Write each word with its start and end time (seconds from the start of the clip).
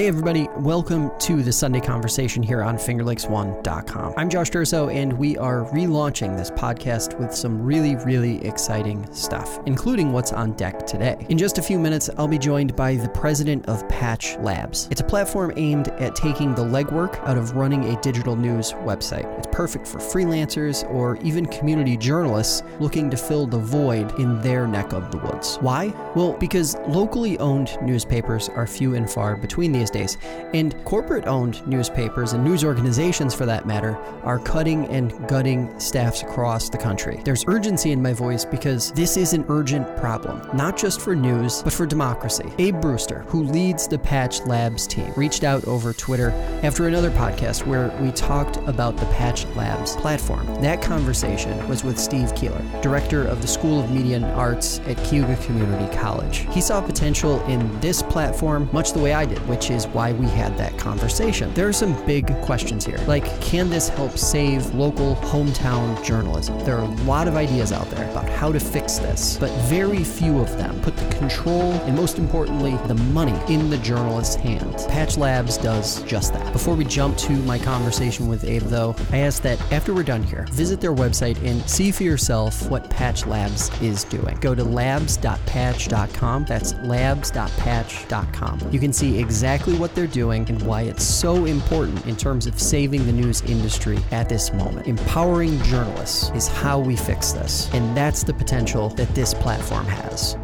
Hey, 0.00 0.08
everybody, 0.08 0.48
welcome 0.56 1.10
to 1.18 1.42
the 1.42 1.52
Sunday 1.52 1.78
Conversation 1.78 2.42
here 2.42 2.62
on 2.62 2.78
FingerLakes1.com. 2.78 4.14
I'm 4.16 4.30
Josh 4.30 4.48
Durso, 4.48 4.90
and 4.90 5.12
we 5.12 5.36
are 5.36 5.66
relaunching 5.74 6.38
this 6.38 6.50
podcast 6.50 7.20
with 7.20 7.34
some 7.34 7.62
really, 7.62 7.96
really 7.96 8.42
exciting 8.46 9.06
stuff, 9.12 9.60
including 9.66 10.10
what's 10.10 10.32
on 10.32 10.52
deck 10.52 10.86
today. 10.86 11.26
In 11.28 11.36
just 11.36 11.58
a 11.58 11.62
few 11.62 11.78
minutes, 11.78 12.08
I'll 12.16 12.26
be 12.26 12.38
joined 12.38 12.74
by 12.74 12.94
the 12.94 13.10
president 13.10 13.68
of 13.68 13.86
Patch 13.90 14.38
Labs. 14.38 14.88
It's 14.90 15.02
a 15.02 15.04
platform 15.04 15.52
aimed 15.56 15.88
at 15.88 16.16
taking 16.16 16.54
the 16.54 16.64
legwork 16.64 17.22
out 17.28 17.36
of 17.36 17.54
running 17.54 17.94
a 17.94 18.00
digital 18.00 18.36
news 18.36 18.72
website. 18.72 19.26
It's 19.36 19.48
perfect 19.52 19.86
for 19.86 19.98
freelancers 19.98 20.82
or 20.90 21.16
even 21.16 21.44
community 21.44 21.98
journalists 21.98 22.62
looking 22.78 23.10
to 23.10 23.18
fill 23.18 23.46
the 23.46 23.58
void 23.58 24.18
in 24.18 24.40
their 24.40 24.66
neck 24.66 24.94
of 24.94 25.10
the 25.10 25.18
woods. 25.18 25.56
Why? 25.56 25.88
Well, 26.16 26.38
because 26.38 26.74
locally 26.88 27.38
owned 27.38 27.76
newspapers 27.82 28.48
are 28.48 28.66
few 28.66 28.94
and 28.94 29.10
far 29.10 29.36
between 29.36 29.72
these 29.72 29.89
days, 29.90 30.18
and 30.54 30.74
corporate 30.84 31.26
owned 31.26 31.66
newspapers 31.66 32.32
and 32.32 32.44
news 32.44 32.64
organizations, 32.64 33.34
for 33.34 33.46
that 33.46 33.66
matter, 33.66 33.96
are 34.22 34.38
cutting 34.38 34.86
and 34.86 35.28
gutting 35.28 35.78
staffs 35.78 36.22
across 36.22 36.68
the 36.68 36.78
country. 36.78 37.20
There's 37.24 37.44
urgency 37.46 37.92
in 37.92 38.02
my 38.02 38.12
voice 38.12 38.44
because 38.44 38.92
this 38.92 39.16
is 39.16 39.32
an 39.32 39.44
urgent 39.48 39.96
problem, 39.96 40.40
not 40.56 40.76
just 40.76 41.00
for 41.00 41.14
news, 41.14 41.62
but 41.62 41.72
for 41.72 41.86
democracy. 41.86 42.50
Abe 42.58 42.80
Brewster, 42.80 43.20
who 43.28 43.42
leads 43.42 43.88
the 43.88 43.98
Patch 43.98 44.40
Labs 44.42 44.86
team, 44.86 45.12
reached 45.16 45.44
out 45.44 45.64
over 45.66 45.92
Twitter 45.92 46.30
after 46.62 46.86
another 46.86 47.10
podcast 47.10 47.66
where 47.66 47.88
we 48.00 48.10
talked 48.12 48.56
about 48.68 48.96
the 48.96 49.06
Patch 49.06 49.46
Labs 49.56 49.96
platform. 49.96 50.46
That 50.62 50.82
conversation 50.82 51.66
was 51.68 51.84
with 51.84 51.98
Steve 51.98 52.34
Keeler, 52.34 52.62
director 52.82 53.26
of 53.26 53.42
the 53.42 53.48
School 53.48 53.80
of 53.80 53.90
Media 53.90 54.16
and 54.16 54.24
Arts 54.26 54.80
at 54.80 54.96
Cayuga 55.04 55.36
Community 55.44 55.94
College. 55.96 56.46
He 56.50 56.60
saw 56.60 56.80
potential 56.80 57.40
in 57.46 57.80
this 57.80 58.02
platform 58.02 58.68
much 58.72 58.92
the 58.92 58.98
way 58.98 59.12
I 59.12 59.24
did, 59.24 59.38
which 59.48 59.69
is 59.70 59.86
why 59.88 60.12
we 60.12 60.26
had 60.26 60.56
that 60.58 60.76
conversation. 60.78 61.52
There 61.54 61.68
are 61.68 61.72
some 61.72 61.94
big 62.06 62.34
questions 62.42 62.84
here, 62.84 62.98
like 63.06 63.24
can 63.40 63.70
this 63.70 63.88
help 63.88 64.18
save 64.18 64.74
local 64.74 65.16
hometown 65.16 66.02
journalism? 66.04 66.58
There 66.64 66.76
are 66.76 66.84
a 66.84 66.94
lot 67.04 67.28
of 67.28 67.36
ideas 67.36 67.72
out 67.72 67.88
there 67.90 68.08
about 68.10 68.28
how 68.28 68.52
to 68.52 68.60
fix 68.60 68.98
this, 68.98 69.36
but 69.38 69.50
very 69.68 70.02
few 70.02 70.40
of 70.40 70.50
them 70.56 70.80
put 70.80 70.96
the 70.96 71.08
control 71.14 71.72
and 71.72 71.96
most 71.96 72.18
importantly, 72.18 72.76
the 72.86 72.94
money 72.94 73.38
in 73.52 73.70
the 73.70 73.78
journalist's 73.78 74.34
hands. 74.34 74.86
Patch 74.86 75.16
Labs 75.16 75.56
does 75.58 76.02
just 76.02 76.32
that. 76.32 76.52
Before 76.52 76.74
we 76.74 76.84
jump 76.84 77.16
to 77.18 77.32
my 77.42 77.58
conversation 77.58 78.28
with 78.28 78.44
Abe, 78.44 78.62
though, 78.62 78.96
I 79.12 79.18
ask 79.18 79.42
that 79.42 79.60
after 79.72 79.94
we're 79.94 80.02
done 80.02 80.22
here, 80.22 80.46
visit 80.52 80.80
their 80.80 80.94
website 80.94 81.42
and 81.44 81.62
see 81.68 81.90
for 81.90 82.02
yourself 82.02 82.68
what 82.70 82.88
Patch 82.90 83.26
Labs 83.26 83.70
is 83.80 84.04
doing. 84.04 84.36
Go 84.40 84.54
to 84.54 84.64
labs.patch.com. 84.64 86.44
That's 86.46 86.74
labs.patch.com. 86.82 88.60
You 88.70 88.80
can 88.80 88.92
see 88.92 89.18
exactly 89.18 89.59
what 89.66 89.94
they're 89.94 90.06
doing 90.06 90.48
and 90.48 90.60
why 90.62 90.82
it's 90.82 91.04
so 91.04 91.44
important 91.44 92.06
in 92.06 92.16
terms 92.16 92.46
of 92.46 92.60
saving 92.60 93.06
the 93.06 93.12
news 93.12 93.42
industry 93.42 93.98
at 94.10 94.28
this 94.28 94.52
moment. 94.52 94.86
Empowering 94.86 95.60
journalists 95.62 96.30
is 96.30 96.48
how 96.48 96.78
we 96.78 96.96
fix 96.96 97.32
this, 97.32 97.72
and 97.72 97.96
that's 97.96 98.24
the 98.24 98.34
potential 98.34 98.88
that 98.90 99.14
this 99.14 99.34
platform 99.34 99.86
has. 99.86 100.36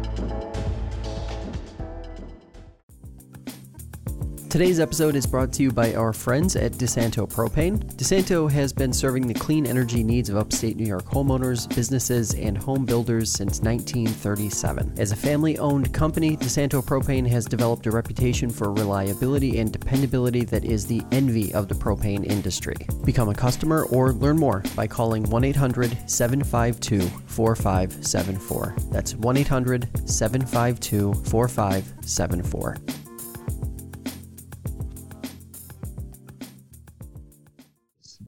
Today's 4.49 4.79
episode 4.79 5.17
is 5.17 5.25
brought 5.25 5.51
to 5.53 5.63
you 5.63 5.71
by 5.71 5.93
our 5.93 6.13
friends 6.13 6.55
at 6.55 6.71
DeSanto 6.71 7.29
Propane. 7.29 7.83
DeSanto 7.95 8.49
has 8.49 8.71
been 8.71 8.93
serving 8.93 9.27
the 9.27 9.33
clean 9.33 9.67
energy 9.67 10.05
needs 10.05 10.29
of 10.29 10.37
upstate 10.37 10.77
New 10.77 10.85
York 10.85 11.03
homeowners, 11.03 11.67
businesses, 11.75 12.33
and 12.33 12.57
home 12.57 12.85
builders 12.85 13.29
since 13.29 13.59
1937. 13.59 14.93
As 14.97 15.11
a 15.11 15.17
family 15.17 15.57
owned 15.57 15.93
company, 15.93 16.37
DeSanto 16.37 16.81
Propane 16.81 17.27
has 17.27 17.45
developed 17.45 17.87
a 17.87 17.91
reputation 17.91 18.49
for 18.49 18.71
reliability 18.71 19.59
and 19.59 19.73
dependability 19.73 20.45
that 20.45 20.63
is 20.63 20.85
the 20.85 21.01
envy 21.11 21.53
of 21.53 21.67
the 21.67 21.75
propane 21.75 22.23
industry. 22.25 22.77
Become 23.03 23.27
a 23.27 23.35
customer 23.35 23.83
or 23.87 24.13
learn 24.13 24.37
more 24.37 24.63
by 24.77 24.87
calling 24.87 25.23
1 25.23 25.43
800 25.43 26.09
752 26.09 27.01
4574. 27.01 28.75
That's 28.91 29.13
1 29.15 29.37
800 29.37 30.09
752 30.09 31.13
4574. 31.25 32.77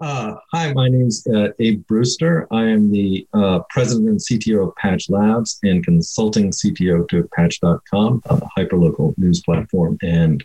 Uh, 0.01 0.35
hi, 0.53 0.71
my 0.73 0.87
name 0.87 1.07
is 1.07 1.27
uh, 1.27 1.49
Abe 1.59 1.85
Brewster. 1.87 2.47
I 2.51 2.65
am 2.65 2.91
the 2.91 3.27
uh, 3.33 3.59
president 3.69 4.09
and 4.09 4.19
CTO 4.19 4.69
of 4.69 4.75
Patch 4.75 5.09
Labs 5.09 5.59
and 5.63 5.83
consulting 5.83 6.51
CTO 6.51 7.07
to 7.09 7.29
Patch.com, 7.35 8.21
a 8.25 8.37
hyperlocal 8.57 9.17
news 9.17 9.41
platform. 9.41 9.97
And 10.01 10.43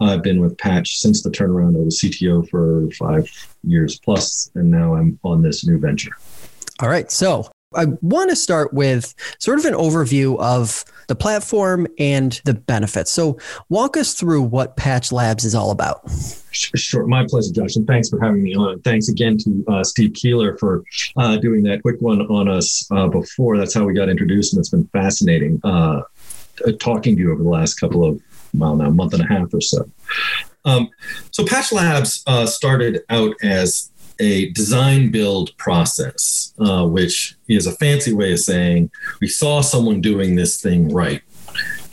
I've 0.00 0.22
been 0.22 0.40
with 0.40 0.56
Patch 0.58 0.98
since 0.98 1.22
the 1.22 1.30
turnaround. 1.30 1.76
I 1.76 1.84
was 1.84 2.00
CTO 2.00 2.48
for 2.48 2.88
five 2.92 3.28
years 3.64 3.98
plus, 3.98 4.50
and 4.54 4.70
now 4.70 4.94
I'm 4.94 5.18
on 5.24 5.42
this 5.42 5.66
new 5.66 5.78
venture. 5.78 6.12
All 6.80 6.88
right. 6.88 7.10
So 7.10 7.50
I 7.74 7.86
want 8.00 8.30
to 8.30 8.36
start 8.36 8.72
with 8.72 9.14
sort 9.38 9.58
of 9.58 9.64
an 9.64 9.74
overview 9.74 10.38
of 10.38 10.84
the 11.08 11.14
platform 11.14 11.86
and 11.98 12.40
the 12.44 12.54
benefits. 12.54 13.10
So, 13.10 13.38
walk 13.68 13.96
us 13.96 14.14
through 14.14 14.42
what 14.42 14.76
Patch 14.76 15.12
Labs 15.12 15.44
is 15.44 15.54
all 15.54 15.70
about. 15.70 16.08
Sure, 16.52 17.06
my 17.06 17.26
pleasure, 17.26 17.52
Josh, 17.52 17.76
and 17.76 17.86
thanks 17.86 18.08
for 18.08 18.20
having 18.20 18.42
me 18.42 18.54
on. 18.54 18.80
Thanks 18.80 19.08
again 19.08 19.38
to 19.38 19.64
uh, 19.68 19.84
Steve 19.84 20.14
Keeler 20.14 20.56
for 20.58 20.84
uh, 21.16 21.36
doing 21.36 21.62
that 21.64 21.82
quick 21.82 22.00
one 22.00 22.22
on 22.22 22.48
us 22.48 22.86
uh, 22.90 23.08
before. 23.08 23.58
That's 23.58 23.74
how 23.74 23.84
we 23.84 23.94
got 23.94 24.08
introduced, 24.08 24.52
and 24.52 24.60
it's 24.60 24.70
been 24.70 24.86
fascinating 24.88 25.60
uh, 25.64 26.02
talking 26.78 27.16
to 27.16 27.22
you 27.22 27.32
over 27.32 27.42
the 27.42 27.48
last 27.48 27.74
couple 27.74 28.04
of 28.04 28.20
well 28.54 28.76
now 28.76 28.90
month 28.90 29.14
and 29.14 29.22
a 29.22 29.26
half 29.26 29.52
or 29.52 29.60
so. 29.60 29.90
Um, 30.64 30.90
so, 31.30 31.44
Patch 31.44 31.72
Labs 31.72 32.22
uh, 32.26 32.46
started 32.46 33.02
out 33.10 33.34
as 33.42 33.90
a 34.22 34.50
design 34.50 35.10
build 35.10 35.56
process, 35.58 36.54
uh, 36.60 36.86
which 36.86 37.36
is 37.48 37.66
a 37.66 37.72
fancy 37.72 38.12
way 38.12 38.32
of 38.32 38.38
saying 38.38 38.88
we 39.20 39.26
saw 39.26 39.60
someone 39.60 40.00
doing 40.00 40.36
this 40.36 40.62
thing 40.62 40.88
right 40.94 41.22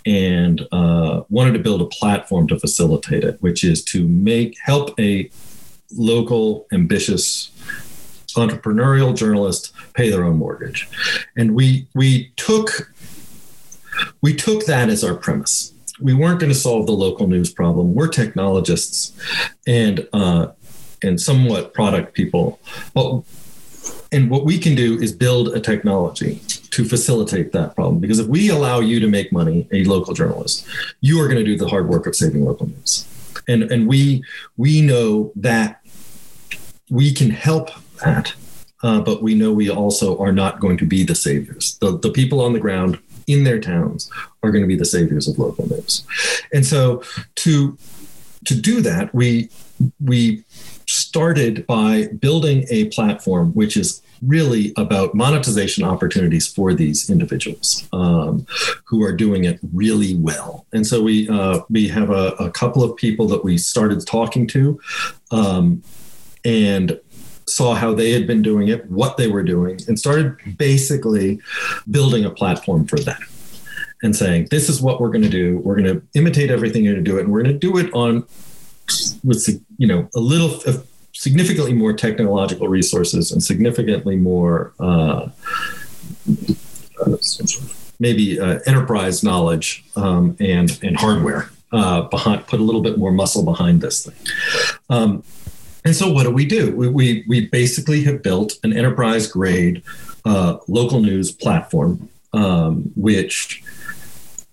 and 0.05 0.67
uh, 0.71 1.23
wanted 1.29 1.53
to 1.53 1.59
build 1.59 1.81
a 1.81 1.87
platform 1.87 2.47
to 2.47 2.59
facilitate 2.59 3.23
it, 3.23 3.41
which 3.41 3.63
is 3.63 3.83
to 3.83 4.07
make 4.07 4.55
help 4.63 4.97
a 4.99 5.29
local 5.97 6.67
ambitious 6.71 7.49
entrepreneurial 8.37 9.15
journalist 9.17 9.73
pay 9.95 10.11
their 10.11 10.23
own 10.23 10.37
mortgage, 10.37 10.87
and 11.35 11.55
we 11.55 11.87
we 11.95 12.31
took 12.35 12.93
we 14.21 14.35
took 14.35 14.65
that 14.67 14.87
as 14.87 15.03
our 15.03 15.15
premise. 15.15 15.73
We 15.99 16.13
weren't 16.13 16.39
going 16.39 16.53
to 16.53 16.57
solve 16.57 16.85
the 16.85 16.93
local 16.93 17.27
news 17.27 17.51
problem. 17.51 17.93
We're 17.93 18.07
technologists, 18.07 19.11
and 19.67 20.07
uh, 20.13 20.49
and 21.03 21.19
somewhat 21.19 21.73
product 21.73 22.13
people. 22.13 22.59
But 22.93 23.21
and 24.11 24.29
what 24.29 24.43
we 24.43 24.57
can 24.57 24.75
do 24.75 24.99
is 24.99 25.11
build 25.11 25.49
a 25.49 25.59
technology 25.59 26.41
to 26.71 26.83
facilitate 26.83 27.51
that 27.51 27.75
problem. 27.75 27.99
Because 27.99 28.19
if 28.19 28.27
we 28.27 28.49
allow 28.49 28.79
you 28.79 28.99
to 28.99 29.07
make 29.07 29.31
money, 29.31 29.67
a 29.71 29.83
local 29.83 30.13
journalist, 30.13 30.65
you 31.01 31.21
are 31.21 31.27
going 31.27 31.37
to 31.37 31.43
do 31.43 31.57
the 31.57 31.67
hard 31.67 31.87
work 31.87 32.07
of 32.07 32.15
saving 32.15 32.43
local 32.43 32.67
news. 32.67 33.07
And 33.47 33.63
and 33.63 33.87
we 33.87 34.23
we 34.57 34.81
know 34.81 35.31
that 35.35 35.81
we 36.89 37.13
can 37.13 37.29
help 37.29 37.69
that, 38.03 38.33
uh, 38.81 39.01
but 39.01 39.21
we 39.21 39.35
know 39.35 39.53
we 39.53 39.69
also 39.69 40.17
are 40.17 40.31
not 40.31 40.59
going 40.59 40.77
to 40.77 40.85
be 40.85 41.03
the 41.03 41.15
saviors. 41.15 41.77
The, 41.79 41.97
the 41.97 42.11
people 42.11 42.41
on 42.41 42.53
the 42.53 42.59
ground 42.59 42.99
in 43.27 43.43
their 43.43 43.59
towns 43.59 44.09
are 44.41 44.51
going 44.51 44.63
to 44.63 44.67
be 44.67 44.75
the 44.75 44.85
saviors 44.85 45.27
of 45.27 45.37
local 45.37 45.67
news. 45.67 46.03
And 46.51 46.65
so 46.65 47.03
to 47.35 47.77
to 48.45 48.55
do 48.55 48.81
that, 48.81 49.13
we 49.13 49.49
we 50.03 50.43
started 50.93 51.65
by 51.67 52.07
building 52.19 52.65
a 52.69 52.85
platform 52.85 53.51
which 53.53 53.77
is 53.77 54.01
really 54.21 54.73
about 54.75 55.13
monetization 55.13 55.83
opportunities 55.83 56.47
for 56.47 56.73
these 56.73 57.09
individuals 57.09 57.87
um, 57.93 58.45
who 58.85 59.03
are 59.03 59.13
doing 59.13 59.45
it 59.45 59.59
really 59.73 60.15
well. 60.15 60.65
And 60.73 60.85
so 60.85 61.01
we 61.01 61.29
uh, 61.29 61.61
we 61.69 61.87
have 61.87 62.09
a, 62.09 62.33
a, 62.39 62.51
couple 62.51 62.83
of 62.83 62.95
people 62.97 63.27
that 63.27 63.43
we 63.43 63.57
started 63.57 64.05
talking 64.05 64.47
to, 64.47 64.79
um, 65.31 65.83
and 66.43 66.99
saw 67.47 67.73
how 67.73 67.93
they 67.93 68.11
had 68.11 68.27
been 68.27 68.41
doing 68.41 68.67
it, 68.67 68.89
what 68.89 69.17
they 69.17 69.27
were 69.27 69.43
doing, 69.43 69.79
and 69.87 69.97
started 69.97 70.37
basically 70.57 71.39
building 71.89 72.25
a 72.25 72.29
platform 72.29 72.85
for 72.85 72.99
them. 72.99 73.21
And 74.01 74.15
saying, 74.15 74.47
this 74.49 74.69
is 74.69 74.81
what 74.81 75.01
we're 75.01 75.09
going 75.09 75.23
to 75.23 75.29
do. 75.29 75.57
We're 75.57 75.75
going 75.75 75.93
to 75.93 76.01
imitate 76.13 76.49
everything 76.49 76.85
you're 76.85 76.93
going 76.93 77.03
to 77.03 77.11
do 77.11 77.17
it, 77.17 77.23
and 77.23 77.33
we're 77.33 77.43
going 77.43 77.53
to 77.53 77.59
do 77.59 77.77
it 77.77 77.93
on 77.93 78.25
with 79.23 79.47
you 79.77 79.87
know 79.87 80.09
a 80.15 80.19
little 80.19 80.59
uh, 80.67 80.79
significantly 81.13 81.73
more 81.73 81.93
technological 81.93 82.67
resources 82.67 83.31
and 83.31 83.43
significantly 83.43 84.15
more 84.15 84.73
uh, 84.79 85.29
maybe 87.99 88.39
uh, 88.39 88.59
enterprise 88.65 89.23
knowledge 89.23 89.83
um, 89.95 90.35
and 90.39 90.79
and 90.83 90.97
hardware 90.97 91.49
uh, 91.71 92.01
behind 92.03 92.45
put 92.47 92.59
a 92.59 92.63
little 92.63 92.81
bit 92.81 92.97
more 92.97 93.11
muscle 93.11 93.43
behind 93.43 93.81
this 93.81 94.05
thing. 94.05 94.15
Um, 94.89 95.23
and 95.85 95.95
so 95.95 96.11
what 96.11 96.23
do 96.23 96.31
we 96.31 96.45
do? 96.45 96.75
We, 96.75 96.87
we, 96.89 97.23
we 97.27 97.47
basically 97.47 98.03
have 98.03 98.21
built 98.21 98.53
an 98.63 98.73
enterprise 98.73 99.27
grade 99.27 99.81
uh, 100.25 100.57
local 100.67 100.99
news 100.99 101.31
platform, 101.31 102.09
um, 102.33 102.91
which 102.95 103.63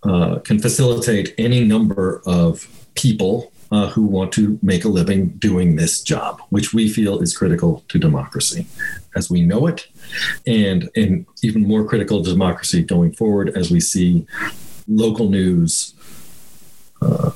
uh, 0.04 0.38
can 0.38 0.58
facilitate 0.58 1.34
any 1.36 1.64
number 1.64 2.22
of 2.26 2.68
people 2.94 3.52
uh, 3.70 3.88
who 3.88 4.04
want 4.04 4.32
to 4.32 4.58
make 4.62 4.84
a 4.84 4.88
living 4.88 5.28
doing 5.38 5.76
this 5.76 6.02
job, 6.02 6.40
which 6.50 6.72
we 6.72 6.88
feel 6.88 7.20
is 7.20 7.36
critical 7.36 7.84
to 7.88 7.98
democracy 7.98 8.66
as 9.14 9.30
we 9.30 9.42
know 9.42 9.66
it, 9.66 9.88
and 10.46 10.88
and 10.94 11.26
even 11.42 11.66
more 11.66 11.84
critical 11.84 12.22
to 12.22 12.30
democracy 12.30 12.82
going 12.82 13.12
forward 13.12 13.56
as 13.56 13.70
we 13.70 13.80
see 13.80 14.26
local 14.88 15.28
news. 15.28 15.94
Uh, 17.02 17.30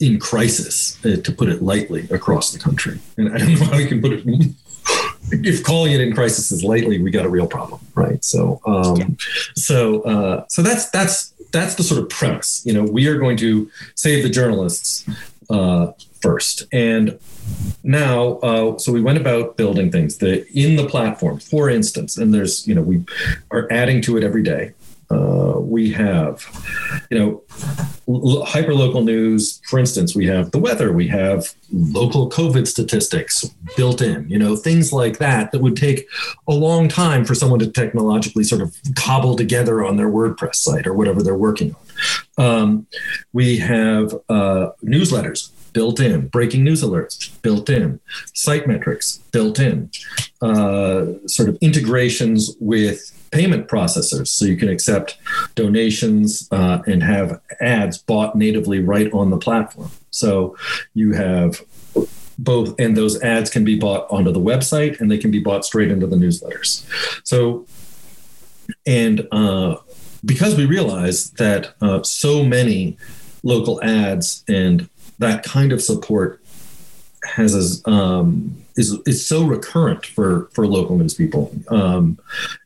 in 0.00 0.18
crisis, 0.18 1.02
uh, 1.06 1.16
to 1.22 1.32
put 1.32 1.48
it 1.48 1.62
lightly, 1.62 2.06
across 2.10 2.52
the 2.52 2.58
country. 2.58 2.98
And 3.16 3.32
I 3.32 3.38
don't 3.38 3.54
know 3.54 3.64
how 3.66 3.78
you 3.78 3.86
can 3.86 4.02
put 4.02 4.12
it. 4.12 4.24
if 5.30 5.62
calling 5.62 5.92
it 5.92 6.00
in 6.00 6.14
crisis 6.14 6.52
is 6.52 6.62
lightly, 6.62 7.00
we 7.00 7.10
got 7.10 7.24
a 7.24 7.28
real 7.28 7.46
problem, 7.46 7.80
right? 7.94 8.22
So, 8.24 8.60
um, 8.66 8.96
yeah. 8.96 9.06
so, 9.56 10.02
uh, 10.02 10.44
so 10.48 10.62
that's 10.62 10.90
that's 10.90 11.33
that's 11.58 11.74
the 11.76 11.82
sort 11.82 12.02
of 12.02 12.08
premise. 12.08 12.62
You 12.66 12.74
know, 12.74 12.84
we 12.84 13.08
are 13.08 13.18
going 13.18 13.36
to 13.38 13.70
save 13.94 14.22
the 14.22 14.28
journalists 14.28 15.08
uh, 15.48 15.92
first, 16.20 16.66
and 16.72 17.18
now, 17.82 18.38
uh, 18.38 18.78
so 18.78 18.92
we 18.92 19.02
went 19.02 19.18
about 19.18 19.56
building 19.56 19.90
things 19.90 20.18
that 20.18 20.46
in 20.54 20.76
the 20.76 20.86
platform, 20.86 21.38
for 21.38 21.68
instance, 21.68 22.16
and 22.16 22.32
there's, 22.32 22.66
you 22.66 22.74
know, 22.74 22.82
we 22.82 23.04
are 23.50 23.68
adding 23.70 24.00
to 24.02 24.16
it 24.16 24.24
every 24.24 24.42
day. 24.42 24.72
Uh, 25.10 25.54
we 25.58 25.90
have, 25.92 26.44
you 27.10 27.18
know, 27.18 27.42
hyper 28.44 28.74
local 28.74 29.02
news. 29.02 29.60
For 29.68 29.78
instance, 29.78 30.14
we 30.14 30.26
have 30.26 30.50
the 30.50 30.58
weather, 30.58 30.92
we 30.92 31.08
have 31.08 31.54
local 31.72 32.28
COVID 32.30 32.66
statistics 32.66 33.44
built 33.76 34.02
in, 34.02 34.28
you 34.28 34.38
know, 34.38 34.56
things 34.56 34.92
like 34.92 35.18
that 35.18 35.52
that 35.52 35.60
would 35.60 35.76
take 35.76 36.06
a 36.48 36.52
long 36.52 36.88
time 36.88 37.24
for 37.24 37.34
someone 37.34 37.58
to 37.60 37.70
technologically 37.70 38.44
sort 38.44 38.60
of 38.60 38.76
cobble 38.94 39.36
together 39.36 39.84
on 39.84 39.96
their 39.96 40.10
WordPress 40.10 40.56
site 40.56 40.86
or 40.86 40.94
whatever 40.94 41.22
they're 41.22 41.34
working 41.34 41.74
on. 41.74 42.44
Um, 42.44 42.86
we 43.32 43.58
have 43.58 44.14
uh, 44.28 44.70
newsletters 44.82 45.50
built 45.72 46.00
in, 46.00 46.28
breaking 46.28 46.64
news 46.64 46.82
alerts 46.82 47.30
built 47.42 47.68
in, 47.68 48.00
site 48.32 48.66
metrics 48.66 49.18
built 49.32 49.58
in, 49.58 49.90
uh, 50.40 51.04
sort 51.26 51.48
of 51.48 51.58
integrations 51.60 52.56
with 52.60 53.10
payment 53.34 53.66
processors 53.66 54.28
so 54.28 54.44
you 54.44 54.56
can 54.56 54.68
accept 54.68 55.18
donations 55.56 56.48
uh, 56.52 56.78
and 56.86 57.02
have 57.02 57.40
ads 57.60 57.98
bought 57.98 58.36
natively 58.36 58.78
right 58.78 59.12
on 59.12 59.30
the 59.30 59.36
platform. 59.36 59.90
So 60.10 60.56
you 60.94 61.12
have 61.14 61.60
both, 62.38 62.78
and 62.78 62.96
those 62.96 63.20
ads 63.22 63.50
can 63.50 63.64
be 63.64 63.76
bought 63.76 64.06
onto 64.08 64.30
the 64.30 64.40
website 64.40 65.00
and 65.00 65.10
they 65.10 65.18
can 65.18 65.32
be 65.32 65.40
bought 65.40 65.64
straight 65.64 65.90
into 65.90 66.06
the 66.06 66.16
newsletters. 66.16 66.86
So, 67.24 67.66
and 68.86 69.26
uh, 69.32 69.76
because 70.24 70.54
we 70.54 70.66
realize 70.66 71.30
that 71.32 71.74
uh, 71.80 72.04
so 72.04 72.44
many 72.44 72.96
local 73.42 73.82
ads 73.82 74.44
and 74.46 74.88
that 75.18 75.42
kind 75.42 75.72
of 75.72 75.82
support 75.82 76.40
has 77.24 77.82
um, 77.86 78.63
is 78.76 78.98
is 79.06 79.24
so 79.24 79.44
recurrent 79.44 80.06
for 80.06 80.48
for 80.52 80.66
local 80.66 80.96
news 80.96 81.14
people 81.14 81.52
um, 81.68 82.18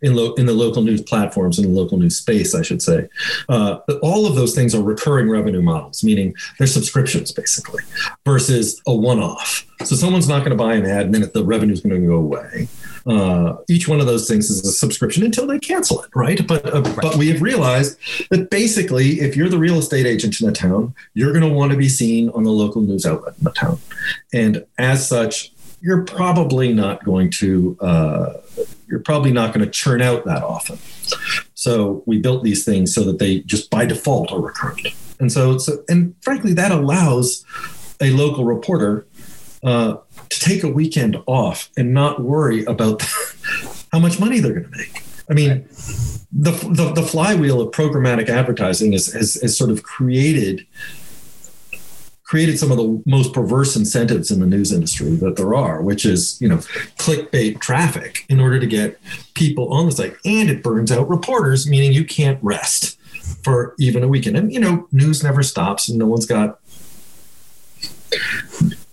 in 0.02 0.14
lo- 0.14 0.34
in 0.34 0.46
the 0.46 0.52
local 0.52 0.82
news 0.82 1.02
platforms 1.02 1.58
in 1.58 1.64
the 1.64 1.81
local 1.81 1.99
news 1.99 2.16
space, 2.16 2.55
I 2.55 2.62
should 2.62 2.82
say. 2.82 3.08
Uh, 3.49 3.78
but 3.87 3.99
all 4.00 4.26
of 4.26 4.34
those 4.34 4.55
things 4.55 4.75
are 4.75 4.82
recurring 4.82 5.28
revenue 5.28 5.62
models, 5.62 6.02
meaning 6.02 6.34
they're 6.58 6.66
subscriptions 6.66 7.32
basically, 7.32 7.82
versus 8.25 8.81
a 8.87 8.94
one-off. 8.94 9.66
So 9.84 9.94
someone's 9.94 10.28
not 10.28 10.40
going 10.40 10.50
to 10.50 10.56
buy 10.56 10.75
an 10.75 10.87
ad 10.87 11.06
and 11.06 11.14
then 11.14 11.31
the 11.32 11.44
revenue 11.44 11.72
is 11.72 11.81
going 11.81 12.00
to 12.00 12.06
go 12.06 12.16
away. 12.16 12.69
Uh, 13.06 13.56
each 13.69 13.88
one 13.88 14.00
of 14.00 14.06
those 14.06 14.28
things 14.28 14.50
is 14.50 14.66
a 14.66 14.72
subscription 14.72 15.22
until 15.22 15.46
they 15.46 15.58
cancel 15.58 16.02
it, 16.02 16.10
right? 16.14 16.46
But 16.46 16.66
uh, 16.75 16.82
right. 16.82 16.96
but 17.00 17.16
we 17.16 17.28
have 17.28 17.40
realized 17.40 17.99
that 18.31 18.50
basically, 18.50 19.20
if 19.20 19.34
you're 19.34 19.49
the 19.49 19.58
real 19.58 19.78
estate 19.78 20.05
agent 20.05 20.40
in 20.40 20.49
a 20.49 20.52
town, 20.52 20.94
you're 21.14 21.32
going 21.32 21.49
to 21.49 21.55
want 21.55 21.72
to 21.72 21.78
be 21.78 21.88
seen 21.88 22.28
on 22.31 22.43
the 22.43 22.50
local 22.50 22.82
news 22.82 23.06
outlet 23.06 23.34
in 23.38 23.44
the 23.44 23.52
town, 23.52 23.78
and 24.34 24.66
as 24.78 25.08
such, 25.08 25.52
you're 25.80 26.04
probably 26.04 26.72
not 26.72 27.04
going 27.04 27.30
to 27.30 27.76
uh, 27.80 28.32
you're 28.88 29.00
probably 29.00 29.32
not 29.32 29.52
going 29.52 29.64
to 29.64 29.70
churn 29.70 30.02
out 30.02 30.25
that 30.25 30.42
often. 30.42 30.78
So 31.54 32.02
we 32.06 32.19
built 32.19 32.42
these 32.42 32.64
things 32.64 32.94
so 32.94 33.04
that 33.04 33.19
they 33.19 33.40
just 33.40 33.70
by 33.70 33.86
default 33.86 34.32
are 34.32 34.40
recurrent. 34.40 34.88
And 35.20 35.32
so, 35.32 35.58
so 35.58 35.84
and 35.88 36.14
frankly, 36.22 36.52
that 36.54 36.72
allows 36.72 37.44
a 38.00 38.10
local 38.10 38.44
reporter 38.44 39.06
uh, 39.62 39.96
to 40.28 40.40
take 40.40 40.62
a 40.62 40.69
weekend 40.69 41.16
off 41.26 41.70
and 41.76 41.92
not 41.92 42.22
worry 42.22 42.64
about 42.64 43.02
how 43.92 43.98
much 43.98 44.20
money 44.20 44.40
they're 44.40 44.60
going 44.60 44.70
to 44.70 44.78
make. 44.78 45.02
I 45.31 45.34
mean, 45.34 45.66
the, 46.32 46.52
the, 46.52 46.92
the 46.94 47.02
flywheel 47.02 47.60
of 47.60 47.72
programmatic 47.72 48.28
advertising 48.28 48.92
is, 48.92 49.12
has, 49.12 49.34
has 49.34 49.56
sort 49.56 49.70
of 49.70 49.82
created 49.82 50.66
created 52.28 52.58
some 52.58 52.70
of 52.70 52.76
the 52.76 53.02
most 53.06 53.32
perverse 53.32 53.75
incentives 53.75 54.30
in 54.30 54.38
the 54.38 54.46
news 54.46 54.70
industry 54.70 55.16
that 55.16 55.36
there 55.36 55.54
are, 55.54 55.80
which 55.80 56.04
is, 56.04 56.38
you 56.42 56.48
know, 56.48 56.58
clickbait 56.98 57.58
traffic 57.58 58.26
in 58.28 58.38
order 58.38 58.60
to 58.60 58.66
get 58.66 59.00
people 59.32 59.72
on 59.72 59.86
the 59.86 59.92
site. 59.92 60.14
And 60.26 60.50
it 60.50 60.62
burns 60.62 60.92
out 60.92 61.08
reporters, 61.08 61.66
meaning 61.66 61.94
you 61.94 62.04
can't 62.04 62.38
rest 62.42 62.98
for 63.42 63.75
even 63.78 64.04
a 64.04 64.08
weekend. 64.08 64.36
And, 64.36 64.52
you 64.52 64.60
know, 64.60 64.86
news 64.92 65.25
never 65.25 65.42
stops 65.42 65.88
and 65.88 65.98
no 65.98 66.06
one's 66.06 66.26
got 66.26 66.60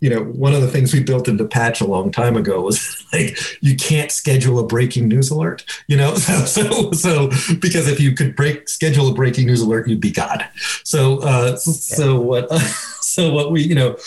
you 0.02 0.10
know, 0.10 0.24
one 0.24 0.54
of 0.54 0.62
the 0.62 0.68
things 0.68 0.94
we 0.94 1.02
built 1.02 1.28
into 1.28 1.46
Patch 1.46 1.82
a 1.82 1.86
long 1.86 2.12
time 2.12 2.36
ago 2.38 2.62
was 2.62 3.06
like 3.14 3.38
you 3.62 3.76
can't 3.76 4.12
schedule 4.12 4.60
a 4.60 4.68
breaking 4.68 5.08
news 5.08 5.30
alert. 5.32 5.66
You 5.88 5.98
know, 5.98 6.16
so 6.16 6.46
so, 6.46 6.92
so 6.92 7.30
because 7.60 7.88
if 7.88 8.00
you 8.00 8.14
could 8.14 8.36
break 8.36 8.70
schedule 8.70 9.10
a 9.10 9.14
breaking 9.14 9.48
news 9.48 9.62
alert, 9.62 9.88
you'd 9.88 10.02
be 10.02 10.12
God. 10.12 10.48
So 10.84 11.20
uh, 11.20 11.56
so 11.58 12.20
what 12.20 12.48
so 13.16 13.32
what 13.32 13.50
we 13.50 13.62
you 13.62 13.76
know, 13.76 13.98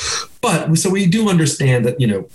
but 0.43 0.77
so 0.77 0.91
we 0.91 1.07
do 1.07 1.31
understand 1.31 1.87
that 1.87 1.99
you 1.99 2.07
know, 2.07 2.29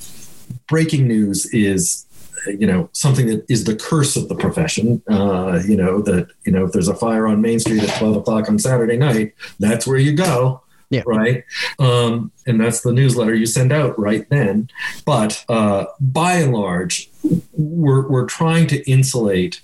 breaking 0.68 1.08
news 1.08 1.46
is 1.54 2.08
you 2.48 2.66
know 2.66 2.90
something 2.94 3.28
that 3.28 3.46
is 3.48 3.64
the 3.64 3.76
curse 3.76 4.18
of 4.18 4.28
the 4.28 4.36
profession 4.36 5.02
uh, 5.10 5.62
you 5.66 5.78
know 5.78 6.02
that 6.02 6.28
you 6.46 6.52
know 6.52 6.66
if 6.66 6.74
there's 6.74 6.90
a 6.90 6.96
fire 6.96 7.26
on 7.26 7.40
main 7.40 7.58
street 7.58 7.82
at 7.82 7.98
12 8.00 8.18
o'clock 8.18 8.50
on 8.50 8.60
saturday 8.60 8.98
night 8.98 9.34
that's 9.60 9.88
where 9.88 9.98
you 9.98 10.12
go 10.12 10.62
yeah. 10.90 11.02
Right. 11.08 11.44
Um, 11.80 12.32
and 12.46 12.62
that's 12.62 12.82
the 12.82 12.94
newsletter 12.94 13.34
you 13.34 13.48
send 13.48 13.72
out 13.72 13.98
right 13.98 14.30
then. 14.30 14.70
But 15.06 15.44
uh, 15.50 15.86
by 16.00 16.34
and 16.34 16.54
large, 16.54 17.10
we're, 17.52 18.08
we're 18.08 18.28
trying 18.28 18.68
to 18.68 18.88
insulate 18.88 19.60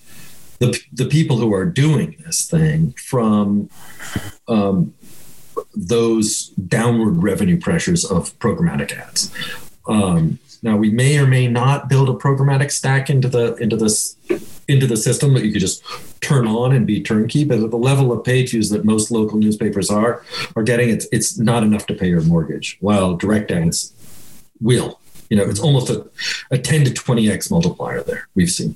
the, 0.57 0.75
the 0.91 1.05
people 1.05 1.37
who 1.37 1.53
are 1.53 1.65
doing 1.65 2.15
this 2.25 2.49
thing 2.49 2.93
from 2.93 3.69
um, 4.47 4.95
those 5.87 6.47
downward 6.49 7.23
revenue 7.23 7.59
pressures 7.59 8.05
of 8.05 8.37
programmatic 8.39 8.91
ads. 8.91 9.33
Um, 9.87 10.39
now 10.61 10.75
we 10.75 10.89
may 10.89 11.17
or 11.17 11.25
may 11.25 11.47
not 11.47 11.87
build 11.87 12.09
a 12.09 12.13
programmatic 12.13 12.71
stack 12.71 13.09
into 13.09 13.29
the 13.29 13.55
into 13.55 13.77
this 13.77 14.17
into 14.67 14.85
the 14.85 14.97
system 14.97 15.33
that 15.33 15.45
you 15.45 15.51
could 15.51 15.61
just 15.61 15.83
turn 16.21 16.45
on 16.47 16.73
and 16.73 16.85
be 16.85 17.01
turnkey. 17.01 17.45
But 17.45 17.59
at 17.59 17.71
the 17.71 17.77
level 17.77 18.11
of 18.11 18.23
page 18.23 18.51
views 18.51 18.69
that 18.69 18.83
most 18.83 19.09
local 19.09 19.37
newspapers 19.37 19.89
are 19.89 20.23
are 20.55 20.63
getting, 20.63 20.89
it's 20.89 21.07
it's 21.11 21.37
not 21.37 21.63
enough 21.63 21.85
to 21.87 21.93
pay 21.93 22.09
your 22.09 22.21
mortgage. 22.21 22.77
While 22.81 23.15
direct 23.15 23.51
ads 23.51 23.93
will. 24.59 24.99
You 25.29 25.37
know, 25.37 25.43
it's 25.43 25.59
almost 25.59 25.91
a, 25.91 26.09
a 26.49 26.57
10 26.57 26.85
to 26.85 26.91
20x 26.91 27.51
multiplier 27.51 28.01
there 28.01 28.27
we've 28.33 28.49
seen. 28.49 28.75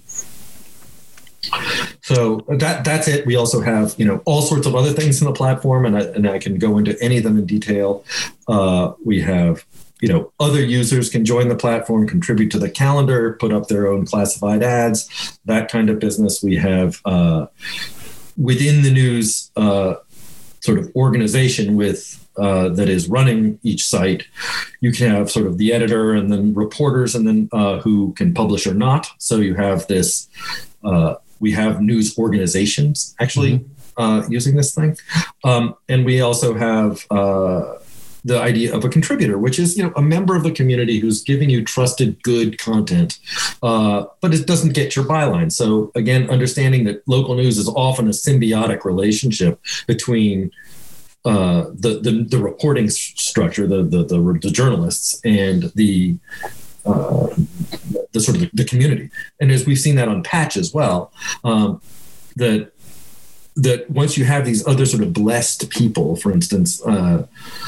So 2.02 2.46
that 2.48 2.84
that's 2.84 3.08
it. 3.08 3.26
We 3.26 3.36
also 3.36 3.62
have 3.62 3.96
you 3.98 4.06
know 4.06 4.22
all 4.26 4.42
sorts 4.42 4.68
of 4.68 4.76
other 4.76 4.92
things 4.92 5.22
in 5.22 5.28
the 5.28 5.34
platform, 5.34 5.86
and 5.86 5.98
I, 5.98 6.02
and 6.02 6.28
I 6.28 6.40
can 6.40 6.58
go 6.58 6.78
into 6.78 7.02
any 7.02 7.18
of 7.18 7.24
them 7.24 7.38
in 7.38 7.46
detail. 7.46 8.04
Uh, 8.48 8.94
we 9.04 9.22
have 9.22 9.66
you 10.04 10.10
know 10.10 10.34
other 10.38 10.62
users 10.62 11.10
can 11.10 11.24
join 11.24 11.48
the 11.48 11.56
platform 11.56 12.06
contribute 12.06 12.52
to 12.52 12.60
the 12.60 12.70
calendar 12.70 13.34
put 13.40 13.54
up 13.54 13.68
their 13.70 13.88
own 13.88 14.06
classified 14.06 14.62
ads 14.62 15.40
that 15.46 15.72
kind 15.72 15.90
of 15.90 15.98
business 15.98 16.44
we 16.44 16.58
have 16.58 17.00
uh, 17.06 17.46
within 18.36 18.84
the 18.84 18.92
news 18.92 19.50
uh, 19.56 19.96
sort 20.60 20.78
of 20.78 20.94
organization 20.98 21.78
with 21.78 22.20
uh, 22.36 22.68
that 22.68 22.90
is 22.90 23.08
running 23.08 23.58
each 23.64 23.86
site 23.86 24.24
you 24.82 24.92
can 24.92 25.10
have 25.10 25.32
sort 25.32 25.48
of 25.48 25.58
the 25.58 25.72
editor 25.72 26.12
and 26.14 26.30
then 26.30 26.54
reporters 26.54 27.16
and 27.16 27.26
then 27.26 27.48
uh, 27.54 27.80
who 27.80 28.12
can 28.14 28.34
publish 28.34 28.68
or 28.68 28.74
not 28.74 29.08
so 29.20 29.38
you 29.38 29.56
have 29.56 29.88
this 29.88 30.28
uh, 30.84 31.16
we 31.46 31.52
have 31.52 31.74
news 31.92 32.18
organizations 32.18 33.16
actually 33.20 33.54
mm-hmm. 33.54 33.70
Uh, 33.96 34.28
using 34.28 34.56
this 34.56 34.74
thing 34.74 34.98
um, 35.44 35.76
and 35.88 36.04
we 36.04 36.20
also 36.20 36.56
have 36.56 37.06
the 38.26 38.40
idea 38.40 38.74
of 38.74 38.86
a 38.86 38.90
contributor, 38.90 39.38
which 39.38 39.60
is 39.60 39.78
you 39.78 39.84
know 39.84 39.92
a 39.96 40.02
member 40.02 40.36
of 40.36 40.44
the 40.44 40.52
community 40.52 41.00
who's 41.00 41.22
giving 41.24 41.50
you 41.50 41.64
trusted, 41.64 42.22
good 42.24 42.58
content, 42.58 43.20
uh, 43.62 44.06
but 44.22 44.34
it 44.34 44.48
doesn't 44.48 44.74
get 44.74 44.96
your 44.96 45.06
byline. 45.06 45.52
So 45.52 45.92
again, 45.96 46.30
understanding 46.30 46.86
that 46.86 47.08
local 47.08 47.36
news 47.36 47.58
is 47.58 47.68
often 47.68 48.08
a 48.08 48.12
symbiotic 48.12 48.86
relationship 48.86 49.60
between 49.88 50.52
uh, 51.26 51.66
the, 51.74 52.00
the, 52.02 52.26
the 52.30 52.38
reporting 52.38 52.90
structure, 52.90 53.68
the, 53.68 53.84
the 53.84 54.04
the, 54.04 54.40
the 54.42 54.52
journalists, 54.52 55.20
and 55.26 55.72
the 55.76 56.16
uh, 56.86 57.28
the 58.14 58.20
sort 58.20 58.42
of 58.42 58.50
the, 58.54 58.64
community. 58.64 59.10
And 59.40 59.52
as 59.52 59.66
we've 59.66 59.80
seen 59.80 59.96
that 59.96 60.08
on 60.08 60.24
Patch 60.24 60.56
as 60.58 60.74
well, 60.74 61.12
um, 61.44 61.82
that 62.36 62.72
that 63.56 63.88
once 63.90 64.18
you 64.18 64.26
have 64.26 64.46
these 64.46 64.66
other 64.68 64.84
sort 64.84 65.04
of 65.04 65.14
blessed 65.14 65.70
people, 65.70 66.16
for 66.16 66.32
instance, 66.32 66.84
uh, 66.88 67.28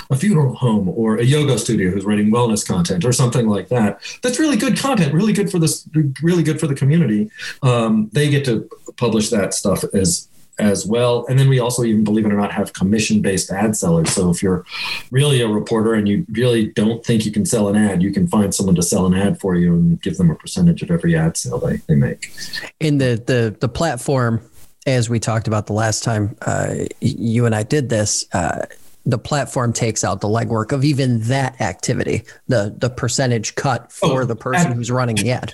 a 0.10 0.16
funeral 0.16 0.56
home 0.56 0.90
or 0.90 1.18
a 1.18 1.24
yoga 1.24 1.60
studio 1.60 1.92
who's 1.92 2.04
writing 2.04 2.32
wellness 2.32 2.66
content 2.66 3.06
or 3.06 3.14
something 3.14 3.48
like 3.48 3.70
that, 3.70 4.02
that's 4.24 4.40
really 4.40 4.58
good 4.58 4.80
content, 4.80 5.14
really 5.14 5.32
good 5.32 5.52
for 5.52 5.60
this, 5.60 5.88
really 6.24 6.42
good 6.42 6.60
for 6.60 6.66
the 6.66 6.74
community. 6.74 7.30
Um, 7.62 8.10
they 8.14 8.30
get 8.30 8.46
to 8.46 8.68
publish 8.98 9.30
that 9.30 9.54
stuff 9.54 9.84
as 9.94 10.28
as 10.60 10.86
well. 10.86 11.26
And 11.28 11.38
then 11.38 11.50
we 11.50 11.60
also, 11.60 11.84
even 11.84 12.04
believe 12.04 12.26
it 12.26 12.32
or 12.32 12.38
not, 12.38 12.52
have 12.52 12.74
commission 12.74 13.22
based 13.22 13.52
ad 13.52 13.76
sellers. 13.76 14.12
So 14.12 14.30
if 14.30 14.42
you're 14.42 14.66
really 15.12 15.42
a 15.42 15.48
reporter 15.48 15.94
and 15.94 16.08
you 16.08 16.26
really 16.32 16.68
don't 16.68 17.06
think 17.06 17.26
you 17.26 17.32
can 17.32 17.46
sell 17.46 17.68
an 17.68 17.76
ad, 17.76 18.02
you 18.02 18.12
can 18.12 18.28
find 18.28 18.54
someone 18.54 18.76
to 18.76 18.84
sell 18.84 19.06
an 19.06 19.14
ad 19.14 19.40
for 19.40 19.56
you 19.56 19.74
and 19.74 20.02
give 20.02 20.18
them 20.18 20.30
a 20.30 20.36
percentage 20.36 20.82
of 20.82 20.92
every 20.92 21.16
ad 21.16 21.38
sale 21.38 21.60
they, 21.60 21.78
they 21.88 21.96
make. 21.96 22.32
In 22.80 22.98
the, 22.98 23.22
the, 23.26 23.56
the 23.60 23.70
platform, 23.70 24.42
as 24.86 25.10
we 25.10 25.20
talked 25.20 25.48
about 25.48 25.66
the 25.66 25.74
last 25.74 26.04
time 26.04 26.36
uh, 26.44 26.76
you 27.02 27.46
and 27.46 27.56
I 27.56 27.64
did 27.64 27.90
this, 27.90 28.26
uh, 28.34 28.66
the 29.06 29.18
platform 29.18 29.72
takes 29.72 30.04
out 30.04 30.22
the 30.22 30.28
legwork 30.28 30.72
of 30.72 30.84
even 30.84 31.20
that 31.22 31.62
activity, 31.62 32.24
the 32.48 32.76
the 32.76 32.90
percentage 32.90 33.54
cut 33.56 33.92
for 33.92 34.24
oh, 34.24 34.26
the 34.26 34.36
person 34.36 34.72
who's 34.72 34.90
running 34.90 35.16
the 35.16 35.32
ad. 35.32 35.54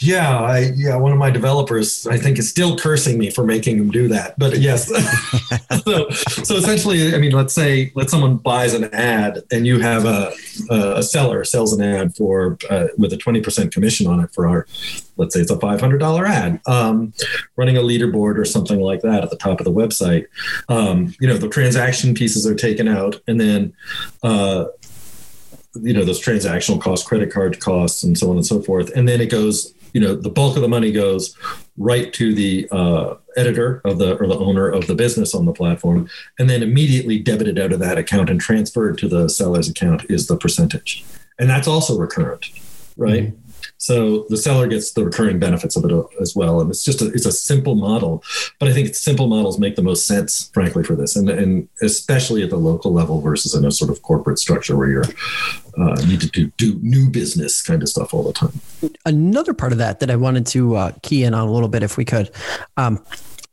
Yeah, 0.00 0.38
I, 0.38 0.70
yeah. 0.76 0.94
One 0.94 1.10
of 1.10 1.18
my 1.18 1.30
developers, 1.30 2.06
I 2.06 2.18
think, 2.18 2.38
is 2.38 2.48
still 2.48 2.78
cursing 2.78 3.18
me 3.18 3.30
for 3.30 3.44
making 3.44 3.78
him 3.78 3.90
do 3.90 4.06
that. 4.08 4.38
But 4.38 4.58
yes, 4.58 4.86
so 5.84 6.08
so 6.10 6.54
essentially, 6.54 7.16
I 7.16 7.18
mean, 7.18 7.32
let's 7.32 7.52
say 7.52 7.90
let 7.96 8.08
someone 8.08 8.36
buys 8.36 8.74
an 8.74 8.84
ad, 8.94 9.42
and 9.50 9.66
you 9.66 9.80
have 9.80 10.04
a 10.04 10.32
a 10.70 11.02
seller 11.02 11.42
sells 11.42 11.72
an 11.72 11.82
ad 11.82 12.14
for 12.14 12.58
uh, 12.70 12.86
with 12.96 13.12
a 13.12 13.16
twenty 13.16 13.40
percent 13.40 13.72
commission 13.72 14.06
on 14.06 14.20
it 14.20 14.30
for 14.30 14.46
our, 14.46 14.68
let's 15.16 15.34
say 15.34 15.40
it's 15.40 15.50
a 15.50 15.58
five 15.58 15.80
hundred 15.80 15.98
dollar 15.98 16.26
ad, 16.26 16.60
um, 16.66 17.12
running 17.56 17.76
a 17.76 17.80
leaderboard 17.80 18.38
or 18.38 18.44
something 18.44 18.78
like 18.78 19.02
that 19.02 19.24
at 19.24 19.30
the 19.30 19.36
top 19.36 19.58
of 19.58 19.64
the 19.64 19.72
website. 19.72 20.26
Um, 20.68 21.12
you 21.18 21.26
know, 21.26 21.36
the 21.36 21.48
transaction 21.48 22.14
pieces 22.14 22.46
are 22.46 22.54
taken 22.54 22.86
out, 22.86 23.20
and 23.26 23.40
then. 23.40 23.74
Uh, 24.22 24.66
you 25.80 25.92
know 25.92 26.02
those 26.02 26.20
transactional 26.20 26.80
costs 26.80 27.06
credit 27.06 27.30
card 27.30 27.60
costs 27.60 28.02
and 28.02 28.18
so 28.18 28.30
on 28.30 28.36
and 28.36 28.46
so 28.46 28.60
forth 28.60 28.90
and 28.96 29.06
then 29.06 29.20
it 29.20 29.30
goes 29.30 29.74
you 29.92 30.00
know 30.00 30.14
the 30.14 30.30
bulk 30.30 30.56
of 30.56 30.62
the 30.62 30.68
money 30.68 30.92
goes 30.92 31.36
right 31.76 32.12
to 32.12 32.34
the 32.34 32.68
uh, 32.70 33.14
editor 33.36 33.80
of 33.84 33.98
the 33.98 34.16
or 34.18 34.26
the 34.26 34.38
owner 34.38 34.68
of 34.68 34.86
the 34.86 34.94
business 34.94 35.34
on 35.34 35.44
the 35.44 35.52
platform 35.52 36.08
and 36.38 36.48
then 36.50 36.62
immediately 36.62 37.18
debited 37.18 37.58
out 37.58 37.72
of 37.72 37.80
that 37.80 37.98
account 37.98 38.30
and 38.30 38.40
transferred 38.40 38.98
to 38.98 39.08
the 39.08 39.28
seller's 39.28 39.68
account 39.68 40.04
is 40.08 40.26
the 40.26 40.36
percentage 40.36 41.04
and 41.38 41.48
that's 41.48 41.68
also 41.68 41.96
recurrent 41.96 42.46
right 42.96 43.24
mm-hmm. 43.24 43.47
So 43.78 44.26
the 44.28 44.36
seller 44.36 44.66
gets 44.66 44.92
the 44.92 45.04
recurring 45.04 45.38
benefits 45.38 45.76
of 45.76 45.84
it 45.84 46.06
as 46.20 46.34
well, 46.34 46.60
and 46.60 46.70
it's 46.70 46.84
just 46.84 47.00
a, 47.00 47.06
it's 47.06 47.26
a 47.26 47.32
simple 47.32 47.74
model. 47.74 48.22
But 48.58 48.68
I 48.68 48.72
think 48.72 48.94
simple 48.94 49.28
models 49.28 49.58
make 49.58 49.76
the 49.76 49.82
most 49.82 50.06
sense, 50.06 50.50
frankly, 50.52 50.82
for 50.82 50.96
this, 50.96 51.16
and 51.16 51.30
and 51.30 51.68
especially 51.82 52.42
at 52.42 52.50
the 52.50 52.56
local 52.56 52.92
level 52.92 53.20
versus 53.20 53.54
in 53.54 53.64
a 53.64 53.70
sort 53.70 53.90
of 53.90 54.02
corporate 54.02 54.38
structure 54.38 54.76
where 54.76 54.88
you're 54.88 55.04
uh, 55.78 55.94
need 56.06 56.20
to 56.20 56.28
do, 56.28 56.46
do 56.56 56.78
new 56.82 57.08
business 57.08 57.62
kind 57.62 57.82
of 57.82 57.88
stuff 57.88 58.12
all 58.12 58.24
the 58.24 58.32
time. 58.32 58.60
Another 59.06 59.54
part 59.54 59.72
of 59.72 59.78
that 59.78 60.00
that 60.00 60.10
I 60.10 60.16
wanted 60.16 60.46
to 60.48 60.74
uh, 60.74 60.92
key 61.02 61.22
in 61.22 61.34
on 61.34 61.46
a 61.46 61.52
little 61.52 61.68
bit, 61.68 61.82
if 61.82 61.96
we 61.96 62.04
could. 62.04 62.30
Um, 62.76 63.04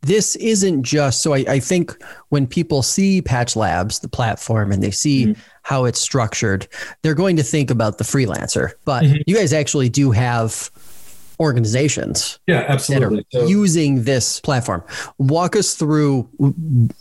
this 0.02 0.36
isn't 0.36 0.84
just 0.84 1.22
so 1.22 1.34
I, 1.34 1.46
I, 1.48 1.60
think 1.60 1.96
when 2.30 2.46
people 2.46 2.84
see 2.84 3.22
patch 3.22 3.56
labs 3.56 4.00
the 4.00 4.08
platform 4.08 4.72
and 4.72 4.82
they 4.84 4.92
see 4.92 5.28
mm-hmm. 5.28 5.42
how 5.64 5.86
it's 5.86 6.00
structured 6.00 6.68
they're 7.02 7.16
going 7.16 7.36
to 7.38 7.44
think 7.44 7.72
about 7.72 7.98
the 7.98 8.04
freelancer 8.04 8.74
but 8.86 9.04
mm-hmm. 9.04 9.18
you 9.26 9.36
guys 9.36 9.54
actually 9.54 9.90
do 9.90 10.12
have 10.12 10.70
organizations 11.40 12.40
yeah 12.48 12.66
absolutely 12.68 13.26
so, 13.32 13.46
using 13.46 14.04
this 14.04 14.40
platform 14.40 14.84
walk 15.18 15.56
us 15.56 15.76
through 15.76 16.22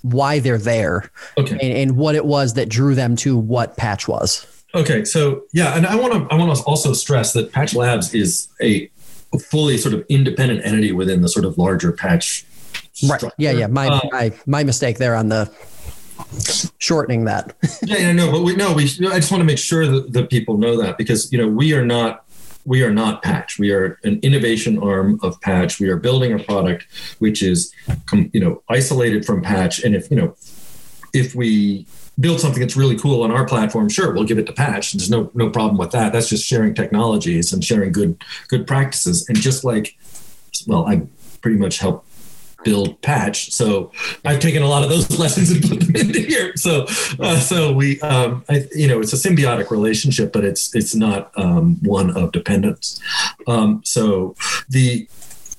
why 0.02 0.38
they're 0.38 0.58
there 0.58 1.10
okay. 1.38 1.58
and, 1.60 1.72
and 1.72 1.96
what 1.96 2.14
it 2.14 2.24
was 2.24 2.54
that 2.54 2.68
drew 2.68 2.94
them 2.94 3.14
to 3.14 3.36
what 3.36 3.76
patch 3.76 4.08
was 4.08 4.46
okay 4.74 5.04
so 5.04 5.42
yeah 5.52 5.76
and 5.76 5.86
i 5.86 5.94
want 5.94 6.12
to 6.12 6.34
i 6.34 6.38
want 6.38 6.54
to 6.54 6.62
also 6.64 6.92
stress 6.92 7.32
that 7.32 7.52
patch 7.52 7.74
labs 7.74 8.12
is 8.12 8.48
a 8.60 8.90
fully 9.38 9.76
sort 9.76 9.94
of 9.94 10.04
independent 10.08 10.64
entity 10.64 10.92
within 10.92 11.20
the 11.20 11.28
sort 11.28 11.44
of 11.44 11.58
larger 11.58 11.92
patch 11.92 12.44
Right. 13.08 13.22
Yeah. 13.38 13.52
Yeah. 13.52 13.66
My, 13.66 13.88
um, 13.88 14.00
my, 14.10 14.32
my 14.46 14.64
mistake 14.64 14.98
there 14.98 15.14
on 15.14 15.28
the 15.28 15.50
shortening 16.78 17.24
that. 17.24 17.56
yeah. 17.82 17.98
Yeah. 17.98 18.12
No, 18.12 18.30
but 18.30 18.42
we, 18.42 18.56
no, 18.56 18.72
we, 18.72 18.84
I 18.84 19.18
just 19.18 19.30
want 19.30 19.40
to 19.40 19.44
make 19.44 19.58
sure 19.58 19.86
that, 19.86 20.12
the 20.12 20.26
people 20.26 20.58
know 20.58 20.80
that 20.80 20.98
because, 20.98 21.32
you 21.32 21.38
know, 21.38 21.48
we 21.48 21.72
are 21.72 21.84
not, 21.84 22.24
we 22.64 22.82
are 22.82 22.92
not 22.92 23.22
patch 23.22 23.58
we 23.58 23.72
are 23.72 23.98
an 24.04 24.18
innovation 24.22 24.78
arm 24.78 25.18
of 25.22 25.40
patch 25.40 25.78
we 25.78 25.88
are 25.88 25.96
building 25.96 26.32
a 26.32 26.38
product 26.42 26.86
which 27.18 27.42
is 27.42 27.72
you 28.32 28.40
know 28.40 28.62
isolated 28.68 29.24
from 29.24 29.42
patch 29.42 29.82
and 29.84 29.94
if 29.94 30.10
you 30.10 30.16
know 30.16 30.34
if 31.12 31.34
we 31.34 31.86
build 32.20 32.40
something 32.40 32.60
that's 32.60 32.76
really 32.76 32.96
cool 32.96 33.22
on 33.22 33.30
our 33.30 33.44
platform 33.44 33.88
sure 33.88 34.12
we'll 34.12 34.24
give 34.24 34.38
it 34.38 34.46
to 34.46 34.52
patch 34.52 34.92
there's 34.92 35.10
no 35.10 35.30
no 35.34 35.50
problem 35.50 35.76
with 35.76 35.90
that 35.90 36.12
that's 36.12 36.28
just 36.28 36.44
sharing 36.44 36.74
technologies 36.74 37.52
and 37.52 37.64
sharing 37.64 37.92
good 37.92 38.16
good 38.48 38.66
practices 38.66 39.28
and 39.28 39.38
just 39.38 39.64
like 39.64 39.96
well 40.66 40.86
i 40.86 41.02
pretty 41.42 41.56
much 41.56 41.78
help 41.78 42.06
build 42.64 43.00
patch. 43.02 43.52
So 43.52 43.92
I've 44.24 44.40
taken 44.40 44.62
a 44.62 44.66
lot 44.66 44.82
of 44.82 44.88
those 44.88 45.10
lessons 45.18 45.50
and 45.50 45.62
put 45.62 45.80
them 45.80 45.94
into 45.96 46.20
here. 46.20 46.52
So, 46.56 46.86
uh, 47.20 47.38
so 47.38 47.72
we, 47.72 48.00
um, 48.00 48.44
I, 48.48 48.66
you 48.74 48.88
know, 48.88 49.00
it's 49.00 49.12
a 49.12 49.28
symbiotic 49.28 49.70
relationship, 49.70 50.32
but 50.32 50.44
it's 50.44 50.74
it's 50.74 50.94
not 50.94 51.30
um, 51.36 51.76
one 51.82 52.16
of 52.16 52.32
dependence. 52.32 53.00
Um, 53.46 53.82
so 53.84 54.34
the 54.68 55.08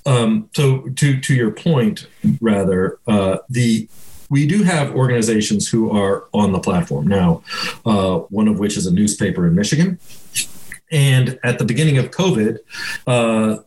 um, 0.05 0.49
so 0.55 0.81
to 0.81 1.19
to 1.19 1.33
your 1.33 1.51
point, 1.51 2.07
rather 2.41 2.99
uh, 3.07 3.37
the 3.49 3.87
we 4.29 4.47
do 4.47 4.63
have 4.63 4.95
organizations 4.95 5.69
who 5.69 5.91
are 5.91 6.27
on 6.33 6.51
the 6.51 6.59
platform 6.59 7.07
now. 7.07 7.43
Uh, 7.85 8.19
one 8.29 8.47
of 8.47 8.59
which 8.59 8.75
is 8.77 8.85
a 8.87 8.93
newspaper 8.93 9.45
in 9.47 9.55
Michigan. 9.55 9.99
And 10.91 11.39
at 11.43 11.59
the 11.59 11.65
beginning 11.65 11.97
of 11.97 12.11
COVID, 12.11 12.59
uh, 13.07 13.57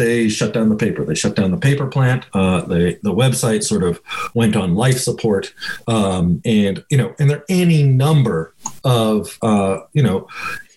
they 0.00 0.30
shut 0.30 0.54
down 0.54 0.70
the 0.70 0.76
paper. 0.76 1.04
They 1.04 1.14
shut 1.14 1.36
down 1.36 1.50
the 1.50 1.58
paper 1.58 1.86
plant. 1.86 2.24
Uh, 2.32 2.62
the 2.62 2.98
the 3.02 3.12
website 3.12 3.62
sort 3.62 3.82
of 3.82 4.00
went 4.34 4.56
on 4.56 4.74
life 4.74 4.98
support, 4.98 5.52
um, 5.86 6.40
and 6.44 6.82
you 6.88 6.96
know, 6.96 7.14
and 7.18 7.28
there 7.28 7.38
are 7.38 7.44
any 7.50 7.82
number 7.82 8.54
of 8.82 9.38
uh, 9.42 9.80
you 9.92 10.02
know 10.02 10.26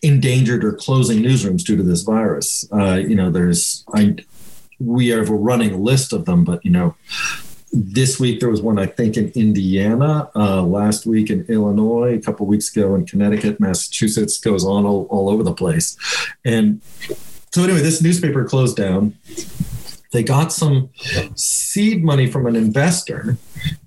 endangered 0.02 0.66
or 0.66 0.74
closing 0.74 1.20
newsrooms 1.24 1.64
due 1.64 1.78
to 1.78 1.84
this 1.84 2.02
virus. 2.02 2.68
Uh, 2.74 2.96
you 2.96 3.16
know, 3.16 3.32
there's 3.32 3.86
I 3.94 4.18
we 4.80 5.08
have 5.08 5.30
a 5.30 5.36
running 5.36 5.82
list 5.82 6.14
of 6.14 6.26
them, 6.26 6.44
but 6.44 6.64
you 6.66 6.72
know. 6.72 6.96
This 7.76 8.20
week 8.20 8.40
there 8.40 8.52
was 8.52 8.62
one 8.62 8.78
I 8.78 8.86
think 8.86 9.18
in 9.18 9.30
Indiana. 9.30 10.30
Uh, 10.36 10.62
last 10.62 11.08
week 11.08 11.32
in 11.32 11.44
Illinois, 11.50 12.14
a 12.14 12.22
couple 12.22 12.46
weeks 12.46 12.70
ago 12.70 12.94
in 12.94 13.04
Connecticut, 13.08 13.60
Massachusetts 13.60 14.38
goes 14.38 14.64
on 14.64 14.86
all, 14.86 15.08
all 15.10 15.28
over 15.28 15.42
the 15.42 15.56
place, 15.56 15.98
and 16.46 16.82
so 17.54 17.64
anyway, 17.64 17.82
this 17.82 18.02
newspaper 18.02 18.44
closed 18.46 18.76
down. 18.76 19.14
They 20.12 20.24
got 20.24 20.52
some 20.52 20.90
seed 21.36 22.04
money 22.04 22.26
from 22.26 22.48
an 22.48 22.56
investor 22.56 23.38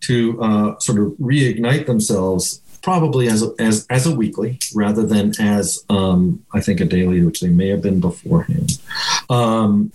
to 0.03 0.41
uh, 0.41 0.79
sort 0.79 1.01
of 1.01 1.07
reignite 1.15 1.87
themselves, 1.87 2.61
probably 2.81 3.27
as 3.27 3.43
a, 3.43 3.53
as 3.59 3.85
as 3.91 4.07
a 4.07 4.15
weekly 4.15 4.61
rather 4.73 5.05
than 5.05 5.33
as 5.41 5.85
um, 5.89 6.45
I 6.55 6.61
think 6.61 6.81
a 6.81 6.85
daily, 6.85 7.25
which 7.25 7.41
they 7.41 7.49
may 7.49 7.67
have 7.71 7.83
been 7.83 7.99
beforehand. 7.99 8.81
Um, 9.29 9.91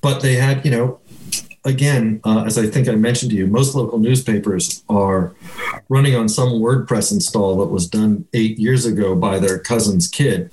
but 0.00 0.22
they 0.22 0.36
had, 0.36 0.64
you 0.64 0.70
know, 0.70 1.00
again, 1.66 2.22
uh, 2.24 2.44
as 2.46 2.56
I 2.56 2.66
think 2.66 2.88
I 2.88 2.94
mentioned 2.94 3.30
to 3.32 3.36
you, 3.36 3.46
most 3.46 3.74
local 3.74 3.98
newspapers 3.98 4.82
are 4.88 5.34
running 5.90 6.14
on 6.14 6.30
some 6.30 6.48
WordPress 6.52 7.12
install 7.12 7.58
that 7.58 7.66
was 7.66 7.86
done 7.86 8.26
eight 8.32 8.58
years 8.58 8.86
ago 8.86 9.14
by 9.14 9.38
their 9.38 9.58
cousin's 9.58 10.08
kid 10.08 10.50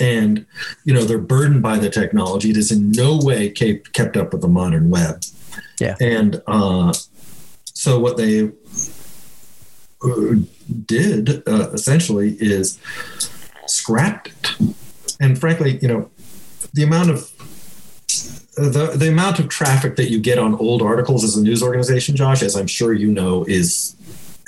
and 0.00 0.46
you 0.84 0.94
know 0.94 1.04
they're 1.04 1.18
burdened 1.18 1.62
by 1.62 1.78
the 1.78 1.90
technology. 1.90 2.50
It 2.50 2.56
is 2.56 2.70
in 2.70 2.90
no 2.90 3.18
way 3.18 3.50
kept 3.50 3.92
kept 3.92 4.16
up 4.16 4.32
with 4.32 4.42
the 4.42 4.48
modern 4.48 4.90
web. 4.90 5.22
Yeah, 5.80 5.96
and 6.00 6.42
uh, 6.46 6.92
so 7.74 7.98
what 7.98 8.16
they 8.16 8.50
uh, 10.02 10.34
did 10.86 11.46
uh, 11.48 11.70
essentially 11.72 12.36
is 12.40 12.78
scrapped 13.66 14.28
it. 14.28 14.74
And 15.20 15.38
frankly, 15.38 15.78
you 15.82 15.88
know, 15.88 16.10
the 16.72 16.84
amount 16.84 17.10
of 17.10 17.30
the, 18.56 18.92
the 18.96 19.08
amount 19.08 19.38
of 19.38 19.48
traffic 19.48 19.96
that 19.96 20.10
you 20.10 20.18
get 20.18 20.38
on 20.38 20.54
old 20.54 20.82
articles 20.82 21.22
as 21.22 21.36
a 21.36 21.42
news 21.42 21.62
organization, 21.62 22.16
Josh, 22.16 22.42
as 22.42 22.56
I'm 22.56 22.66
sure 22.66 22.92
you 22.92 23.10
know, 23.10 23.44
is 23.44 23.94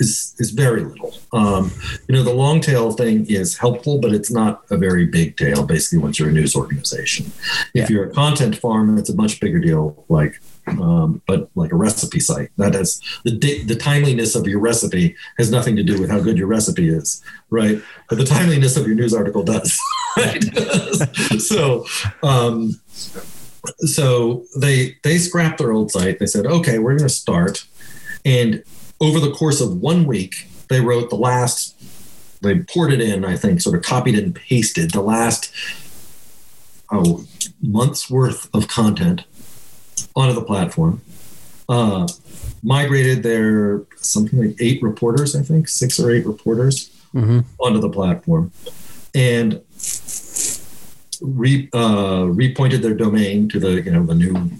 is 0.01 0.35
is 0.39 0.49
very 0.49 0.83
little. 0.83 1.13
Um, 1.31 1.71
you 2.07 2.15
know, 2.15 2.23
the 2.23 2.33
long 2.33 2.59
tail 2.59 2.91
thing 2.91 3.25
is 3.29 3.57
helpful, 3.57 3.99
but 4.01 4.11
it's 4.11 4.31
not 4.31 4.63
a 4.69 4.77
very 4.77 5.05
big 5.05 5.37
tail. 5.37 5.63
Basically, 5.63 5.99
once 5.99 6.19
you're 6.19 6.29
a 6.29 6.33
news 6.33 6.55
organization, 6.55 7.31
yeah. 7.73 7.83
if 7.83 7.89
you're 7.89 8.09
a 8.09 8.13
content 8.13 8.57
farm, 8.57 8.97
it's 8.97 9.09
a 9.09 9.15
much 9.15 9.39
bigger 9.39 9.59
deal. 9.59 10.03
Like, 10.09 10.41
um, 10.67 11.21
but 11.27 11.49
like 11.55 11.71
a 11.71 11.75
recipe 11.75 12.19
site, 12.19 12.49
that 12.57 12.73
has 12.73 12.99
the 13.23 13.63
the 13.63 13.75
timeliness 13.75 14.35
of 14.35 14.47
your 14.47 14.59
recipe 14.59 15.15
has 15.37 15.51
nothing 15.51 15.75
to 15.75 15.83
do 15.83 16.01
with 16.01 16.09
how 16.09 16.19
good 16.19 16.37
your 16.37 16.47
recipe 16.47 16.89
is, 16.89 17.23
right? 17.49 17.81
But 18.09 18.17
the 18.17 18.25
timeliness 18.25 18.75
of 18.75 18.87
your 18.87 18.95
news 18.95 19.13
article 19.13 19.43
does. 19.43 19.79
Right? 20.17 20.43
so. 21.39 21.85
Um, 22.21 22.81
so 23.77 24.43
they 24.57 24.97
they 25.03 25.17
scrapped 25.17 25.59
their 25.59 25.71
old 25.71 25.89
site. 25.89 26.19
They 26.19 26.25
said, 26.25 26.45
okay, 26.45 26.79
we're 26.79 26.97
going 26.97 27.07
to 27.07 27.13
start, 27.13 27.65
and 28.25 28.61
over 29.01 29.19
the 29.19 29.31
course 29.31 29.59
of 29.59 29.81
one 29.81 30.05
week, 30.05 30.47
they 30.69 30.79
wrote 30.79 31.09
the 31.09 31.17
last. 31.17 31.75
They 32.41 32.59
poured 32.59 32.93
it 32.93 33.01
in, 33.01 33.25
I 33.25 33.35
think, 33.35 33.61
sort 33.61 33.75
of 33.75 33.83
copied 33.83 34.17
and 34.17 34.33
pasted 34.33 34.91
the 34.91 35.01
last 35.01 35.53
oh 36.91 37.25
months 37.61 38.09
worth 38.09 38.53
of 38.53 38.67
content 38.67 39.23
onto 40.15 40.33
the 40.33 40.43
platform. 40.43 41.01
Uh, 41.67 42.07
migrated 42.63 43.23
their 43.23 43.83
something 43.97 44.39
like 44.39 44.55
eight 44.59 44.81
reporters, 44.83 45.35
I 45.35 45.41
think, 45.41 45.67
six 45.67 45.99
or 45.99 46.11
eight 46.11 46.25
reporters 46.25 46.89
mm-hmm. 47.13 47.39
onto 47.59 47.79
the 47.79 47.89
platform, 47.89 48.51
and 49.15 49.61
re, 51.21 51.69
uh, 51.73 52.25
repointed 52.25 52.81
their 52.81 52.93
domain 52.93 53.49
to 53.49 53.59
the 53.59 53.81
you 53.81 53.91
know 53.91 54.05
the 54.05 54.15
new 54.15 54.51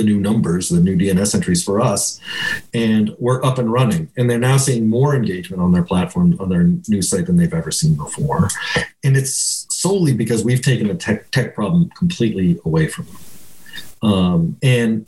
the 0.00 0.06
new 0.06 0.18
numbers, 0.18 0.70
the 0.70 0.80
new 0.80 0.96
DNS 0.96 1.34
entries 1.34 1.62
for 1.62 1.80
us, 1.80 2.18
and 2.72 3.14
we're 3.18 3.44
up 3.44 3.58
and 3.58 3.70
running. 3.70 4.08
And 4.16 4.30
they're 4.30 4.38
now 4.38 4.56
seeing 4.56 4.88
more 4.88 5.14
engagement 5.14 5.62
on 5.62 5.72
their 5.72 5.82
platform, 5.82 6.36
on 6.40 6.48
their 6.48 6.64
new 6.88 7.02
site 7.02 7.26
than 7.26 7.36
they've 7.36 7.52
ever 7.52 7.70
seen 7.70 7.94
before. 7.94 8.48
And 9.04 9.16
it's 9.16 9.66
solely 9.68 10.14
because 10.14 10.42
we've 10.42 10.62
taken 10.62 10.88
the 10.88 10.94
tech 10.94 11.30
tech 11.30 11.54
problem 11.54 11.90
completely 11.90 12.58
away 12.64 12.88
from 12.88 13.06
them. 13.06 14.10
Um, 14.10 14.56
and 14.62 15.06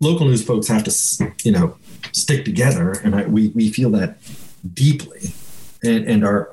local 0.00 0.26
news 0.26 0.44
folks 0.44 0.66
have 0.66 0.82
to, 0.84 1.32
you 1.44 1.52
know, 1.52 1.76
stick 2.10 2.44
together, 2.44 2.92
and 3.04 3.14
I, 3.14 3.26
we 3.26 3.48
we 3.48 3.70
feel 3.70 3.90
that 3.90 4.18
deeply, 4.74 5.34
and 5.84 6.04
and 6.08 6.24
our 6.24 6.50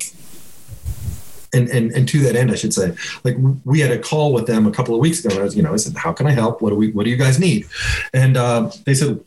and, 1.52 1.68
and 1.68 1.92
and 1.92 2.08
to 2.08 2.20
that 2.20 2.36
end, 2.36 2.50
I 2.50 2.54
should 2.54 2.72
say, 2.72 2.94
like 3.24 3.36
we 3.64 3.80
had 3.80 3.90
a 3.90 3.98
call 3.98 4.32
with 4.32 4.46
them 4.46 4.66
a 4.66 4.72
couple 4.72 4.94
of 4.94 5.00
weeks 5.00 5.24
ago. 5.24 5.38
I 5.38 5.42
was, 5.42 5.56
you 5.56 5.62
know, 5.62 5.72
I 5.72 5.76
said, 5.76 5.96
"How 5.96 6.12
can 6.12 6.26
I 6.26 6.32
help? 6.32 6.62
What 6.62 6.70
do 6.70 6.76
we? 6.76 6.90
What 6.92 7.04
do 7.04 7.10
you 7.10 7.16
guys 7.16 7.38
need?" 7.38 7.66
And 8.14 8.36
uh, 8.36 8.70
they 8.84 8.94
said, 8.94 9.20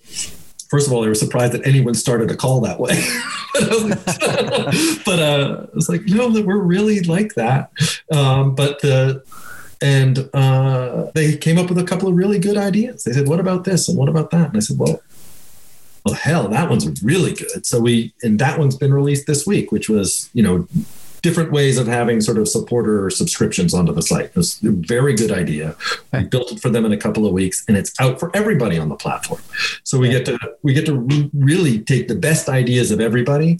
first 0.69 0.87
of 0.87 0.93
all, 0.93 1.01
they 1.01 1.07
were 1.07 1.15
surprised 1.15 1.53
that 1.53 1.65
anyone 1.65 1.93
started 1.93 2.31
a 2.31 2.35
call 2.35 2.61
that 2.61 2.79
way. 2.79 2.95
but 5.05 5.19
uh, 5.19 5.65
I 5.71 5.75
was 5.75 5.87
like, 5.87 6.01
no, 6.05 6.29
that 6.31 6.45
we're 6.45 6.57
really 6.57 7.01
like 7.01 7.35
that. 7.35 7.71
Um, 8.11 8.55
but 8.55 8.81
the 8.81 9.23
and 9.81 10.29
uh, 10.33 11.11
they 11.13 11.37
came 11.37 11.57
up 11.57 11.69
with 11.69 11.77
a 11.77 11.83
couple 11.83 12.09
of 12.09 12.15
really 12.15 12.39
good 12.39 12.57
ideas. 12.57 13.03
They 13.03 13.13
said, 13.13 13.27
"What 13.27 13.39
about 13.39 13.65
this 13.65 13.87
and 13.87 13.97
what 13.97 14.09
about 14.09 14.31
that?" 14.31 14.49
And 14.49 14.57
I 14.57 14.59
said, 14.59 14.77
"Well." 14.77 15.01
Well, 16.05 16.13
hell, 16.13 16.47
that 16.49 16.69
one's 16.69 17.01
really 17.01 17.33
good. 17.33 17.65
So 17.65 17.79
we, 17.79 18.13
and 18.21 18.37
that 18.37 18.59
one's 18.59 18.75
been 18.75 18.93
released 18.93 19.25
this 19.25 19.47
week, 19.47 19.71
which 19.71 19.89
was, 19.89 20.29
you 20.33 20.43
know, 20.43 20.67
different 21.25 21.51
ways 21.51 21.79
of 21.79 21.87
having 21.87 22.21
sort 22.21 22.37
of 22.37 22.47
supporter 22.47 23.09
subscriptions 23.09 23.73
onto 23.73 23.91
the 23.91 24.03
site. 24.03 24.25
It 24.25 24.35
was 24.35 24.61
a 24.63 24.69
very 24.69 25.15
good 25.15 25.31
idea. 25.31 25.75
We 26.13 26.25
built 26.25 26.51
it 26.51 26.59
for 26.59 26.69
them 26.69 26.85
in 26.85 26.91
a 26.91 26.97
couple 26.97 27.25
of 27.25 27.33
weeks, 27.33 27.65
and 27.67 27.75
it's 27.75 27.91
out 27.99 28.19
for 28.19 28.29
everybody 28.35 28.77
on 28.77 28.89
the 28.89 28.95
platform. 28.95 29.41
So 29.83 29.97
we 29.97 30.09
get 30.09 30.23
to 30.27 30.37
we 30.61 30.71
get 30.75 30.85
to 30.85 30.99
re- 30.99 31.31
really 31.33 31.79
take 31.79 32.07
the 32.07 32.15
best 32.15 32.47
ideas 32.47 32.91
of 32.91 33.01
everybody 33.01 33.57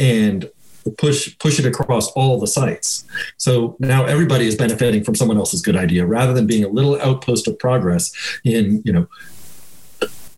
and 0.00 0.50
push 0.98 1.38
push 1.38 1.60
it 1.60 1.66
across 1.66 2.10
all 2.14 2.40
the 2.40 2.48
sites. 2.48 3.04
So 3.36 3.76
now 3.78 4.04
everybody 4.06 4.48
is 4.48 4.56
benefiting 4.56 5.04
from 5.04 5.14
someone 5.14 5.36
else's 5.36 5.62
good 5.62 5.76
idea 5.76 6.04
rather 6.04 6.32
than 6.32 6.48
being 6.48 6.64
a 6.64 6.68
little 6.68 7.00
outpost 7.00 7.46
of 7.46 7.56
progress 7.60 8.12
in 8.42 8.82
you 8.84 8.92
know 8.92 9.06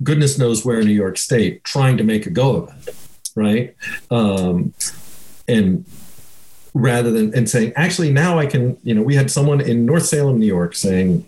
goodness 0.03 0.39
knows 0.39 0.63
where 0.63 0.81
in 0.81 0.87
New 0.87 0.93
York 0.93 1.17
State 1.17 1.65
trying 1.65 1.97
to 1.97 2.05
make 2.05 2.27
a 2.27 2.31
go 2.31 2.57
of 2.57 2.87
it, 2.87 2.95
right? 3.35 3.75
Um, 4.11 4.75
and 5.49 5.87
rather 6.75 7.11
than 7.13 7.33
and 7.35 7.49
saying 7.49 7.73
actually 7.77 8.13
now 8.13 8.39
i 8.39 8.45
can 8.45 8.77
you 8.83 8.93
know 8.93 9.03
we 9.03 9.15
had 9.15 9.31
someone 9.31 9.61
in 9.61 9.87
north 9.87 10.05
salem 10.05 10.39
new 10.41 10.47
york 10.47 10.75
saying 10.75 11.25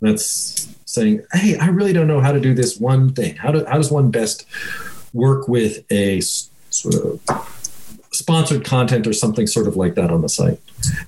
that's 0.00 0.66
saying 0.86 1.22
hey 1.32 1.56
i 1.58 1.66
really 1.68 1.92
don't 1.92 2.08
know 2.08 2.20
how 2.20 2.32
to 2.32 2.40
do 2.40 2.54
this 2.54 2.78
one 2.78 3.12
thing. 3.12 3.36
How, 3.36 3.52
do, 3.52 3.64
how 3.64 3.76
does 3.76 3.90
one 3.90 4.10
best 4.10 4.46
work 5.12 5.46
with 5.46 5.84
a 5.92 6.20
sort 6.20 6.94
of 6.94 7.20
sponsored 8.12 8.64
content 8.64 9.06
or 9.06 9.12
something 9.12 9.46
sort 9.46 9.68
of 9.68 9.76
like 9.76 9.94
that 9.94 10.10
on 10.10 10.22
the 10.22 10.28
site? 10.28 10.58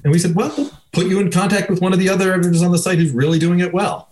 And 0.04 0.12
we 0.12 0.18
said 0.18 0.34
well 0.36 0.52
we'll 0.56 0.70
put 0.92 1.06
you 1.06 1.18
in 1.20 1.30
contact 1.30 1.70
with 1.70 1.80
one 1.80 1.92
of 1.92 1.98
the 1.98 2.08
other 2.08 2.32
editors 2.32 2.62
on 2.62 2.70
the 2.70 2.78
site 2.78 2.98
who's 2.98 3.12
really 3.12 3.38
doing 3.38 3.60
it 3.60 3.72
well 3.72 4.08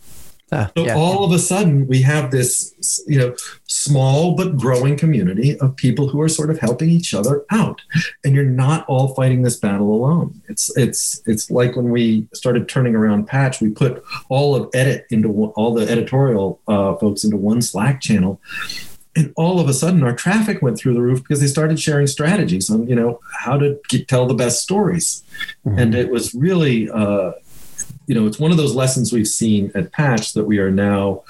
uh, 0.53 0.67
so 0.77 0.85
yeah. 0.85 0.97
all 0.97 1.25
of 1.25 1.33
a 1.33 1.39
sudden, 1.39 1.87
we 1.87 2.03
have 2.03 2.31
this, 2.31 3.05
you 3.07 3.19
know, 3.19 3.35
small 3.67 4.35
but 4.35 4.57
growing 4.57 4.97
community 4.97 5.59
of 5.61 5.77
people 5.77 6.09
who 6.09 6.21
are 6.21 6.29
sort 6.29 6.51
of 6.51 6.59
helping 6.59 6.91
each 6.91 7.15
other 7.15 7.45
out, 7.51 7.81
and 8.25 8.35
you're 8.35 8.45
not 8.45 8.85
all 8.89 9.15
fighting 9.15 9.43
this 9.43 9.57
battle 9.57 9.93
alone. 9.93 10.43
It's 10.49 10.77
it's 10.77 11.23
it's 11.27 11.51
like 11.51 11.77
when 11.77 11.91
we 11.91 12.27
started 12.35 12.69
turning 12.69 12.97
around 12.97 13.29
Patch, 13.29 13.61
we 13.61 13.71
put 13.71 14.03
all 14.29 14.57
of 14.57 14.71
edit 14.75 15.07
into 15.11 15.53
all 15.57 15.73
the 15.73 15.89
editorial 15.89 16.61
uh, 16.67 16.97
folks 16.97 17.23
into 17.23 17.37
one 17.37 17.63
Slack 17.63 18.01
channel, 18.01 18.41
and 19.15 19.33
all 19.37 19.61
of 19.61 19.69
a 19.69 19.75
sudden 19.75 20.03
our 20.03 20.15
traffic 20.15 20.63
went 20.63 20.79
through 20.79 20.95
the 20.95 21.03
roof 21.03 21.23
because 21.23 21.41
they 21.41 21.47
started 21.47 21.79
sharing 21.79 22.09
strategies 22.09 22.69
on 22.71 22.89
you 22.89 22.97
know 22.97 23.21
how 23.39 23.57
to 23.57 23.79
get, 23.89 24.09
tell 24.09 24.27
the 24.27 24.35
best 24.35 24.65
stories, 24.65 25.23
mm-hmm. 25.65 25.79
and 25.79 25.95
it 25.95 26.11
was 26.11 26.35
really. 26.35 26.91
Uh, 26.91 27.33
you 28.11 28.17
know, 28.17 28.27
it's 28.27 28.41
one 28.41 28.51
of 28.51 28.57
those 28.57 28.75
lessons 28.75 29.13
we've 29.13 29.29
seen 29.29 29.71
at 29.77 29.93
Patch 29.93 30.33
that 30.33 30.43
we 30.43 30.59
are 30.59 30.73
now 30.73 31.23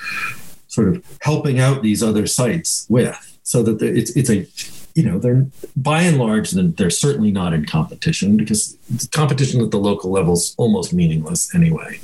sort 0.66 0.88
of 0.88 1.04
helping 1.20 1.60
out 1.60 1.82
these 1.82 2.02
other 2.02 2.26
sites 2.26 2.86
with, 2.88 3.38
so 3.42 3.62
that 3.62 3.82
it's 3.82 4.16
it's 4.16 4.30
a 4.30 4.46
you 4.94 5.02
know 5.06 5.18
they're 5.18 5.46
by 5.76 6.00
and 6.00 6.16
large 6.16 6.52
they're 6.52 6.88
certainly 6.88 7.30
not 7.30 7.52
in 7.52 7.66
competition 7.66 8.38
because 8.38 8.78
competition 9.12 9.60
at 9.60 9.70
the 9.72 9.78
local 9.78 10.10
level 10.10 10.32
is 10.32 10.54
almost 10.56 10.94
meaningless 10.94 11.54
anyway. 11.54 12.00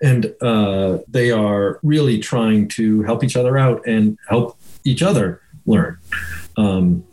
And 0.00 0.34
uh, 0.40 1.00
they 1.06 1.30
are 1.30 1.78
really 1.82 2.18
trying 2.18 2.68
to 2.68 3.02
help 3.02 3.24
each 3.24 3.36
other 3.36 3.58
out 3.58 3.86
and 3.86 4.16
help 4.26 4.56
each 4.84 5.02
other 5.02 5.42
learn. 5.66 5.98
Um, 6.56 7.04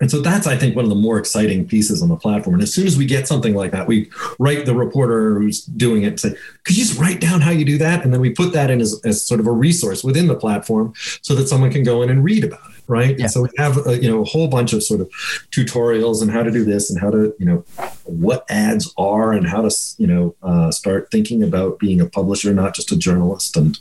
and 0.00 0.10
so 0.10 0.20
that's, 0.20 0.46
I 0.46 0.56
think, 0.56 0.76
one 0.76 0.84
of 0.84 0.90
the 0.90 0.96
more 0.96 1.18
exciting 1.18 1.66
pieces 1.66 2.02
on 2.02 2.08
the 2.08 2.16
platform. 2.16 2.54
And 2.54 2.62
as 2.62 2.72
soon 2.72 2.86
as 2.86 2.96
we 2.96 3.04
get 3.04 3.26
something 3.26 3.54
like 3.54 3.72
that, 3.72 3.88
we 3.88 4.10
write 4.38 4.64
the 4.64 4.74
reporter 4.74 5.40
who's 5.40 5.64
doing 5.64 6.04
it 6.04 6.06
and 6.08 6.20
say, 6.20 6.36
could 6.64 6.76
you 6.76 6.84
just 6.84 6.98
write 7.00 7.20
down 7.20 7.40
how 7.40 7.50
you 7.50 7.64
do 7.64 7.78
that? 7.78 8.04
And 8.04 8.14
then 8.14 8.20
we 8.20 8.30
put 8.30 8.52
that 8.52 8.70
in 8.70 8.80
as, 8.80 9.00
as 9.04 9.24
sort 9.26 9.40
of 9.40 9.48
a 9.48 9.52
resource 9.52 10.04
within 10.04 10.28
the 10.28 10.36
platform 10.36 10.92
so 11.22 11.34
that 11.34 11.48
someone 11.48 11.72
can 11.72 11.82
go 11.82 12.02
in 12.02 12.10
and 12.10 12.22
read 12.22 12.44
about 12.44 12.60
it. 12.70 12.76
Right. 12.86 13.18
Yeah. 13.18 13.26
so 13.26 13.42
we 13.42 13.50
have, 13.58 13.86
a, 13.86 14.00
you 14.00 14.08
know, 14.08 14.22
a 14.22 14.24
whole 14.24 14.48
bunch 14.48 14.72
of 14.72 14.82
sort 14.82 15.02
of 15.02 15.10
tutorials 15.50 16.22
and 16.22 16.30
how 16.30 16.42
to 16.42 16.50
do 16.50 16.64
this 16.64 16.90
and 16.90 16.98
how 16.98 17.10
to, 17.10 17.34
you 17.38 17.44
know, 17.44 17.64
what 18.04 18.46
ads 18.48 18.94
are 18.96 19.32
and 19.32 19.46
how 19.46 19.60
to, 19.60 19.70
you 19.98 20.06
know, 20.06 20.34
uh, 20.42 20.70
start 20.70 21.10
thinking 21.10 21.42
about 21.42 21.78
being 21.78 22.00
a 22.00 22.06
publisher, 22.06 22.54
not 22.54 22.74
just 22.74 22.90
a 22.90 22.96
journalist 22.96 23.58
and 23.58 23.78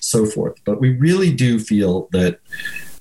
so 0.00 0.26
forth. 0.26 0.60
But 0.66 0.78
we 0.78 0.90
really 0.90 1.32
do 1.32 1.58
feel 1.58 2.08
that 2.12 2.38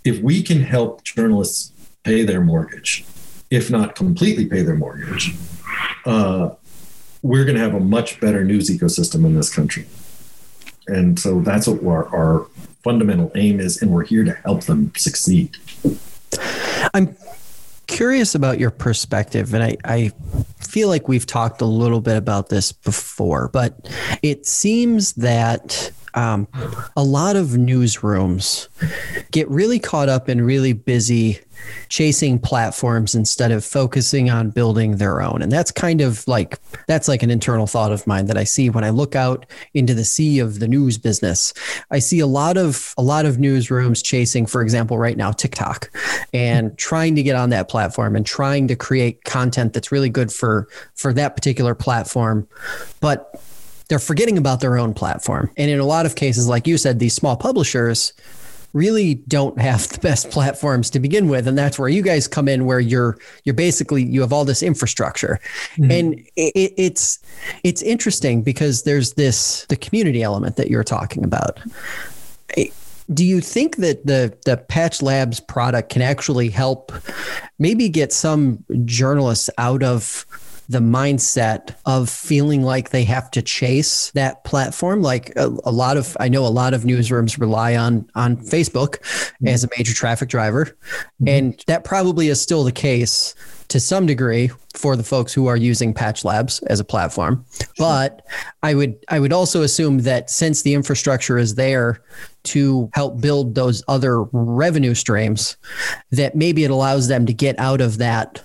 if 0.06 0.22
we 0.22 0.42
can 0.44 0.62
help 0.64 1.04
journalists 1.04 1.73
pay 2.04 2.24
their 2.24 2.42
mortgage, 2.42 3.06
if 3.50 3.70
not 3.72 3.96
completely 3.96 4.46
pay 4.46 4.62
their 4.62 4.76
mortgage, 4.76 5.36
uh, 6.06 6.50
we're 7.22 7.46
going 7.46 7.56
to 7.56 7.62
have 7.62 7.74
a 7.74 7.80
much 7.80 8.20
better 8.20 8.44
news 8.44 8.70
ecosystem 8.70 9.26
in 9.26 9.36
this 9.36 9.54
country. 9.54 9.86
And 10.88 11.18
so 11.18 11.40
that's 11.42 11.68
what 11.68 11.84
our, 11.86 12.14
our 12.14 12.48
fundamental 12.84 13.32
aim 13.36 13.60
is, 13.60 13.82
and 13.82 13.92
we're 13.92 14.06
here 14.06 14.26
to 14.26 14.34
help 14.34 14.64
them 14.64 14.92
succeed. 14.98 15.56
I'm 16.94 17.16
curious 17.88 18.36
about 18.36 18.60
your 18.60 18.72
perspective, 18.72 19.54
and 19.54 19.64
I, 19.64 19.78
I 19.86 20.12
feel 20.60 20.90
like 20.90 21.08
we've 21.08 21.26
talked 21.26 21.62
a 21.62 21.66
little 21.66 22.02
bit 22.02 22.18
about 22.18 22.50
this 22.50 22.74
before, 22.74 23.48
but 23.54 23.90
it 24.22 24.46
seems 24.46 25.14
that 25.14 25.92
um, 26.16 26.48
a 26.96 27.04
lot 27.04 27.36
of 27.36 27.50
newsrooms 27.50 28.68
get 29.32 29.50
really 29.50 29.80
caught 29.80 30.10
up 30.10 30.28
and 30.28 30.46
really 30.46 30.74
busy 30.74 31.40
chasing 31.90 32.40
platforms 32.40 33.16
instead 33.16 33.52
of 33.52 33.64
focusing 33.64 34.30
on 34.30 34.50
building 34.50 34.98
their 34.98 35.22
own. 35.22 35.42
And 35.42 35.52
that's 35.52 35.72
kind 35.72 36.02
of 36.02 36.28
like 36.28 36.60
that's 36.88 37.08
like 37.08 37.24
an 37.24 37.30
internal 37.30 37.68
thought 37.68 37.92
of 37.92 38.06
mine 38.08 38.26
that 38.28 38.38
I 38.38 38.44
see 38.44 38.70
when 38.70 38.84
I 38.84 38.90
look 38.90 39.16
out 39.16 39.46
into 39.74 39.94
the 39.94 40.06
sea 40.06 40.40
of 40.40 40.60
the 40.60 40.68
news 40.68 40.98
business. 40.98 41.54
I 41.92 42.00
see 42.00 42.20
a 42.20 42.28
lot 42.28 42.58
of 42.58 42.94
a 42.98 43.04
lot 43.04 43.26
of 43.26 43.38
newsrooms 43.38 44.04
chasing, 44.04 44.46
for 44.46 44.62
example, 44.62 44.98
right 44.98 45.18
now 45.18 45.32
TikTok 45.32 45.90
and 46.34 46.78
trying 46.78 47.16
to 47.16 47.24
get 47.24 47.36
on 47.36 47.50
that 47.50 47.70
platform 47.70 48.16
and 48.16 48.26
trying 48.26 48.68
to 48.68 48.76
create 48.76 49.24
content 49.24 49.74
that's 49.74 49.92
really 49.92 50.10
good 50.10 50.32
for 50.32 50.68
for 50.96 51.14
that 51.14 51.36
particular 51.36 51.76
platform. 51.76 52.48
But 53.00 53.42
they're 53.94 54.00
forgetting 54.00 54.40
about 54.40 54.60
their 54.60 54.76
own 54.76 54.92
platform. 54.92 55.52
And 55.56 55.70
in 55.70 55.80
a 55.80 55.86
lot 55.86 56.08
of 56.08 56.16
cases, 56.16 56.48
like 56.48 56.66
you 56.66 56.80
said, 56.80 56.98
these 56.98 57.14
small 57.14 57.38
publishers 57.38 58.12
really 58.74 59.14
don't 59.28 59.62
have 59.62 59.88
the 59.90 60.00
best 60.00 60.32
platforms 60.32 60.90
to 60.90 61.00
begin 61.00 61.30
with 61.30 61.48
and 61.48 61.56
that's 61.56 61.78
where 61.78 61.90
you 61.90 62.02
guys 62.02 62.28
come 62.28 62.48
in 62.48 62.66
where 62.66 62.80
you're 62.80 63.20
you're 63.44 63.54
basically 63.54 64.02
you 64.02 64.20
have 64.22 64.34
all 64.34 64.46
this 64.46 64.64
infrastructure 64.64 65.40
mm-hmm. 65.76 65.92
and 65.92 66.16
it, 66.36 66.74
it's 66.76 67.20
it's 67.64 67.84
interesting 67.84 68.42
because 68.42 68.82
there's 68.82 69.14
this 69.14 69.68
the 69.70 69.76
community 69.76 70.24
element 70.24 70.56
that 70.56 70.72
you're 70.72 70.84
talking 70.84 71.24
about 71.24 71.60
do 73.14 73.24
you 73.24 73.42
think 73.42 73.76
that 73.76 74.08
the 74.08 74.36
the 74.46 74.58
patch 74.58 75.04
labs 75.04 75.40
product 75.40 75.90
can 75.90 76.02
actually 76.02 76.50
help 76.50 76.92
maybe 77.60 77.90
get 77.90 78.12
some 78.12 78.64
journalists 78.86 79.52
out 79.60 79.84
of 79.84 80.26
the 80.70 80.80
mindset 80.80 81.76
of 81.86 82.10
feeling 82.10 82.64
like 82.64 82.90
they 82.90 83.04
have 83.04 83.30
to 83.32 83.42
chase 83.42 84.12
that 84.12 84.44
platform. 84.44 85.02
Like 85.02 85.36
a, 85.36 85.48
a 85.66 85.72
lot 85.72 85.98
of, 85.98 86.16
I 86.20 86.30
know 86.30 86.46
a 86.46 86.48
lot 86.48 86.74
of 86.74 86.84
newsrooms 86.84 87.40
rely 87.40 87.76
on 87.76 88.10
on 88.16 88.38
Facebook 88.38 89.00
mm-hmm. 89.00 89.48
as 89.48 89.64
a 89.64 89.70
major 89.78 89.94
traffic 89.94 90.30
driver, 90.30 90.66
mm-hmm. 90.66 91.28
and 91.28 91.64
that 91.68 91.84
probably 91.84 92.28
is 92.28 92.42
still 92.42 92.64
the 92.64 92.72
case 92.72 93.36
to 93.70 93.80
some 93.80 94.06
degree 94.06 94.52
for 94.76 94.96
the 94.96 95.04
folks 95.04 95.34
who 95.34 95.48
are 95.48 95.58
using 95.58 95.94
Patch 95.94 96.24
Labs 96.24 96.60
as 96.64 96.80
a 96.80 96.84
platform. 96.84 97.46
But 97.78 98.26
I 98.62 98.74
would 98.76 98.96
I 99.10 99.20
would 99.20 99.34
also 99.34 99.62
assume 99.62 100.00
that 100.00 100.30
since 100.30 100.62
the 100.62 100.74
infrastructure 100.74 101.38
is 101.38 101.56
there 101.56 102.02
to 102.44 102.90
help 102.94 103.22
build 103.22 103.56
those 103.56 103.84
other 103.88 104.24
revenue 104.32 104.94
streams, 104.94 105.58
that 106.12 106.36
maybe 106.36 106.64
it 106.64 106.72
allows 106.72 107.08
them 107.08 107.26
to 107.26 107.34
get 107.34 107.58
out 107.60 107.82
of 107.82 107.98
that 107.98 108.44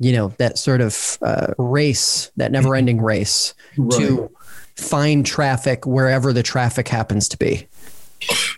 you 0.00 0.12
know 0.12 0.28
that 0.38 0.58
sort 0.58 0.80
of 0.80 1.18
uh, 1.22 1.52
race, 1.58 2.32
that 2.36 2.50
never-ending 2.50 3.00
race 3.00 3.54
right. 3.76 3.98
to 3.98 4.30
find 4.76 5.24
traffic 5.24 5.86
wherever 5.86 6.32
the 6.32 6.42
traffic 6.42 6.88
happens 6.88 7.28
to 7.28 7.36
be. 7.36 7.68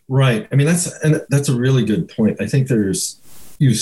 Right. 0.09 0.48
I 0.50 0.55
mean 0.55 0.66
that's 0.66 0.92
and 1.02 1.20
that's 1.28 1.48
a 1.48 1.57
really 1.57 1.85
good 1.85 2.09
point. 2.09 2.40
I 2.40 2.46
think 2.46 2.68
there's 2.68 3.18
you 3.59 3.74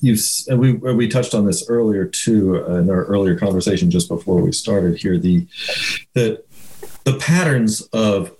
you 0.00 0.16
we 0.56 0.74
we 0.74 1.08
touched 1.08 1.34
on 1.34 1.46
this 1.46 1.68
earlier 1.68 2.04
too 2.04 2.56
in 2.66 2.88
our 2.90 3.04
earlier 3.04 3.36
conversation 3.36 3.90
just 3.90 4.08
before 4.08 4.40
we 4.40 4.52
started 4.52 4.98
here 4.98 5.18
the 5.18 5.46
the 6.14 6.42
the 7.04 7.16
patterns 7.18 7.82
of 7.92 8.32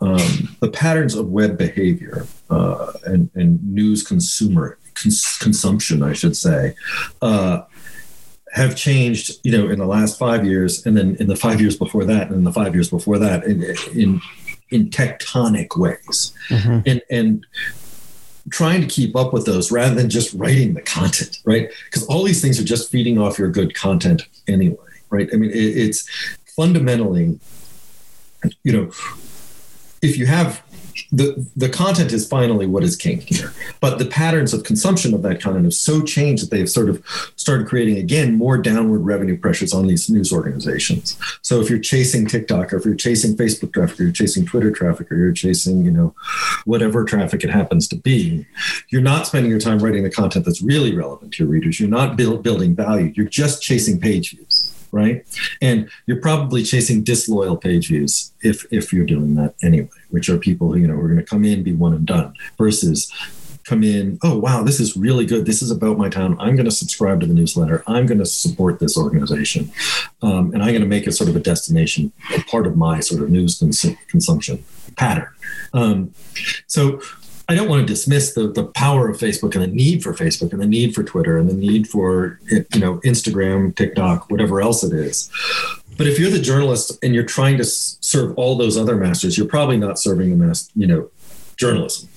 um, 0.00 0.56
the 0.60 0.68
patterns 0.68 1.14
of 1.14 1.28
web 1.28 1.56
behavior 1.56 2.26
uh, 2.50 2.92
and, 3.04 3.30
and 3.34 3.62
news 3.62 4.02
consumer 4.02 4.78
cons- 4.94 5.38
consumption, 5.38 6.02
I 6.02 6.12
should 6.12 6.36
say, 6.36 6.74
uh, 7.20 7.62
have 8.52 8.76
changed. 8.76 9.40
You 9.42 9.52
know, 9.52 9.68
in 9.68 9.78
the 9.78 9.86
last 9.86 10.18
five 10.18 10.44
years, 10.44 10.86
and 10.86 10.96
then 10.96 11.16
in 11.18 11.26
the 11.26 11.36
five 11.36 11.60
years 11.60 11.76
before 11.76 12.04
that, 12.04 12.30
and 12.30 12.46
the 12.46 12.52
five 12.52 12.74
years 12.74 12.90
before 12.90 13.18
that, 13.18 13.44
in 13.44 13.62
in, 13.94 14.20
in 14.70 14.90
tectonic 14.90 15.76
ways, 15.76 16.32
mm-hmm. 16.48 16.80
and 16.86 17.02
and 17.10 17.46
trying 18.50 18.80
to 18.80 18.86
keep 18.86 19.14
up 19.14 19.32
with 19.32 19.46
those 19.46 19.70
rather 19.70 19.94
than 19.94 20.10
just 20.10 20.34
writing 20.34 20.74
the 20.74 20.82
content, 20.82 21.38
right? 21.44 21.70
Because 21.84 22.04
all 22.06 22.24
these 22.24 22.42
things 22.42 22.58
are 22.60 22.64
just 22.64 22.90
feeding 22.90 23.18
off 23.18 23.38
your 23.38 23.50
good 23.50 23.74
content 23.74 24.22
anyway, 24.48 24.76
right? 25.10 25.28
I 25.32 25.36
mean, 25.36 25.50
it, 25.50 25.54
it's 25.56 26.08
fundamentally, 26.56 27.38
you 28.64 28.72
know, 28.72 28.90
if 30.02 30.18
you 30.18 30.26
have 30.26 30.62
the 31.10 31.46
the 31.56 31.68
content 31.68 32.12
is 32.12 32.26
finally 32.26 32.66
what 32.66 32.82
is 32.82 32.96
king 32.96 33.20
here. 33.20 33.52
But 33.80 33.98
the 33.98 34.06
patterns 34.06 34.52
of 34.52 34.64
consumption 34.64 35.14
of 35.14 35.22
that 35.22 35.40
content 35.40 35.64
have 35.64 35.74
so 35.74 36.02
changed 36.02 36.42
that 36.42 36.50
they 36.50 36.58
have 36.58 36.70
sort 36.70 36.88
of 36.88 37.02
started 37.36 37.66
creating 37.66 37.98
again 37.98 38.36
more 38.36 38.58
downward 38.58 39.00
revenue 39.00 39.36
pressures 39.36 39.72
on 39.72 39.86
these 39.86 40.08
news 40.08 40.32
organizations. 40.32 41.18
So 41.42 41.60
if 41.60 41.70
you're 41.70 41.78
chasing 41.78 42.26
TikTok 42.26 42.72
or 42.72 42.76
if 42.76 42.84
you're 42.84 42.94
chasing 42.94 43.36
Facebook 43.36 43.72
traffic 43.72 44.00
or 44.00 44.04
you're 44.04 44.12
chasing 44.12 44.46
Twitter 44.46 44.70
traffic 44.70 45.10
or 45.10 45.16
you're 45.16 45.32
chasing, 45.32 45.84
you 45.84 45.90
know, 45.90 46.14
whatever 46.64 47.04
traffic 47.04 47.44
it 47.44 47.50
happens 47.50 47.88
to 47.88 47.96
be, 47.96 48.46
you're 48.88 49.02
not 49.02 49.26
spending 49.26 49.50
your 49.50 49.60
time 49.60 49.78
writing 49.78 50.02
the 50.02 50.10
content 50.10 50.44
that's 50.44 50.62
really 50.62 50.94
relevant 50.94 51.32
to 51.34 51.44
your 51.44 51.50
readers. 51.50 51.80
You're 51.80 51.88
not 51.88 52.16
build, 52.16 52.42
building 52.42 52.74
value. 52.74 53.12
You're 53.16 53.26
just 53.26 53.62
chasing 53.62 54.00
page 54.00 54.32
views 54.32 54.61
right? 54.92 55.24
And 55.60 55.90
you're 56.06 56.20
probably 56.20 56.62
chasing 56.62 57.02
disloyal 57.02 57.56
page 57.56 57.88
views 57.88 58.32
if 58.42 58.64
if 58.70 58.92
you're 58.92 59.06
doing 59.06 59.34
that 59.36 59.54
anyway, 59.62 59.88
which 60.10 60.28
are 60.28 60.38
people 60.38 60.72
who 60.72 60.78
you 60.78 60.86
know 60.86 60.94
are 60.94 61.08
going 61.08 61.16
to 61.16 61.24
come 61.24 61.44
in, 61.44 61.62
be 61.62 61.72
one 61.72 61.94
and 61.94 62.06
done, 62.06 62.34
versus 62.58 63.10
come 63.64 63.82
in, 63.82 64.18
oh 64.22 64.38
wow, 64.38 64.62
this 64.62 64.80
is 64.80 64.96
really 64.96 65.24
good. 65.24 65.46
This 65.46 65.62
is 65.62 65.70
about 65.70 65.98
my 65.98 66.08
town. 66.08 66.36
I'm 66.38 66.56
going 66.56 66.66
to 66.66 66.70
subscribe 66.70 67.20
to 67.20 67.26
the 67.26 67.34
newsletter. 67.34 67.82
I'm 67.86 68.06
going 68.06 68.18
to 68.18 68.26
support 68.26 68.78
this 68.78 68.96
organization, 68.96 69.72
um, 70.20 70.52
and 70.52 70.62
I'm 70.62 70.70
going 70.70 70.82
to 70.82 70.86
make 70.86 71.06
it 71.06 71.12
sort 71.12 71.30
of 71.30 71.36
a 71.36 71.40
destination, 71.40 72.12
a 72.34 72.42
part 72.42 72.66
of 72.66 72.76
my 72.76 73.00
sort 73.00 73.22
of 73.22 73.30
news 73.30 73.58
cons- 73.58 73.96
consumption 74.08 74.64
pattern. 74.96 75.28
Um, 75.72 76.12
so 76.66 77.00
I 77.48 77.54
don't 77.54 77.68
want 77.68 77.86
to 77.86 77.86
dismiss 77.86 78.34
the, 78.34 78.48
the 78.48 78.64
power 78.64 79.08
of 79.08 79.18
Facebook 79.18 79.54
and 79.54 79.62
the 79.62 79.66
need 79.66 80.02
for 80.02 80.14
Facebook 80.14 80.52
and 80.52 80.62
the 80.62 80.66
need 80.66 80.94
for 80.94 81.02
Twitter 81.02 81.38
and 81.38 81.48
the 81.48 81.54
need 81.54 81.88
for 81.88 82.40
you 82.50 82.80
know 82.80 82.98
Instagram, 82.98 83.74
TikTok, 83.74 84.30
whatever 84.30 84.60
else 84.60 84.84
it 84.84 84.92
is. 84.92 85.30
But 85.96 86.06
if 86.06 86.18
you're 86.18 86.30
the 86.30 86.40
journalist 86.40 86.98
and 87.02 87.14
you're 87.14 87.24
trying 87.24 87.58
to 87.58 87.64
serve 87.64 88.36
all 88.38 88.56
those 88.56 88.76
other 88.76 88.96
masters, 88.96 89.36
you're 89.36 89.48
probably 89.48 89.76
not 89.76 89.98
serving 89.98 90.30
the 90.30 90.44
mass, 90.46 90.70
you 90.74 90.86
know, 90.86 91.10
journalism 91.56 92.08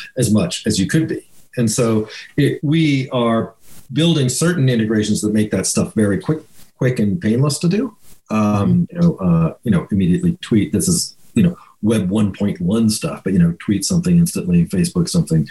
as 0.16 0.32
much 0.32 0.66
as 0.66 0.78
you 0.78 0.86
could 0.86 1.08
be. 1.08 1.26
And 1.56 1.70
so 1.70 2.08
it, 2.36 2.60
we 2.62 3.10
are 3.10 3.54
building 3.92 4.28
certain 4.28 4.68
integrations 4.68 5.20
that 5.20 5.32
make 5.32 5.50
that 5.50 5.66
stuff 5.66 5.94
very 5.94 6.18
quick, 6.18 6.40
quick 6.78 6.98
and 6.98 7.20
painless 7.20 7.58
to 7.58 7.68
do. 7.68 7.96
Um, 8.30 8.88
you 8.90 9.00
know, 9.00 9.16
uh, 9.16 9.54
you 9.64 9.70
know, 9.70 9.88
immediately 9.90 10.36
tweet. 10.40 10.72
This 10.72 10.86
is 10.88 11.16
you 11.34 11.42
know 11.42 11.56
web 11.82 12.08
1.1 12.10 12.90
stuff 12.90 13.22
but 13.24 13.32
you 13.32 13.38
know 13.38 13.54
tweet 13.58 13.84
something 13.84 14.18
instantly 14.18 14.66
facebook 14.66 15.08
something 15.08 15.48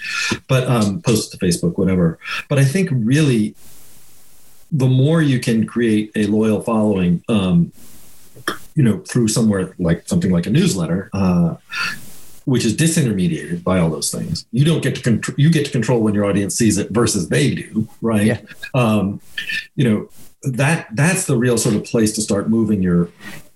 but 0.48 0.68
um, 0.68 1.02
post 1.02 1.32
to 1.32 1.38
facebook 1.38 1.78
whatever. 1.78 2.20
But 2.48 2.60
i 2.60 2.66
think 2.66 2.90
really 2.92 3.56
the 4.72 4.88
more 4.88 5.22
you 5.22 5.40
can 5.40 5.66
create 5.66 6.12
a 6.16 6.28
loyal 6.28 6.62
following 6.62 7.24
um, 7.30 7.72
you 8.76 8.84
know 8.84 9.00
through 9.00 9.28
somewhere 9.28 9.74
like 9.80 10.08
something 10.08 10.32
like 10.32 10.46
a 10.46 10.52
newsletter 10.52 11.10
uh, 11.14 11.56
which 12.46 12.66
is 12.66 12.76
disintermediated 12.76 13.64
by 13.64 13.80
all 13.80 13.90
those 13.90 14.12
things 14.12 14.46
you 14.52 14.64
don't 14.64 14.82
get 14.82 14.96
to 14.96 15.02
control 15.02 15.36
you 15.38 15.50
get 15.50 15.66
to 15.66 15.72
control 15.72 16.02
when 16.02 16.14
your 16.14 16.26
audience 16.26 16.56
sees 16.56 16.78
it 16.78 16.92
versus 16.92 17.30
they 17.30 17.56
do 17.56 17.88
right? 18.02 18.26
Yeah. 18.26 18.42
um, 18.76 19.20
you 19.76 19.90
know 19.90 20.10
that 20.44 20.88
that's 20.94 21.26
the 21.26 21.36
real 21.36 21.58
sort 21.58 21.76
of 21.76 21.84
place 21.84 22.14
to 22.14 22.22
start 22.22 22.50
moving 22.50 22.82
your 22.82 23.10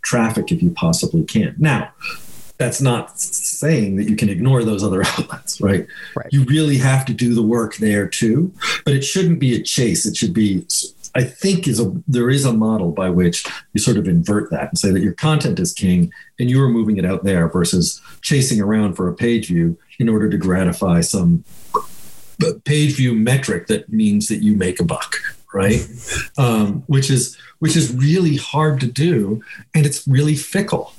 traffic 0.04 0.52
if 0.52 0.62
you 0.62 0.70
possibly 0.72 1.24
can. 1.24 1.56
Now 1.58 1.92
that's 2.64 2.82
not 2.82 3.20
saying 3.20 3.98
that 3.98 4.10
you 4.10 4.16
can 4.16 4.30
ignore 4.30 4.64
those 4.64 4.84
other 4.84 5.04
outlets, 5.18 5.60
right? 5.60 5.86
right? 6.16 6.28
You 6.32 6.46
really 6.46 6.78
have 6.78 7.06
to 7.06 7.14
do 7.14 7.36
the 7.36 7.44
work 7.44 7.76
there 7.76 8.08
too, 8.08 8.54
but 8.86 8.94
it 8.94 9.04
shouldn't 9.04 9.40
be 9.40 9.54
a 9.56 9.62
chase. 9.62 10.06
It 10.06 10.16
should 10.16 10.34
be, 10.34 10.66
I 11.14 11.24
think, 11.24 11.68
is 11.68 11.82
a 11.82 11.92
there 12.08 12.30
is 12.30 12.46
a 12.46 12.54
model 12.54 12.92
by 12.92 13.10
which 13.10 13.46
you 13.74 13.82
sort 13.82 13.98
of 13.98 14.08
invert 14.08 14.50
that 14.52 14.70
and 14.70 14.78
say 14.78 14.92
that 14.92 15.02
your 15.02 15.14
content 15.14 15.60
is 15.60 15.74
king 15.74 16.12
and 16.40 16.50
you 16.50 16.64
are 16.64 16.70
moving 16.70 16.96
it 16.98 17.06
out 17.06 17.26
there 17.26 17.50
versus 17.50 18.02
chasing 18.22 18.62
around 18.62 18.94
for 18.94 19.10
a 19.10 19.14
page 19.14 19.48
view 19.48 19.78
in 20.00 20.08
order 20.08 20.30
to 20.30 20.38
gratify 20.38 21.02
some 21.02 21.44
page 22.66 22.96
view 22.96 23.14
metric 23.14 23.68
that 23.68 23.90
means 23.90 24.28
that 24.28 24.42
you 24.42 24.56
make 24.56 24.80
a 24.80 24.84
buck 24.84 25.16
right 25.54 25.80
um, 26.38 26.84
which 26.88 27.10
is 27.10 27.38
which 27.60 27.78
is 27.78 27.94
really 27.94 28.36
hard 28.36 28.80
to 28.82 28.88
do 28.88 29.42
and 29.74 29.86
it's 29.86 30.06
really 30.08 30.36
fickle 30.36 30.94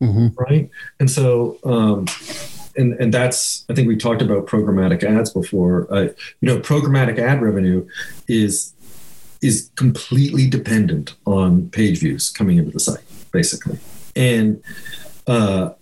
mm-hmm. 0.00 0.28
right? 0.38 0.70
And 0.98 1.10
so, 1.10 1.58
um, 1.64 2.06
and 2.76 2.94
and 2.94 3.12
that's 3.12 3.64
I 3.68 3.74
think 3.74 3.88
we 3.88 3.96
talked 3.96 4.22
about 4.22 4.46
programmatic 4.46 5.02
ads 5.02 5.30
before. 5.30 5.86
Uh, 5.92 6.08
you 6.40 6.46
know, 6.48 6.58
programmatic 6.58 7.18
ad 7.18 7.42
revenue 7.42 7.86
is 8.28 8.72
is 9.42 9.70
completely 9.76 10.48
dependent 10.48 11.14
on 11.26 11.70
page 11.70 12.00
views 12.00 12.30
coming 12.30 12.58
into 12.58 12.70
the 12.70 12.80
site, 12.80 13.04
basically, 13.32 13.78
and. 14.16 14.62
Uh, 15.26 15.74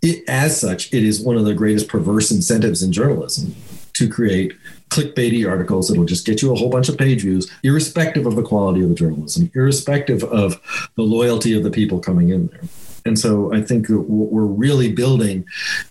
it, 0.00 0.22
as 0.28 0.60
such, 0.60 0.92
it 0.92 1.02
is 1.02 1.20
one 1.20 1.36
of 1.36 1.44
the 1.44 1.54
greatest 1.54 1.88
perverse 1.88 2.30
incentives 2.30 2.84
in 2.84 2.92
journalism 2.92 3.56
to 3.94 4.08
create 4.08 4.52
clickbaity 4.88 5.48
articles 5.48 5.88
that'll 5.88 6.04
just 6.04 6.26
get 6.26 6.42
you 6.42 6.52
a 6.52 6.56
whole 6.56 6.70
bunch 6.70 6.88
of 6.88 6.96
page 6.96 7.22
views, 7.22 7.50
irrespective 7.62 8.26
of 8.26 8.36
the 8.36 8.42
quality 8.42 8.82
of 8.82 8.88
the 8.88 8.94
journalism, 8.94 9.50
irrespective 9.54 10.24
of 10.24 10.60
the 10.96 11.02
loyalty 11.02 11.56
of 11.56 11.62
the 11.62 11.70
people 11.70 11.98
coming 12.00 12.30
in 12.30 12.48
there. 12.48 12.62
And 13.04 13.18
so 13.18 13.52
I 13.54 13.62
think 13.62 13.88
what 13.88 14.32
we're 14.32 14.44
really 14.44 14.92
building, 14.92 15.46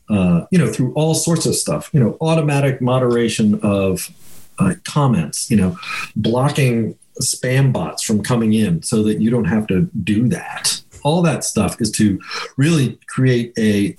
uh, 0.10 0.46
you 0.52 0.60
know, 0.60 0.72
through 0.72 0.94
all 0.94 1.16
sorts 1.16 1.46
of 1.46 1.56
stuff, 1.56 1.90
you 1.94 2.00
know, 2.00 2.18
automatic 2.22 2.82
moderation 2.82 3.60
of 3.64 4.12
uh, 4.60 4.76
comments, 4.86 5.50
you 5.50 5.58
know, 5.58 5.78
blocking 6.16 6.98
spam 7.22 7.74
bots 7.74 8.04
from 8.04 8.22
coming 8.22 8.54
in 8.54 8.84
so 8.84 9.04
that 9.04 9.20
you 9.20 9.30
don't 9.30 9.46
have 9.46 9.68
to 9.68 9.90
do 10.04 10.28
that. 10.30 10.82
All 11.04 11.22
that 11.24 11.44
stuff 11.44 11.82
is 11.82 11.92
to 11.92 12.20
really 12.58 13.00
create 13.08 13.54
a 13.58 13.96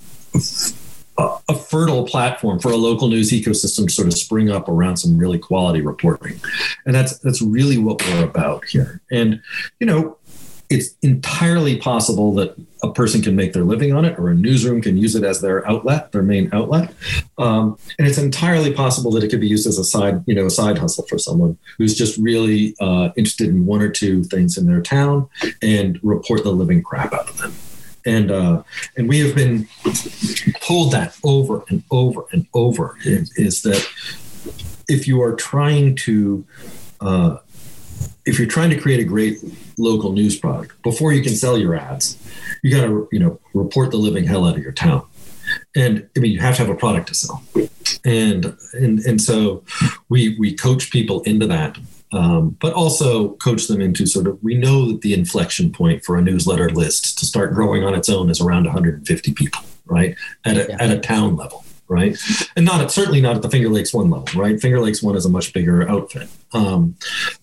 a 1.18 1.54
fertile 1.54 2.04
platform 2.04 2.58
for 2.58 2.70
a 2.70 2.76
local 2.76 3.08
news 3.08 3.30
ecosystem 3.30 3.86
to 3.86 3.92
sort 3.92 4.08
of 4.08 4.14
spring 4.14 4.50
up 4.50 4.68
around 4.68 4.96
some 4.98 5.16
really 5.16 5.38
quality 5.38 5.80
reporting. 5.80 6.40
And 6.86 6.94
that's 6.94 7.18
that's 7.18 7.42
really 7.42 7.78
what 7.78 8.02
we're 8.06 8.24
about 8.24 8.64
here. 8.66 9.00
And 9.10 9.40
you 9.80 9.86
know 9.86 10.18
it's 10.70 10.94
entirely 11.00 11.78
possible 11.78 12.34
that 12.34 12.54
a 12.82 12.92
person 12.92 13.22
can 13.22 13.34
make 13.34 13.54
their 13.54 13.64
living 13.64 13.94
on 13.94 14.04
it 14.04 14.18
or 14.18 14.28
a 14.28 14.34
newsroom 14.34 14.82
can 14.82 14.98
use 14.98 15.14
it 15.14 15.24
as 15.24 15.40
their 15.40 15.66
outlet 15.66 16.12
their 16.12 16.22
main 16.22 16.50
outlet. 16.52 16.92
Um, 17.38 17.78
and 17.98 18.06
it's 18.06 18.18
entirely 18.18 18.74
possible 18.74 19.10
that 19.12 19.24
it 19.24 19.30
could 19.30 19.40
be 19.40 19.48
used 19.48 19.66
as 19.66 19.78
a 19.78 19.84
side 19.84 20.22
you 20.26 20.34
know 20.34 20.46
a 20.46 20.50
side 20.50 20.78
hustle 20.78 21.06
for 21.06 21.18
someone 21.18 21.58
who's 21.78 21.96
just 21.96 22.18
really 22.18 22.76
uh, 22.80 23.10
interested 23.16 23.48
in 23.48 23.66
one 23.66 23.80
or 23.80 23.88
two 23.88 24.22
things 24.24 24.58
in 24.58 24.66
their 24.66 24.82
town 24.82 25.28
and 25.62 25.98
report 26.02 26.44
the 26.44 26.52
living 26.52 26.82
crap 26.82 27.12
out 27.12 27.30
of 27.30 27.38
them 27.38 27.52
and 28.08 28.30
uh, 28.30 28.62
and 28.96 29.08
we 29.08 29.18
have 29.20 29.36
been 29.36 29.68
told 30.60 30.92
that 30.92 31.16
over 31.22 31.62
and 31.68 31.82
over 31.90 32.24
and 32.32 32.46
over 32.54 32.96
is, 33.04 33.62
that 33.62 33.86
if 34.88 35.06
you 35.06 35.20
are 35.22 35.34
trying 35.34 35.94
to 35.94 36.44
uh, 37.00 37.36
if 38.24 38.38
you're 38.38 38.48
trying 38.48 38.70
to 38.70 38.80
create 38.80 39.00
a 39.00 39.04
great 39.04 39.38
local 39.76 40.12
news 40.12 40.38
product, 40.38 40.80
before 40.82 41.12
you 41.12 41.22
can 41.22 41.34
sell 41.34 41.58
your 41.58 41.74
ads, 41.74 42.18
you 42.62 42.74
got 42.74 42.86
to 42.86 43.08
you 43.12 43.18
know 43.18 43.38
report 43.52 43.90
the 43.90 43.98
living 43.98 44.24
hell 44.24 44.46
out 44.46 44.56
of 44.56 44.62
your 44.62 44.72
town, 44.72 45.04
and 45.76 46.08
I 46.16 46.20
mean 46.20 46.32
you 46.32 46.40
have 46.40 46.56
to 46.56 46.62
have 46.62 46.70
a 46.70 46.78
product 46.78 47.08
to 47.08 47.14
sell, 47.14 47.42
and 48.04 48.56
and 48.72 49.00
and 49.00 49.20
so 49.20 49.62
we 50.08 50.36
we 50.38 50.54
coach 50.54 50.90
people 50.90 51.20
into 51.22 51.46
that. 51.48 51.76
Um, 52.10 52.56
but 52.60 52.72
also 52.72 53.34
coach 53.34 53.66
them 53.66 53.82
into 53.82 54.06
sort 54.06 54.26
of 54.26 54.42
we 54.42 54.54
know 54.54 54.90
that 54.90 55.02
the 55.02 55.12
inflection 55.12 55.70
point 55.70 56.04
for 56.04 56.16
a 56.16 56.22
newsletter 56.22 56.70
list 56.70 57.18
to 57.18 57.26
start 57.26 57.52
growing 57.52 57.84
on 57.84 57.94
its 57.94 58.08
own 58.08 58.30
is 58.30 58.40
around 58.40 58.64
150 58.64 59.34
people 59.34 59.60
right 59.84 60.16
at 60.46 60.56
a, 60.56 60.66
yeah. 60.68 60.76
at 60.80 60.90
a 60.90 61.00
town 61.00 61.36
level 61.36 61.64
right? 61.88 62.16
And 62.54 62.64
not 62.64 62.80
at, 62.80 62.90
certainly 62.90 63.20
not 63.20 63.36
at 63.36 63.42
the 63.42 63.50
Finger 63.50 63.70
Lakes 63.70 63.92
One 63.92 64.10
level, 64.10 64.40
right? 64.40 64.60
Finger 64.60 64.80
Lakes 64.80 65.02
One 65.02 65.16
is 65.16 65.24
a 65.24 65.30
much 65.30 65.52
bigger 65.52 65.88
outfit. 65.88 66.28
Um, 66.52 66.94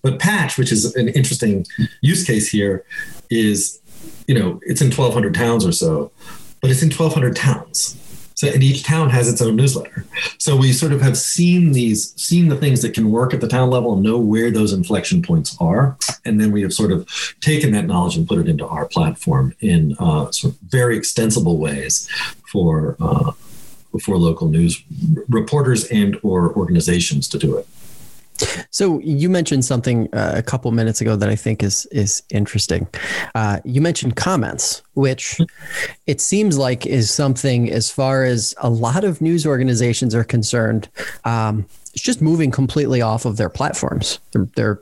but 0.02 0.20
Patch, 0.20 0.58
which 0.58 0.72
is 0.72 0.96
an 0.96 1.10
interesting 1.10 1.66
use 2.02 2.24
case 2.24 2.48
here, 2.48 2.86
is 3.30 3.82
you 4.28 4.38
know 4.38 4.60
it's 4.64 4.82
in 4.82 4.88
1,200 4.88 5.34
towns 5.34 5.66
or 5.66 5.72
so, 5.72 6.12
but 6.62 6.72
it's 6.72 6.84
in 6.84 6.90
1,200 6.90 7.36
towns. 7.36 8.00
So, 8.36 8.48
and 8.50 8.62
each 8.62 8.84
town 8.84 9.10
has 9.10 9.30
its 9.30 9.42
own 9.42 9.56
newsletter. 9.56 10.06
So 10.38 10.58
we 10.58 10.74
sort 10.74 10.92
of 10.92 11.02
have 11.02 11.18
seen 11.18 11.72
these, 11.72 12.14
seen 12.22 12.50
the 12.50 12.58
things 12.58 12.82
that 12.82 12.94
can 12.94 13.10
work 13.10 13.34
at 13.34 13.42
the 13.42 13.48
town 13.48 13.70
level, 13.70 13.94
and 13.94 14.04
know 14.04 14.20
where 14.20 14.52
those 14.52 14.74
inflection 14.74 15.22
points 15.22 15.56
are, 15.60 15.98
and 16.26 16.40
then 16.40 16.52
we 16.52 16.62
have 16.62 16.74
sort 16.74 16.92
of 16.92 17.08
taken 17.40 17.72
that 17.72 17.86
knowledge 17.86 18.18
and 18.18 18.28
put 18.28 18.40
it 18.40 18.50
into 18.50 18.68
our 18.68 18.86
platform 18.86 19.56
in 19.62 19.96
uh, 20.00 20.30
sort 20.32 20.54
of 20.54 20.60
very 20.60 20.98
extensible 20.98 21.58
ways 21.58 22.10
for 22.52 22.98
uh, 23.00 23.32
for 24.02 24.18
local 24.18 24.50
news 24.50 24.84
reporters 25.30 25.86
and 25.86 26.18
or 26.22 26.54
organizations 26.56 27.30
to 27.30 27.38
do 27.38 27.58
it. 27.58 27.68
So 28.70 29.00
you 29.00 29.30
mentioned 29.30 29.64
something 29.66 30.14
uh, 30.14 30.34
a 30.36 30.44
couple 30.44 30.72
minutes 30.72 31.02
ago 31.02 31.16
that 31.16 31.30
I 31.30 31.36
think 31.36 31.64
is 31.64 31.86
is 31.88 32.22
interesting. 32.30 32.88
Uh, 33.34 33.60
you 33.64 33.82
mentioned 33.82 34.16
comments, 34.16 34.82
which 34.94 35.40
it 36.08 36.22
seems 36.22 36.58
like 36.58 36.86
is 36.86 37.10
something 37.10 37.72
as 37.72 37.90
far 37.90 38.24
as 38.24 38.54
a 38.58 38.70
lot 38.70 39.04
of 39.04 39.22
news 39.22 39.46
organizations 39.46 40.14
are 40.14 40.24
concerned. 40.24 40.90
Um, 41.24 41.66
it's 41.94 42.04
just 42.04 42.22
moving 42.22 42.52
completely 42.52 43.02
off 43.02 43.24
of 43.24 43.38
their 43.38 43.50
platforms. 43.50 44.20
They're, 44.32 44.48
they're 44.56 44.80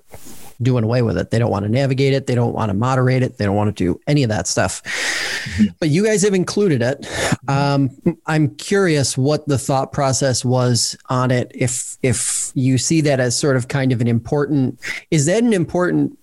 doing 0.64 0.84
away 0.84 1.02
with 1.02 1.18
it. 1.18 1.30
They 1.32 1.40
don't 1.40 1.52
want 1.52 1.64
to 1.64 1.72
navigate 1.72 2.14
it. 2.14 2.28
They 2.28 2.36
don't 2.36 2.54
want 2.54 2.70
to 2.70 2.74
moderate 2.74 3.24
it. 3.24 3.38
They 3.38 3.46
don't 3.46 3.56
want 3.56 3.76
to 3.76 3.84
do 3.84 4.00
any 4.08 4.24
of 4.24 4.30
that 4.30 4.48
stuff. 4.48 4.82
Mm-hmm. 4.84 5.66
But 5.80 5.90
you 5.90 6.04
guys 6.04 6.22
have 6.24 6.34
included 6.34 6.82
it. 6.82 7.08
Um, 7.48 7.92
I'm 8.26 8.56
curious 8.56 9.18
what 9.18 9.48
the 9.48 9.58
thought 9.58 9.92
process 9.92 10.44
was 10.44 10.98
on 11.10 11.32
it. 11.32 11.52
If 11.54 11.98
if 12.02 12.52
you 12.56 12.78
see 12.78 13.02
that 13.02 13.20
as 13.20 13.38
sort 13.38 13.58
of 13.58 13.68
kind 13.68 13.92
of 13.92 14.02
an 14.02 14.08
important, 14.08 14.80
is 15.12 15.26
that 15.26 15.44
an 15.44 15.54
important 15.54 16.18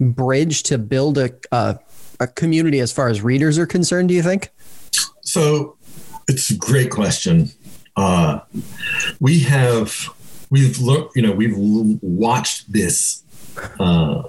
bridge 0.00 0.62
to 0.64 0.78
build 0.78 1.18
a, 1.18 1.30
a, 1.52 1.78
a 2.20 2.26
community 2.26 2.80
as 2.80 2.92
far 2.92 3.08
as 3.08 3.22
readers 3.22 3.58
are 3.58 3.66
concerned? 3.66 4.08
Do 4.08 4.14
you 4.14 4.22
think? 4.22 4.50
So 5.22 5.76
it's 6.28 6.50
a 6.50 6.56
great 6.56 6.90
question. 6.90 7.50
Uh, 7.96 8.40
we 9.20 9.40
have 9.40 10.08
we've 10.50 10.78
looked, 10.78 11.16
you 11.16 11.22
know, 11.22 11.32
we've 11.32 11.56
watched 12.02 12.72
this 12.72 13.22
uh, 13.78 14.22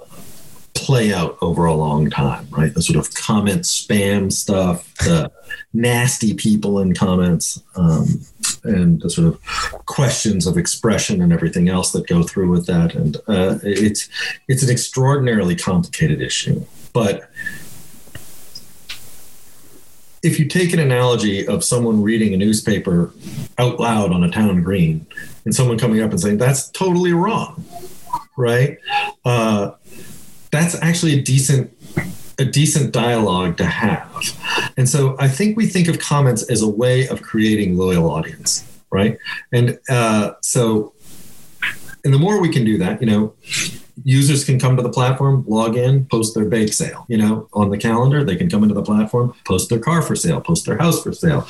play 0.74 1.14
out 1.14 1.38
over 1.40 1.64
a 1.64 1.74
long 1.74 2.10
time, 2.10 2.46
right? 2.50 2.74
The 2.74 2.82
sort 2.82 2.98
of 2.98 3.14
comment 3.14 3.62
spam 3.62 4.30
stuff, 4.30 4.92
the 4.96 5.30
nasty 5.72 6.34
people 6.34 6.80
in 6.80 6.94
comments, 6.94 7.62
um, 7.76 8.20
and 8.64 9.00
the 9.00 9.08
sort 9.08 9.28
of 9.28 9.40
questions 9.86 10.46
of 10.46 10.58
expression 10.58 11.22
and 11.22 11.32
everything 11.32 11.68
else 11.68 11.92
that 11.92 12.06
go 12.06 12.22
through 12.22 12.50
with 12.50 12.66
that. 12.66 12.94
And 12.94 13.16
uh, 13.28 13.58
it's 13.62 14.08
it's 14.48 14.62
an 14.62 14.70
extraordinarily 14.70 15.56
complicated 15.56 16.20
issue, 16.20 16.64
but 16.92 17.30
if 20.22 20.38
you 20.38 20.46
take 20.46 20.72
an 20.72 20.78
analogy 20.78 21.46
of 21.46 21.62
someone 21.62 22.02
reading 22.02 22.32
a 22.32 22.36
newspaper 22.38 23.12
out 23.58 23.78
loud 23.78 24.10
on 24.10 24.24
a 24.24 24.30
town 24.30 24.62
green 24.62 25.06
and 25.44 25.54
someone 25.54 25.78
coming 25.78 26.00
up 26.00 26.10
and 26.10 26.18
saying 26.18 26.38
that's 26.38 26.70
totally 26.70 27.12
wrong 27.12 27.62
right? 28.36 28.78
Uh, 29.24 29.72
that's 30.50 30.80
actually 30.82 31.18
a 31.18 31.22
decent 31.22 31.70
a 32.38 32.44
decent 32.44 32.92
dialogue 32.92 33.56
to 33.56 33.64
have. 33.64 34.10
And 34.76 34.88
so 34.88 35.16
I 35.18 35.28
think 35.28 35.56
we 35.56 35.66
think 35.66 35.88
of 35.88 35.98
comments 35.98 36.42
as 36.50 36.62
a 36.62 36.68
way 36.68 37.06
of 37.08 37.22
creating 37.22 37.76
loyal 37.76 38.10
audience, 38.10 38.64
right? 38.90 39.18
And 39.52 39.78
uh, 39.88 40.32
so, 40.40 40.94
and 42.04 42.12
the 42.12 42.18
more 42.18 42.40
we 42.40 42.48
can 42.48 42.64
do 42.64 42.76
that, 42.78 43.00
you 43.00 43.06
know, 43.06 43.34
users 44.02 44.44
can 44.44 44.58
come 44.58 44.76
to 44.76 44.82
the 44.82 44.90
platform, 44.90 45.44
log 45.46 45.76
in, 45.76 46.06
post 46.06 46.34
their 46.34 46.44
bake 46.44 46.72
sale, 46.72 47.06
you 47.08 47.16
know, 47.16 47.48
on 47.52 47.70
the 47.70 47.78
calendar. 47.78 48.24
They 48.24 48.36
can 48.36 48.50
come 48.50 48.62
into 48.62 48.74
the 48.74 48.82
platform, 48.82 49.34
post 49.44 49.70
their 49.70 49.78
car 49.78 50.02
for 50.02 50.16
sale, 50.16 50.40
post 50.40 50.66
their 50.66 50.78
house 50.78 51.02
for 51.02 51.12
sale, 51.12 51.46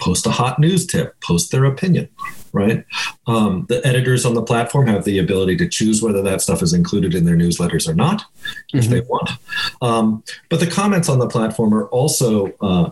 post 0.00 0.26
a 0.26 0.30
hot 0.30 0.58
news 0.58 0.86
tip, 0.86 1.20
post 1.20 1.52
their 1.52 1.64
opinion, 1.64 2.08
right? 2.52 2.84
Um, 3.26 3.66
the 3.68 3.84
editors 3.86 4.24
on 4.24 4.34
the 4.34 4.42
platform 4.42 4.86
have 4.86 5.04
the 5.04 5.18
ability 5.18 5.56
to 5.56 5.68
choose 5.68 6.02
whether 6.02 6.22
that 6.22 6.40
stuff 6.40 6.62
is 6.62 6.72
included 6.72 7.14
in 7.14 7.24
their 7.24 7.36
newsletters 7.36 7.88
or 7.88 7.94
not, 7.94 8.24
if 8.72 8.84
mm-hmm. 8.84 8.92
they 8.92 9.00
want. 9.00 9.30
Um, 9.80 10.22
but 10.48 10.60
the 10.60 10.66
comments 10.66 11.08
on 11.08 11.18
the 11.18 11.28
platform 11.28 11.74
are 11.74 11.86
also, 11.86 12.52
uh, 12.60 12.90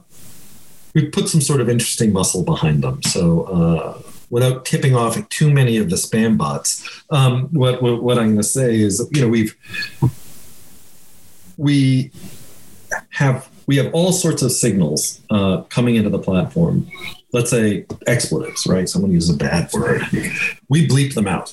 we 0.94 1.07
put 1.09 1.29
some 1.29 1.40
sort 1.40 1.61
of 1.61 1.68
interesting 1.68 2.12
muscle 2.12 2.42
behind 2.42 2.83
them. 2.83 3.03
So, 3.03 3.42
uh, 3.44 4.03
without 4.31 4.64
tipping 4.64 4.94
off 4.94 5.29
too 5.29 5.51
many 5.51 5.77
of 5.77 5.90
the 5.90 5.96
spam 5.96 6.38
bots, 6.38 7.05
um, 7.11 7.49
what, 7.49 7.83
what, 7.83 8.03
what 8.03 8.18
I'm 8.18 8.27
going 8.27 8.37
to 8.37 8.42
say 8.44 8.81
is, 8.81 9.07
you 9.12 9.20
know, 9.20 9.29
we've, 9.29 9.57
we 11.57 12.11
have 13.11 13.49
we 13.66 13.77
have 13.77 13.94
all 13.94 14.12
sorts 14.12 14.42
of 14.42 14.51
signals 14.51 15.20
uh, 15.31 15.62
coming 15.68 15.94
into 15.94 16.11
the 16.11 16.18
platform. 16.18 16.90
Let's 17.33 17.51
say 17.51 17.87
expletives, 18.07 18.66
right? 18.66 18.88
Someone 18.88 19.12
uses 19.12 19.35
a 19.35 19.37
bad 19.38 19.73
word. 19.73 20.03
We 20.69 20.88
bleep 20.88 21.14
them 21.14 21.29
out. 21.29 21.53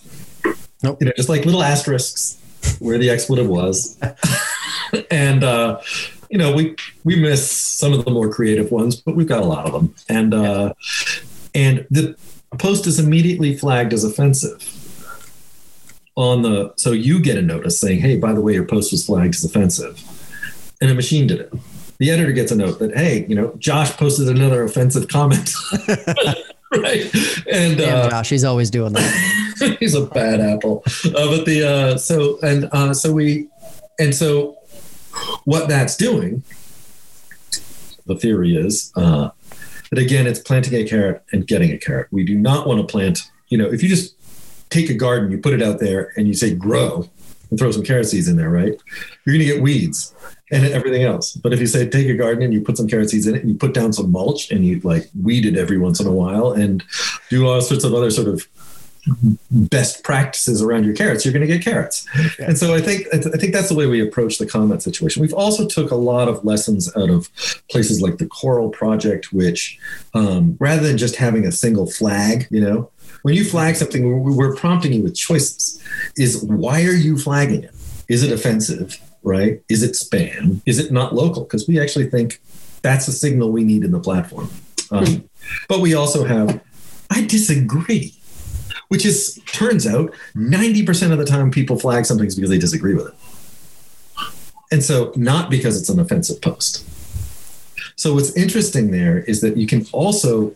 Nope. 0.84 0.98
You 1.00 1.08
know, 1.08 1.14
just 1.16 1.30
like 1.30 1.46
little 1.46 1.64
asterisks 1.64 2.38
where 2.80 2.98
the 2.98 3.10
expletive 3.10 3.48
was. 3.48 4.00
and 5.12 5.44
uh, 5.44 5.80
you 6.30 6.38
know, 6.38 6.54
we 6.54 6.76
we 7.04 7.16
miss 7.16 7.50
some 7.50 7.94
of 7.94 8.06
the 8.06 8.12
more 8.12 8.32
creative 8.32 8.72
ones, 8.72 8.96
but 8.96 9.16
we've 9.16 9.28
got 9.28 9.42
a 9.42 9.46
lot 9.46 9.66
of 9.66 9.74
them. 9.74 9.96
And 10.10 10.34
uh, 10.34 10.74
and 11.54 11.86
the 11.90 12.16
post 12.58 12.88
is 12.88 13.00
immediately 13.00 13.56
flagged 13.56 13.94
as 13.94 14.04
offensive 14.04 14.74
on 16.16 16.42
the 16.42 16.74
so 16.78 16.92
you 16.92 17.22
get 17.22 17.38
a 17.38 17.42
notice 17.42 17.80
saying, 17.80 18.00
"Hey, 18.00 18.18
by 18.18 18.34
the 18.34 18.42
way, 18.42 18.54
your 18.54 18.66
post 18.66 18.92
was 18.92 19.06
flagged 19.06 19.36
as 19.36 19.44
offensive," 19.44 20.02
and 20.82 20.90
a 20.90 20.96
machine 20.96 21.28
did 21.28 21.42
it 21.42 21.54
the 22.00 22.12
editor 22.12 22.32
gets 22.32 22.52
a 22.52 22.56
note 22.56 22.80
that 22.80 22.96
hey, 22.96 23.26
you 23.28 23.36
know, 23.36 23.54
Josh 23.58 23.92
posted 23.98 24.28
another 24.30 24.64
offensive 24.64 25.08
comment. 25.08 25.52
right? 26.72 27.14
And 27.52 27.78
Damn, 27.78 28.08
uh, 28.08 28.10
Josh, 28.10 28.30
he's 28.30 28.44
always 28.44 28.70
doing 28.70 28.94
that. 28.94 29.78
he's 29.80 29.96
a 29.96 30.06
bad 30.06 30.40
apple. 30.40 30.84
Uh, 31.06 31.12
but 31.12 31.46
the 31.46 31.68
uh, 31.68 31.98
so 31.98 32.40
and 32.42 32.70
uh, 32.72 32.94
so 32.94 33.14
we 33.14 33.48
and 34.00 34.14
so 34.14 34.58
what 35.46 35.68
that's 35.68 35.96
doing, 35.96 36.44
the 38.06 38.16
theory 38.16 38.56
is 38.56 38.92
uh, 38.96 39.30
that 39.90 40.00
again, 40.00 40.28
it's 40.28 40.40
planting 40.40 40.74
a 40.76 40.88
carrot 40.88 41.24
and 41.32 41.48
getting 41.48 41.72
a 41.72 41.78
carrot. 41.78 42.08
We 42.12 42.24
do 42.24 42.36
not 42.36 42.68
want 42.68 42.80
to 42.80 42.92
plant. 42.92 43.20
You 43.50 43.58
know, 43.58 43.68
if 43.68 43.82
you 43.82 43.90
just 43.90 44.16
take 44.70 44.90
a 44.90 44.94
garden, 44.94 45.32
you 45.32 45.38
put 45.38 45.54
it 45.54 45.62
out 45.62 45.80
there, 45.80 46.14
and 46.18 46.28
you 46.28 46.34
say 46.34 46.54
grow, 46.54 47.10
and 47.50 47.58
throw 47.58 47.72
some 47.72 47.84
carrot 47.84 48.08
seeds 48.08 48.28
in 48.28 48.36
there, 48.36 48.50
right? 48.50 48.74
You're 49.26 49.36
going 49.36 49.40
to 49.40 49.46
get 49.46 49.62
weeds 49.62 50.14
and 50.52 50.66
everything 50.66 51.04
else. 51.04 51.34
But 51.34 51.54
if 51.54 51.60
you 51.60 51.68
say 51.68 51.88
take 51.88 52.08
a 52.08 52.16
garden 52.16 52.44
and 52.44 52.54
you 52.54 52.62
put 52.62 52.78
some 52.78 52.88
carrot 52.88 53.10
seeds 53.10 53.28
in 53.28 53.36
it 53.36 53.42
and 53.42 53.50
you 53.50 53.58
put 53.58 53.74
down 53.74 53.94
some 53.94 54.12
mulch 54.12 54.52
and 54.52 54.66
you 54.66 54.80
like 54.82 55.10
weed 55.22 55.46
it 55.46 55.58
every 55.58 55.78
once 55.78 56.00
in 56.00 56.08
a 56.08 56.12
while 56.12 56.52
and 56.52 56.84
do 57.30 57.48
all 57.48 57.62
sorts 57.62 57.84
of 57.84 57.94
other 57.94 58.10
sort 58.10 58.28
of 58.28 58.48
best 59.52 60.04
practices 60.04 60.62
around 60.62 60.84
your 60.84 60.96
carrots, 60.96 61.26
you're 61.26 61.34
going 61.34 61.46
to 61.46 61.48
get 61.48 61.64
carrots. 61.64 62.06
And 62.40 62.58
so 62.58 62.74
I 62.74 62.82
think 62.82 63.08
I 63.14 63.18
think 63.18 63.54
that's 63.54 63.70
the 63.70 63.76
way 63.76 63.86
we 63.86 64.06
approach 64.06 64.38
the 64.38 64.46
comment 64.46 64.84
situation. 64.84 65.22
We've 65.22 65.34
also 65.34 65.68
took 65.68 65.92
a 65.92 65.96
lot 65.96 66.28
of 66.28 66.44
lessons 66.44 66.94
out 66.96 67.10
of 67.10 67.30
places 67.70 68.02
like 68.02 68.18
the 68.18 68.28
Coral 68.28 68.70
Project, 68.70 69.32
which 69.32 69.80
um, 70.14 70.58
rather 70.60 70.86
than 70.86 70.98
just 70.98 71.16
having 71.16 71.46
a 71.46 71.52
single 71.52 71.90
flag, 71.90 72.48
you 72.50 72.62
know, 72.62 72.90
when 73.22 73.34
you 73.34 73.44
flag 73.44 73.76
something, 73.76 74.24
we're 74.24 74.56
prompting 74.56 74.94
you 74.94 75.04
with 75.04 75.16
choices. 75.16 75.82
Is 76.18 76.44
why 76.44 76.84
are 76.84 76.92
you 76.92 77.18
flagging 77.18 77.64
it? 77.64 77.74
Is 78.08 78.24
it 78.24 78.32
offensive? 78.32 78.98
Right? 79.24 79.62
Is 79.70 79.84
it 79.84 79.92
spam? 79.92 80.62
Is 80.66 80.80
it 80.80 80.92
not 80.92 81.14
local? 81.14 81.44
Because 81.44 81.68
we 81.68 81.80
actually 81.80 82.10
think 82.10 82.42
that's 82.82 83.08
a 83.08 83.12
signal 83.12 83.52
we 83.52 83.64
need 83.64 83.84
in 83.84 83.92
the 83.92 84.00
platform. 84.00 84.50
Um, 84.92 85.06
hmm. 85.06 85.16
but 85.68 85.82
we 85.82 85.94
also 85.94 86.24
have, 86.24 86.62
I 87.10 87.26
disagree, 87.26 88.14
which 88.88 89.06
is, 89.06 89.42
turns 89.48 89.86
out 89.86 90.14
90% 90.36 91.12
of 91.12 91.18
the 91.18 91.26
time 91.26 91.52
people 91.52 91.78
flag 91.78 92.06
something 92.06 92.28
because 92.28 92.50
they 92.50 92.58
disagree 92.58 92.94
with 92.94 93.08
it. 93.08 93.14
And 94.72 94.84
so, 94.84 95.14
not 95.16 95.50
because 95.50 95.80
it's 95.80 95.90
an 95.90 96.00
offensive 96.00 96.42
post. 96.42 96.86
So, 97.96 98.14
what's 98.14 98.36
interesting 98.36 98.92
there 98.92 99.20
is 99.20 99.42
that 99.42 99.56
you 99.58 99.66
can 99.66 99.86
also, 99.94 100.54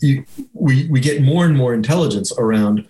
you, 0.00 0.24
we, 0.52 0.86
we 0.88 1.00
get 1.00 1.22
more 1.22 1.46
and 1.46 1.56
more 1.56 1.72
intelligence 1.72 2.32
around 2.38 2.86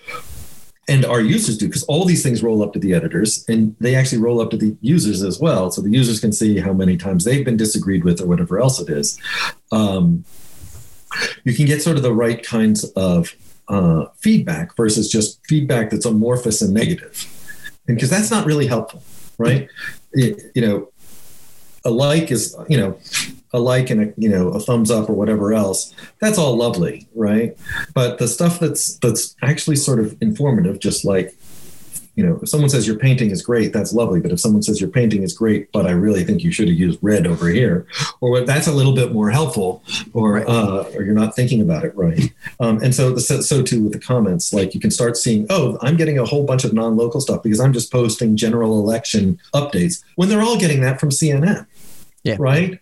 and 0.88 1.04
our 1.04 1.20
users 1.20 1.58
do 1.58 1.66
because 1.66 1.82
all 1.84 2.04
these 2.04 2.22
things 2.22 2.42
roll 2.42 2.62
up 2.62 2.72
to 2.72 2.78
the 2.78 2.94
editors 2.94 3.44
and 3.48 3.74
they 3.80 3.94
actually 3.94 4.18
roll 4.18 4.40
up 4.40 4.50
to 4.50 4.56
the 4.56 4.76
users 4.80 5.22
as 5.22 5.40
well. 5.40 5.70
So 5.70 5.82
the 5.82 5.90
users 5.90 6.20
can 6.20 6.32
see 6.32 6.58
how 6.58 6.72
many 6.72 6.96
times 6.96 7.24
they've 7.24 7.44
been 7.44 7.56
disagreed 7.56 8.04
with 8.04 8.20
or 8.20 8.26
whatever 8.26 8.60
else 8.60 8.80
it 8.80 8.88
is. 8.88 9.18
Um, 9.72 10.24
you 11.44 11.54
can 11.54 11.66
get 11.66 11.82
sort 11.82 11.96
of 11.96 12.02
the 12.02 12.12
right 12.12 12.42
kinds 12.42 12.84
of 12.92 13.34
uh, 13.68 14.06
feedback 14.18 14.76
versus 14.76 15.10
just 15.10 15.44
feedback 15.46 15.90
that's 15.90 16.06
amorphous 16.06 16.62
and 16.62 16.72
negative. 16.72 17.26
And 17.88 17.96
because 17.96 18.10
that's 18.10 18.30
not 18.30 18.46
really 18.46 18.66
helpful 18.66 19.02
right? 19.38 19.68
It, 20.12 20.50
you 20.54 20.62
know 20.62 20.88
a 21.84 21.90
like 21.90 22.30
is 22.30 22.56
you 22.68 22.78
know 22.78 22.98
a 23.56 23.58
like 23.58 23.90
and 23.90 24.00
a 24.02 24.12
you 24.16 24.28
know 24.28 24.48
a 24.48 24.60
thumbs 24.60 24.90
up 24.90 25.08
or 25.08 25.14
whatever 25.14 25.52
else 25.52 25.94
that's 26.20 26.38
all 26.38 26.56
lovely 26.56 27.06
right? 27.14 27.56
But 27.94 28.18
the 28.18 28.28
stuff 28.28 28.60
that's 28.60 28.96
that's 28.98 29.34
actually 29.42 29.76
sort 29.76 29.98
of 29.98 30.16
informative 30.20 30.78
just 30.78 31.04
like 31.04 31.34
you 32.14 32.24
know 32.24 32.38
if 32.42 32.48
someone 32.48 32.70
says 32.70 32.86
your 32.86 32.98
painting 32.98 33.30
is 33.30 33.42
great 33.42 33.72
that's 33.72 33.92
lovely. 33.92 34.20
But 34.20 34.32
if 34.32 34.40
someone 34.40 34.62
says 34.62 34.80
your 34.80 34.90
painting 34.90 35.22
is 35.22 35.32
great 35.32 35.70
but 35.72 35.86
i 35.86 35.90
really 35.90 36.24
think 36.24 36.42
you 36.42 36.52
should 36.52 36.68
have 36.68 36.76
used 36.76 36.98
red 37.02 37.26
over 37.26 37.48
here 37.48 37.86
or 38.20 38.40
that's 38.42 38.66
a 38.66 38.72
little 38.72 38.94
bit 38.94 39.12
more 39.12 39.30
helpful 39.30 39.82
or 40.12 40.48
uh, 40.48 40.84
or 40.94 41.02
you're 41.02 41.14
not 41.14 41.34
thinking 41.34 41.60
about 41.60 41.84
it 41.84 41.94
right. 41.96 42.32
Um, 42.60 42.82
and 42.82 42.94
so 42.94 43.12
the, 43.12 43.20
so 43.20 43.62
too 43.62 43.82
with 43.84 43.92
the 43.92 44.00
comments 44.00 44.52
like 44.52 44.74
you 44.74 44.80
can 44.80 44.90
start 44.90 45.16
seeing 45.16 45.46
oh 45.50 45.78
i'm 45.82 45.96
getting 45.96 46.18
a 46.18 46.24
whole 46.24 46.44
bunch 46.44 46.64
of 46.64 46.72
non-local 46.72 47.20
stuff 47.20 47.42
because 47.42 47.60
i'm 47.60 47.72
just 47.72 47.92
posting 47.92 48.36
general 48.36 48.78
election 48.78 49.38
updates 49.54 50.02
when 50.16 50.28
they're 50.28 50.42
all 50.42 50.58
getting 50.58 50.80
that 50.80 50.98
from 51.00 51.10
cnn 51.10 51.66
yeah. 52.26 52.36
Right. 52.40 52.80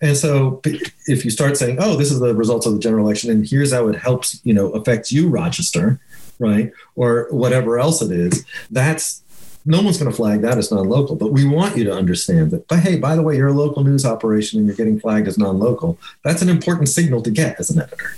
And 0.00 0.16
so 0.16 0.62
if 0.64 1.24
you 1.24 1.30
start 1.30 1.58
saying, 1.58 1.76
oh, 1.78 1.96
this 1.96 2.10
is 2.10 2.20
the 2.20 2.34
results 2.34 2.64
of 2.64 2.72
the 2.72 2.78
general 2.78 3.04
election, 3.04 3.30
and 3.30 3.46
here's 3.46 3.70
how 3.70 3.88
it 3.88 3.96
helps, 3.96 4.40
you 4.44 4.54
know, 4.54 4.70
affects 4.70 5.12
you, 5.12 5.28
Rochester, 5.28 6.00
right? 6.38 6.72
Or 6.96 7.28
whatever 7.30 7.78
else 7.78 8.00
it 8.00 8.10
is, 8.10 8.46
that's 8.70 9.22
no 9.66 9.82
one's 9.82 9.98
going 9.98 10.10
to 10.10 10.16
flag 10.16 10.40
that 10.40 10.56
as 10.56 10.70
non-local 10.70 11.14
but 11.16 11.30
we 11.30 11.44
want 11.44 11.76
you 11.76 11.84
to 11.84 11.92
understand 11.92 12.52
that 12.52 12.66
but 12.68 12.78
hey 12.78 12.96
by 12.96 13.14
the 13.14 13.20
way 13.20 13.36
you're 13.36 13.48
a 13.48 13.52
local 13.52 13.84
news 13.84 14.06
operation 14.06 14.58
and 14.58 14.66
you're 14.66 14.76
getting 14.76 14.98
flagged 14.98 15.28
as 15.28 15.36
non-local 15.36 15.98
that's 16.24 16.40
an 16.40 16.48
important 16.48 16.88
signal 16.88 17.20
to 17.20 17.30
get 17.30 17.58
as 17.60 17.68
an 17.68 17.82
editor 17.82 18.16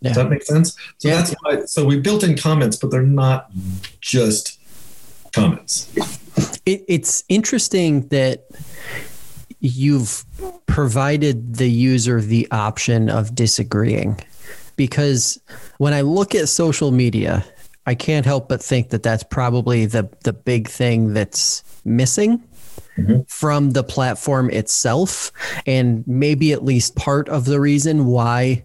yeah. 0.00 0.08
does 0.08 0.16
that 0.16 0.28
make 0.28 0.42
sense 0.42 0.76
so 0.98 1.08
yeah. 1.08 1.14
that's 1.14 1.34
why 1.40 1.64
so 1.64 1.84
we 1.86 1.98
built 1.98 2.22
in 2.22 2.36
comments 2.36 2.76
but 2.76 2.90
they're 2.90 3.02
not 3.02 3.50
just 4.00 4.60
comments 5.32 5.88
it, 6.66 6.84
it's 6.88 7.24
interesting 7.28 8.06
that 8.08 8.44
you've 9.60 10.24
provided 10.66 11.56
the 11.56 11.70
user 11.70 12.20
the 12.20 12.46
option 12.50 13.08
of 13.08 13.34
disagreeing. 13.34 14.20
Because 14.76 15.40
when 15.78 15.94
I 15.94 16.02
look 16.02 16.34
at 16.34 16.48
social 16.48 16.90
media, 16.90 17.44
I 17.86 17.94
can't 17.94 18.26
help 18.26 18.48
but 18.48 18.62
think 18.62 18.90
that 18.90 19.02
that's 19.02 19.22
probably 19.22 19.86
the 19.86 20.08
the 20.24 20.32
big 20.32 20.68
thing 20.68 21.14
that's 21.14 21.62
missing 21.84 22.42
mm-hmm. 22.98 23.22
from 23.28 23.70
the 23.70 23.82
platform 23.82 24.50
itself 24.50 25.32
and 25.66 26.06
maybe 26.06 26.52
at 26.52 26.64
least 26.64 26.96
part 26.96 27.28
of 27.28 27.44
the 27.44 27.60
reason 27.60 28.06
why 28.06 28.64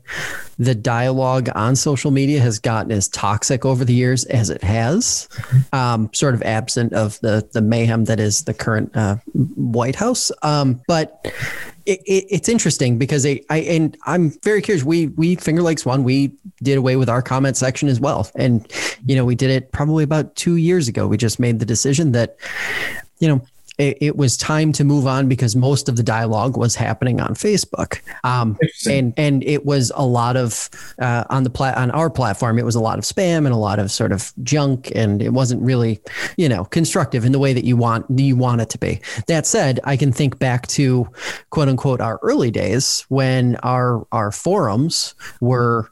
the 0.62 0.76
dialogue 0.76 1.50
on 1.56 1.76
social 1.76 2.12
media 2.12 2.40
has 2.40 2.60
gotten 2.60 2.92
as 2.92 3.08
toxic 3.08 3.66
over 3.66 3.84
the 3.84 3.94
years 3.94 4.26
as 4.26 4.52
it 4.52 4.64
has, 4.64 5.28
um, 5.74 6.08
sort 6.14 6.36
of 6.36 6.44
absent 6.44 6.94
of 6.94 7.20
the 7.22 7.48
the 7.54 7.62
mayhem 7.62 8.06
that 8.06 8.20
is 8.20 8.44
the 8.44 8.54
current 8.54 8.96
uh, 8.96 9.16
White 9.34 9.96
House. 9.96 10.32
Um, 10.44 10.80
but 10.88 11.34
it, 11.88 12.00
it, 12.06 12.26
it's 12.30 12.48
interesting 12.48 13.00
because 13.00 13.26
I, 13.26 13.42
I 13.50 13.58
and 13.58 13.98
I'm 14.06 14.32
very 14.44 14.62
curious. 14.62 14.84
We 14.84 15.08
we 15.08 15.36
Finger 15.36 15.64
Lakes 15.64 15.86
one 15.86 16.04
we 16.04 16.32
did 16.62 16.78
away 16.78 16.96
with 16.96 17.10
our 17.10 17.24
comment 17.24 17.58
section 17.58 17.90
as 17.90 18.00
well, 18.00 18.30
and 18.36 18.72
you 19.06 19.16
know 19.16 19.26
we 19.26 19.36
did 19.36 19.50
it 19.50 19.72
probably 19.72 20.04
about 20.04 20.36
two 20.36 20.58
years 20.58 20.88
ago. 20.88 21.08
We 21.08 21.18
just 21.18 21.40
made 21.40 21.60
the 21.60 21.66
decision 21.66 22.12
that 22.12 22.38
you 23.20 23.28
know 23.28 23.42
it, 23.82 23.98
it, 24.00 24.16
was 24.16 24.38
time 24.38 24.72
to 24.74 24.84
move 24.84 25.08
on 25.08 25.28
because 25.28 25.56
most 25.56 25.90
of 25.90 25.96
the 25.96 26.04
dialogue 26.04 26.56
was 26.56 26.76
happening 26.76 27.20
on 27.20 27.34
Facebook. 27.34 28.00
Um, 28.24 28.58
and 28.88 29.14
and 29.18 29.44
it 29.44 29.66
was 29.66 29.92
a 29.96 30.06
lot 30.06 30.38
of 30.38 30.70
uh, 31.00 31.24
on 31.30 31.44
the 31.44 31.50
plat 31.50 31.78
on 31.78 31.90
our 31.92 32.10
platform. 32.10 32.60
It 32.60 32.66
was 32.66 32.76
a 32.76 32.80
lot 32.80 33.00
of 33.00 33.06
spam 33.06 33.40
and 33.40 33.48
a 33.48 33.58
lot 33.58 33.80
of 33.80 33.92
sort 33.92 34.12
of 34.12 34.32
junk, 34.44 34.92
and 34.94 35.22
it 35.22 35.34
wasn't 35.34 35.62
really 35.64 36.00
you 36.38 36.48
know 36.48 36.66
constructive 36.66 37.26
in 37.26 37.32
the 37.32 37.40
way 37.40 37.54
that 37.54 37.64
you 37.64 37.76
want 37.76 38.06
you 38.20 38.36
want 38.36 38.62
it 38.62 38.70
to 38.70 38.78
be. 38.78 39.02
That 39.28 39.48
said, 39.48 39.80
I 39.84 39.98
can 39.98 40.12
think 40.12 40.38
back 40.38 40.68
to 40.68 41.10
quote 41.50 41.68
unquote 41.68 42.02
our 42.02 42.20
early 42.22 42.52
days 42.52 43.06
when 43.10 43.56
our 43.58 44.06
our 44.12 44.32
forums 44.32 45.16
were 45.40 45.92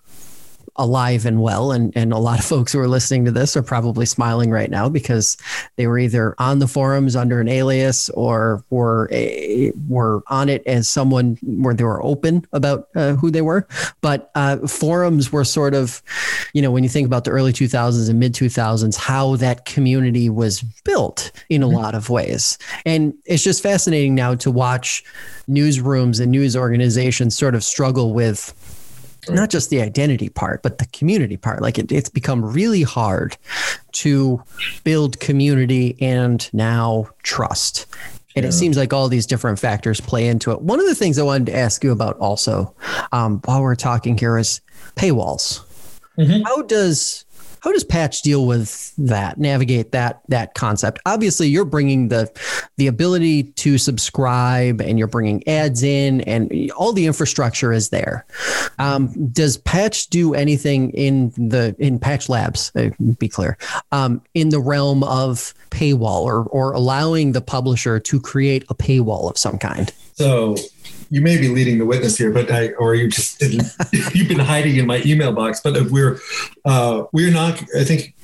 alive 0.80 1.26
and 1.26 1.42
well. 1.42 1.72
And, 1.72 1.96
and 1.96 2.12
a 2.14 2.18
lot 2.18 2.40
of 2.40 2.46
folks 2.46 2.72
who 2.72 2.80
are 2.80 2.88
listening 2.88 3.26
to 3.26 3.32
this 3.32 3.56
are 3.56 3.62
probably 3.62 4.06
smiling 4.06 4.50
right 4.50 4.72
now 4.72 4.90
because 4.90 5.38
they 5.76 5.86
were 5.86 6.00
either 6.00 6.34
on 6.40 6.60
the 6.60 6.68
forums 6.68 7.16
under 7.16 7.42
an 7.42 7.50
alias 7.50 8.10
or 8.12 8.64
were, 8.70 9.10
a, 9.12 9.72
were 9.88 10.24
on 10.28 10.48
it 10.48 10.66
as 10.66 10.90
someone 10.90 11.38
where 11.44 11.74
they 11.74 11.84
were 11.84 12.04
open 12.04 12.48
about 12.54 12.88
uh, 12.96 13.14
who 13.16 13.30
they 13.30 13.42
were. 13.42 13.68
But 14.02 14.32
uh, 14.36 14.66
forums 14.68 15.32
were 15.32 15.44
sort 15.44 15.74
of, 15.74 16.02
you 16.54 16.62
know, 16.62 16.72
when 16.72 16.84
you 16.84 16.90
think 16.90 17.06
about 17.06 17.26
the 17.26 17.32
early 17.32 17.52
2000s 17.52 18.10
and 18.10 18.20
mid 18.20 18.34
2000s, 18.34 18.98
how 18.98 19.36
that 19.36 19.66
community 19.66 20.30
was 20.30 20.62
built 20.86 21.32
in 21.50 21.62
a 21.62 21.68
mm-hmm. 21.68 21.76
lot 21.76 21.94
of 21.94 22.10
ways. 22.10 22.58
And 22.86 23.14
it's 23.26 23.44
just 23.44 23.62
fascinating 23.62 24.16
now 24.16 24.36
to 24.36 24.50
watch 24.50 25.04
newsrooms 25.50 26.22
and 26.22 26.32
news 26.32 26.56
organizations 26.56 27.38
sort 27.38 27.54
of 27.54 27.66
struggle 27.66 28.14
with 28.14 28.54
Right. 29.28 29.36
Not 29.36 29.50
just 29.50 29.70
the 29.70 29.82
identity 29.82 30.30
part, 30.30 30.64
but 30.64 30.78
the 30.78 30.86
community 30.88 31.38
part. 31.38 31.62
Like 31.62 31.78
it, 31.78 31.92
it's 31.92 32.10
become 32.10 32.44
really 32.44 32.84
hard 32.84 33.38
to 33.94 34.42
build 34.84 35.20
community 35.20 35.98
and 36.02 36.50
now 36.54 37.10
trust. 37.24 37.86
And 38.36 38.44
yeah. 38.44 38.50
it 38.50 38.54
seems 38.54 38.78
like 38.78 38.94
all 38.94 39.10
these 39.10 39.26
different 39.26 39.60
factors 39.60 40.00
play 40.00 40.28
into 40.28 40.52
it. 40.52 40.62
One 40.62 40.80
of 40.80 40.86
the 40.86 40.96
things 40.96 41.20
I 41.20 41.24
wanted 41.24 41.48
to 41.48 41.56
ask 41.56 41.84
you 41.84 41.92
about 41.92 42.18
also 42.20 42.74
um, 43.12 43.42
while 43.46 43.62
we're 43.62 43.76
talking 43.76 44.18
here 44.18 44.38
is 44.38 44.62
paywalls. 44.96 45.62
Mm-hmm. 46.18 46.44
How 46.44 46.62
does 46.64 47.26
how 47.62 47.72
does 47.72 47.84
Patch 47.84 48.22
deal 48.22 48.46
with 48.46 48.94
that, 48.98 49.38
navigate 49.38 49.92
that 49.92 50.22
that 50.28 50.54
concept? 50.54 51.00
Obviously, 51.06 51.48
you're 51.48 51.66
bringing 51.66 52.10
the 52.10 52.32
the 52.78 52.88
ability 52.88 53.44
to 53.44 53.78
subscribe, 53.78 54.82
and 54.82 54.98
you're 54.98 55.08
bringing 55.08 55.48
ads 55.48 55.84
in, 55.84 56.22
and 56.22 56.72
all 56.72 56.94
the 56.94 57.06
infrastructure 57.06 57.72
is 57.72 57.90
there. 57.90 58.26
Um, 58.78 59.30
does 59.30 59.58
Patch 59.58 60.08
do 60.08 60.34
anything 60.34 60.92
in 60.92 61.30
the 61.32 61.76
in 61.80 62.00
Patch 62.00 62.30
Labs? 62.30 62.72
Uh, 62.76 62.90
be 63.18 63.28
clear, 63.28 63.58
um, 63.92 64.22
in 64.34 64.50
the 64.50 64.60
realm 64.60 65.04
of 65.04 65.54
paywall 65.72 66.24
or 66.24 66.44
or 66.46 66.74
allowing 66.74 67.34
the 67.34 67.42
publisher 67.42 68.00
to 68.00 68.20
create 68.20 68.64
a 68.70 68.76
paywall 68.76 69.30
of 69.30 69.38
some 69.38 69.58
kind. 69.58 69.92
So 70.14 70.56
you 71.10 71.22
may 71.22 71.38
be 71.38 71.48
leading 71.48 71.78
the 71.78 71.86
witness 71.86 72.18
here, 72.18 72.32
but 72.32 72.52
I, 72.52 72.70
or 72.74 72.96
you 72.96 73.08
just 73.08 73.40
didn't. 73.40 73.64
you've 74.14 74.28
been 74.28 74.40
hiding 74.40 74.78
in 74.78 74.86
my 74.86 75.02
email 75.06 75.32
box. 75.32 75.60
But 75.62 75.76
if 75.76 75.90
we're 75.90 76.20
uh, 76.66 77.06
we're 77.12 77.32
not, 77.32 77.62
I 77.76 77.84
think 77.84 78.16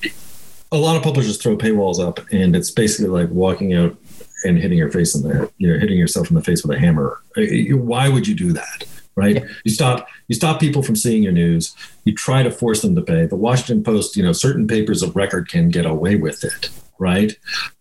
a 0.71 0.77
lot 0.77 0.95
of 0.95 1.03
publishers 1.03 1.37
throw 1.37 1.57
paywalls 1.57 1.99
up, 1.99 2.19
and 2.31 2.55
it's 2.55 2.71
basically 2.71 3.09
like 3.09 3.29
walking 3.31 3.73
out 3.73 3.95
and 4.43 4.59
hitting 4.59 4.77
your 4.77 4.91
face 4.91 5.15
in 5.15 5.23
the 5.23 5.51
you 5.57 5.71
know 5.71 5.79
hitting 5.79 5.97
yourself 5.97 6.29
in 6.29 6.35
the 6.35 6.43
face 6.43 6.63
with 6.63 6.77
a 6.77 6.79
hammer. 6.79 7.21
Why 7.35 8.09
would 8.09 8.27
you 8.27 8.35
do 8.35 8.53
that? 8.53 8.85
Right? 9.15 9.35
Yeah. 9.35 9.47
You 9.63 9.71
stop 9.71 10.07
you 10.27 10.35
stop 10.35 10.59
people 10.59 10.83
from 10.83 10.95
seeing 10.95 11.23
your 11.23 11.31
news. 11.31 11.75
You 12.03 12.13
try 12.13 12.43
to 12.43 12.51
force 12.51 12.81
them 12.81 12.95
to 12.95 13.01
pay. 13.01 13.25
The 13.25 13.35
Washington 13.35 13.83
Post, 13.83 14.15
you 14.17 14.23
know, 14.23 14.33
certain 14.33 14.67
papers 14.67 15.01
of 15.01 15.15
record 15.15 15.47
can 15.47 15.69
get 15.69 15.85
away 15.85 16.17
with 16.17 16.43
it 16.43 16.69
right? 16.99 17.33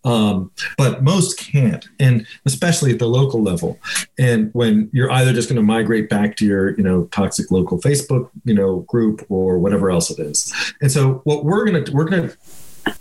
Um, 0.03 0.51
but 0.77 1.03
most 1.03 1.39
can't, 1.39 1.87
and 1.99 2.25
especially 2.45 2.91
at 2.91 2.99
the 2.99 3.07
local 3.07 3.41
level. 3.41 3.79
And 4.17 4.49
when 4.53 4.89
you're 4.93 5.11
either 5.11 5.33
just 5.33 5.49
going 5.49 5.57
to 5.57 5.63
migrate 5.63 6.09
back 6.09 6.35
to 6.37 6.45
your, 6.45 6.75
you 6.77 6.83
know, 6.83 7.05
toxic 7.05 7.51
local 7.51 7.79
Facebook, 7.79 8.29
you 8.43 8.53
know, 8.53 8.81
group 8.81 9.25
or 9.29 9.59
whatever 9.59 9.89
else 9.89 10.09
it 10.09 10.19
is. 10.19 10.53
And 10.81 10.91
so 10.91 11.21
what 11.23 11.45
we're 11.45 11.65
going 11.65 11.83
to 11.83 11.91
we're 11.91 12.07
to 12.29 12.37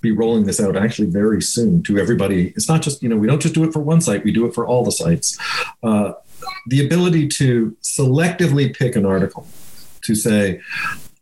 be 0.01 0.13
rolling 0.13 0.45
this 0.45 0.61
out 0.61 0.77
actually 0.77 1.09
very 1.09 1.43
soon 1.43 1.83
to 1.83 1.99
everybody. 1.99 2.49
It's 2.57 2.69
not 2.69 2.83
just 2.83 3.03
you 3.03 3.09
know 3.09 3.17
we 3.17 3.27
don't 3.27 3.43
just 3.43 3.55
do 3.55 3.65
it 3.65 3.73
for 3.73 3.81
one 3.81 4.01
site; 4.01 4.25
we 4.25 4.33
do 4.33 4.47
it 4.47 4.55
for 4.55 4.67
all 4.67 4.85
the 4.85 4.93
sites. 4.93 5.39
Uh, 5.83 6.13
the 6.67 6.85
ability 6.85 7.29
to 7.29 7.77
selectively 7.83 8.75
pick 8.75 8.97
an 8.97 9.07
article 9.07 9.47
to 10.03 10.15
say, 10.15 10.61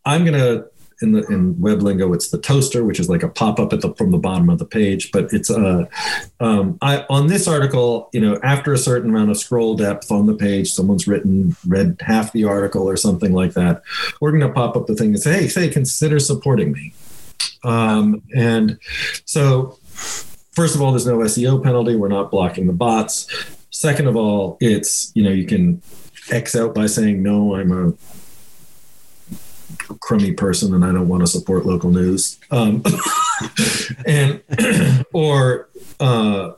I'm 0.04 0.24
going 0.24 0.38
to 0.38 0.68
in 1.03 1.12
the 1.12 1.26
in 1.26 1.61
web 1.61 1.82
lingo 1.82 2.12
it's 2.12 2.28
the 2.28 2.38
toaster 2.38 2.84
which 2.84 3.00
is 3.00 3.09
like 3.09 3.22
a 3.22 3.28
pop-up 3.28 3.72
at 3.72 3.80
the 3.80 3.92
from 3.94 4.11
the 4.11 4.18
bottom 4.18 4.48
of 4.48 4.59
the 4.59 4.64
page 4.64 5.11
but 5.12 5.32
it's 5.32 5.50
uh 5.50 5.84
um, 6.40 6.78
I, 6.80 7.05
on 7.11 7.26
this 7.26 7.46
article 7.46 8.09
you 8.12 8.20
know 8.20 8.38
after 8.42 8.72
a 8.72 8.78
certain 8.78 9.11
amount 9.11 9.30
of 9.30 9.36
scroll 9.36 9.74
depth 9.76 10.11
on 10.11 10.26
the 10.26 10.34
page 10.34 10.72
someone's 10.72 11.07
written 11.07 11.57
read 11.66 11.96
half 12.00 12.32
the 12.32 12.44
article 12.44 12.88
or 12.88 12.96
something 12.96 13.32
like 13.32 13.55
that 13.55 13.82
we're 14.20 14.30
going 14.30 14.46
to 14.46 14.53
pop 14.53 14.76
up 14.76 14.86
the 14.86 14.94
thing 14.94 15.09
and 15.09 15.20
say 15.20 15.32
hey 15.32 15.48
say 15.48 15.68
consider 15.68 16.18
supporting 16.18 16.72
me. 16.72 16.94
Um, 17.64 18.22
and 18.34 18.78
so 19.24 19.78
first 19.82 20.74
of 20.74 20.82
all 20.82 20.92
there's 20.92 21.07
no 21.07 21.18
seo 21.18 21.62
penalty. 21.62 21.96
We're 21.96 22.09
not 22.09 22.30
blocking 22.30 22.66
the 22.66 22.72
bots. 22.72 23.26
Second 23.70 24.07
of 24.07 24.16
all 24.16 24.59
it's 24.61 25.12
you 25.14 25.22
know 25.22 25.30
you 25.30 25.46
can 25.46 25.82
x 26.30 26.55
out 26.55 26.72
by 26.72 26.86
saying 26.86 27.20
no 27.20 27.57
i'm 27.57 27.72
a 27.72 27.92
crummy 30.00 30.32
person 30.32 30.74
and 30.74 30.84
I 30.84 30.92
don't 30.92 31.08
want 31.08 31.22
to 31.22 31.26
support 31.26 31.66
local 31.66 31.90
news. 31.90 32.38
Um, 32.50 32.82
and 34.06 34.42
or 35.12 35.68
uh, 36.00 36.52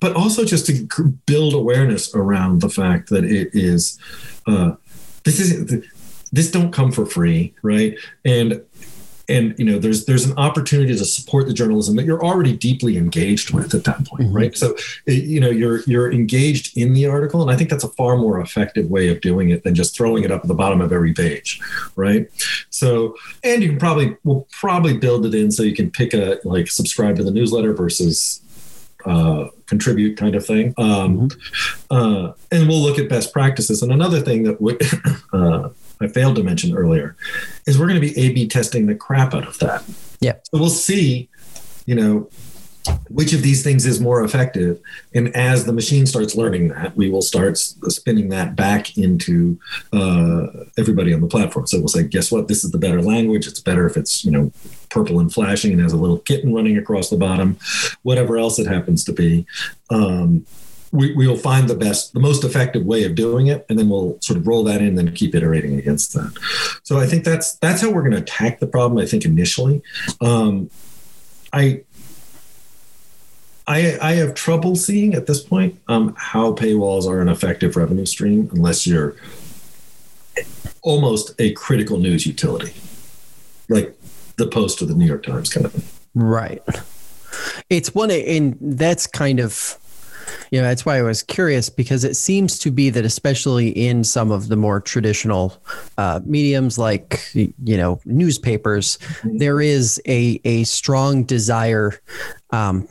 but 0.00 0.14
also 0.16 0.44
just 0.44 0.66
to 0.66 1.04
build 1.26 1.54
awareness 1.54 2.14
around 2.14 2.60
the 2.60 2.68
fact 2.68 3.08
that 3.10 3.24
it 3.24 3.50
is 3.52 3.98
uh, 4.46 4.72
this 5.24 5.40
is 5.40 5.84
this 6.32 6.50
don't 6.50 6.72
come 6.72 6.90
for 6.90 7.06
free, 7.06 7.54
right? 7.62 7.96
And 8.24 8.62
and 9.28 9.54
you 9.58 9.64
know 9.64 9.78
there's 9.78 10.04
there's 10.06 10.26
an 10.26 10.36
opportunity 10.38 10.94
to 10.96 11.04
support 11.04 11.46
the 11.46 11.52
journalism 11.52 11.96
that 11.96 12.04
you're 12.04 12.24
already 12.24 12.56
deeply 12.56 12.96
engaged 12.96 13.52
with 13.52 13.74
at 13.74 13.84
that 13.84 14.04
point 14.06 14.24
mm-hmm. 14.24 14.36
right 14.36 14.56
so 14.56 14.74
you 15.06 15.40
know 15.40 15.50
you're 15.50 15.80
you're 15.86 16.12
engaged 16.12 16.76
in 16.76 16.92
the 16.92 17.06
article 17.06 17.42
and 17.42 17.50
i 17.50 17.56
think 17.56 17.70
that's 17.70 17.84
a 17.84 17.88
far 17.88 18.16
more 18.16 18.40
effective 18.40 18.90
way 18.90 19.08
of 19.08 19.20
doing 19.20 19.50
it 19.50 19.64
than 19.64 19.74
just 19.74 19.96
throwing 19.96 20.24
it 20.24 20.30
up 20.30 20.42
at 20.42 20.48
the 20.48 20.54
bottom 20.54 20.80
of 20.80 20.92
every 20.92 21.12
page 21.12 21.60
right 21.96 22.28
so 22.70 23.16
and 23.42 23.62
you 23.62 23.70
can 23.70 23.78
probably 23.78 24.16
will 24.24 24.46
probably 24.50 24.96
build 24.96 25.24
it 25.26 25.34
in 25.34 25.50
so 25.50 25.62
you 25.62 25.74
can 25.74 25.90
pick 25.90 26.12
a 26.12 26.38
like 26.44 26.68
subscribe 26.68 27.16
to 27.16 27.24
the 27.24 27.30
newsletter 27.30 27.72
versus 27.72 28.40
uh, 29.06 29.48
contribute 29.66 30.16
kind 30.16 30.34
of 30.34 30.46
thing 30.46 30.72
um, 30.78 31.28
mm-hmm. 31.28 31.36
uh, 31.90 32.32
and 32.50 32.68
we'll 32.68 32.80
look 32.80 32.98
at 32.98 33.08
best 33.08 33.32
practices 33.32 33.82
and 33.82 33.92
another 33.92 34.20
thing 34.20 34.44
that 34.44 34.60
would 34.60 34.80
uh, 35.32 35.68
I 36.00 36.08
failed 36.08 36.36
to 36.36 36.42
mention 36.42 36.76
earlier, 36.76 37.16
is 37.66 37.78
we're 37.78 37.88
going 37.88 38.00
to 38.00 38.06
be 38.06 38.18
A 38.18 38.32
B 38.32 38.48
testing 38.48 38.86
the 38.86 38.94
crap 38.94 39.34
out 39.34 39.46
of 39.46 39.58
that. 39.60 39.84
Yeah. 40.20 40.34
So 40.44 40.58
we'll 40.58 40.68
see, 40.68 41.28
you 41.86 41.94
know, 41.94 42.28
which 43.08 43.32
of 43.32 43.42
these 43.42 43.62
things 43.62 43.86
is 43.86 43.98
more 43.98 44.22
effective. 44.22 44.78
And 45.14 45.34
as 45.34 45.64
the 45.64 45.72
machine 45.72 46.04
starts 46.04 46.34
learning 46.34 46.68
that, 46.68 46.94
we 46.94 47.08
will 47.08 47.22
start 47.22 47.56
spinning 47.56 48.28
that 48.28 48.56
back 48.56 48.98
into 48.98 49.58
uh, 49.92 50.48
everybody 50.76 51.14
on 51.14 51.22
the 51.22 51.26
platform. 51.26 51.66
So 51.66 51.78
we'll 51.78 51.88
say, 51.88 52.02
guess 52.02 52.30
what? 52.30 52.48
This 52.48 52.62
is 52.62 52.72
the 52.72 52.78
better 52.78 53.00
language. 53.00 53.46
It's 53.46 53.60
better 53.60 53.86
if 53.86 53.96
it's, 53.96 54.22
you 54.22 54.30
know, 54.30 54.52
purple 54.90 55.18
and 55.18 55.32
flashing 55.32 55.72
and 55.72 55.80
has 55.80 55.94
a 55.94 55.96
little 55.96 56.18
kitten 56.18 56.52
running 56.52 56.76
across 56.76 57.08
the 57.08 57.16
bottom, 57.16 57.56
whatever 58.02 58.36
else 58.36 58.58
it 58.58 58.66
happens 58.66 59.02
to 59.04 59.12
be. 59.12 59.46
Um, 59.88 60.44
we, 60.94 61.12
we 61.12 61.26
will 61.26 61.36
find 61.36 61.68
the 61.68 61.74
best, 61.74 62.14
the 62.14 62.20
most 62.20 62.44
effective 62.44 62.86
way 62.86 63.02
of 63.02 63.16
doing 63.16 63.48
it, 63.48 63.66
and 63.68 63.76
then 63.76 63.88
we'll 63.88 64.16
sort 64.20 64.38
of 64.38 64.46
roll 64.46 64.62
that 64.62 64.80
in, 64.80 64.88
and 64.88 64.98
then 64.98 65.12
keep 65.12 65.34
iterating 65.34 65.76
against 65.76 66.12
that. 66.14 66.32
So 66.84 66.98
I 66.98 67.06
think 67.06 67.24
that's 67.24 67.56
that's 67.56 67.82
how 67.82 67.90
we're 67.90 68.02
going 68.02 68.12
to 68.12 68.18
attack 68.18 68.60
the 68.60 68.68
problem. 68.68 69.02
I 69.02 69.06
think 69.06 69.24
initially, 69.24 69.82
um, 70.20 70.70
I 71.52 71.82
I, 73.66 73.98
I 74.00 74.12
have 74.12 74.34
trouble 74.34 74.76
seeing 74.76 75.14
at 75.14 75.26
this 75.26 75.42
point 75.42 75.80
um, 75.88 76.14
how 76.16 76.52
paywalls 76.52 77.08
are 77.08 77.20
an 77.20 77.28
effective 77.28 77.76
revenue 77.76 78.06
stream 78.06 78.48
unless 78.52 78.86
you're 78.86 79.16
almost 80.82 81.34
a 81.40 81.52
critical 81.54 81.98
news 81.98 82.24
utility, 82.24 82.72
like 83.68 83.96
the 84.36 84.46
Post 84.46 84.80
or 84.80 84.86
the 84.86 84.94
New 84.94 85.06
York 85.06 85.24
Times 85.24 85.50
kind 85.52 85.66
of 85.66 85.72
thing. 85.72 85.84
Right. 86.14 86.62
It's 87.68 87.92
one, 87.96 88.12
and 88.12 88.56
that's 88.60 89.08
kind 89.08 89.40
of 89.40 89.76
you 90.50 90.60
know, 90.60 90.68
that's 90.68 90.84
why 90.86 90.98
I 90.98 91.02
was 91.02 91.22
curious 91.22 91.68
because 91.68 92.04
it 92.04 92.14
seems 92.14 92.58
to 92.60 92.70
be 92.70 92.90
that, 92.90 93.04
especially 93.04 93.68
in 93.68 94.04
some 94.04 94.30
of 94.30 94.48
the 94.48 94.56
more 94.56 94.80
traditional 94.80 95.60
uh, 95.98 96.20
mediums 96.24 96.78
like, 96.78 97.20
you 97.34 97.76
know, 97.76 98.00
newspapers, 98.04 98.98
mm-hmm. 98.98 99.38
there 99.38 99.60
is 99.60 100.00
a, 100.06 100.40
a 100.44 100.64
strong 100.64 101.24
desire 101.24 102.00
um, 102.50 102.88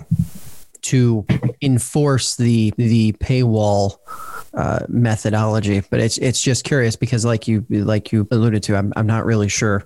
to 0.82 1.26
enforce 1.62 2.36
the, 2.36 2.74
the 2.78 3.14
paywall. 3.14 3.98
Uh, 4.56 4.86
methodology, 4.88 5.82
but 5.90 6.00
it's 6.00 6.20
it's 6.20 6.40
just 6.40 6.64
curious 6.64 6.96
because, 6.96 7.26
like 7.26 7.48
you 7.48 7.66
like 7.72 8.12
you 8.12 8.28
alluded 8.30 8.62
to, 8.62 8.76
I'm 8.76 8.94
I'm 8.96 9.08
not 9.08 9.26
really 9.26 9.50
sure 9.50 9.84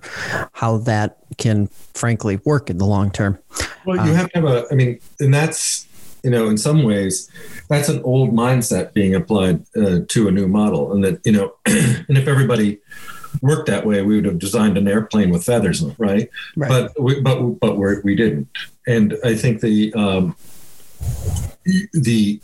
how 0.52 0.76
that 0.80 1.16
can, 1.38 1.68
frankly, 1.94 2.38
work 2.44 2.68
in 2.68 2.76
the 2.76 2.84
long 2.84 3.10
term. 3.10 3.38
Well, 3.86 3.96
you 3.96 4.10
um, 4.10 4.14
have 4.14 4.30
to 4.32 4.40
have 4.40 4.44
a. 4.44 4.66
I 4.70 4.74
mean, 4.74 5.00
and 5.20 5.32
that's 5.32 5.87
you 6.22 6.30
know, 6.30 6.48
in 6.48 6.58
some 6.58 6.82
ways, 6.82 7.30
that's 7.68 7.88
an 7.88 8.02
old 8.02 8.32
mindset 8.32 8.92
being 8.92 9.14
applied 9.14 9.64
uh, 9.76 10.00
to 10.08 10.28
a 10.28 10.30
new 10.30 10.48
model. 10.48 10.92
And 10.92 11.04
that, 11.04 11.20
you 11.24 11.32
know, 11.32 11.54
and 11.66 12.18
if 12.18 12.26
everybody 12.28 12.78
worked 13.42 13.66
that 13.68 13.86
way, 13.86 14.02
we 14.02 14.16
would 14.16 14.24
have 14.24 14.38
designed 14.38 14.78
an 14.78 14.88
airplane 14.88 15.30
with 15.30 15.44
feathers, 15.44 15.82
right? 15.98 16.28
right. 16.56 16.68
But 16.68 17.00
we, 17.00 17.20
but 17.20 17.60
but 17.60 17.76
we're, 17.76 18.00
we 18.02 18.14
didn't. 18.14 18.48
And 18.86 19.16
I 19.24 19.34
think 19.34 19.60
the 19.60 19.92
um, 19.94 20.36
the 21.92 22.40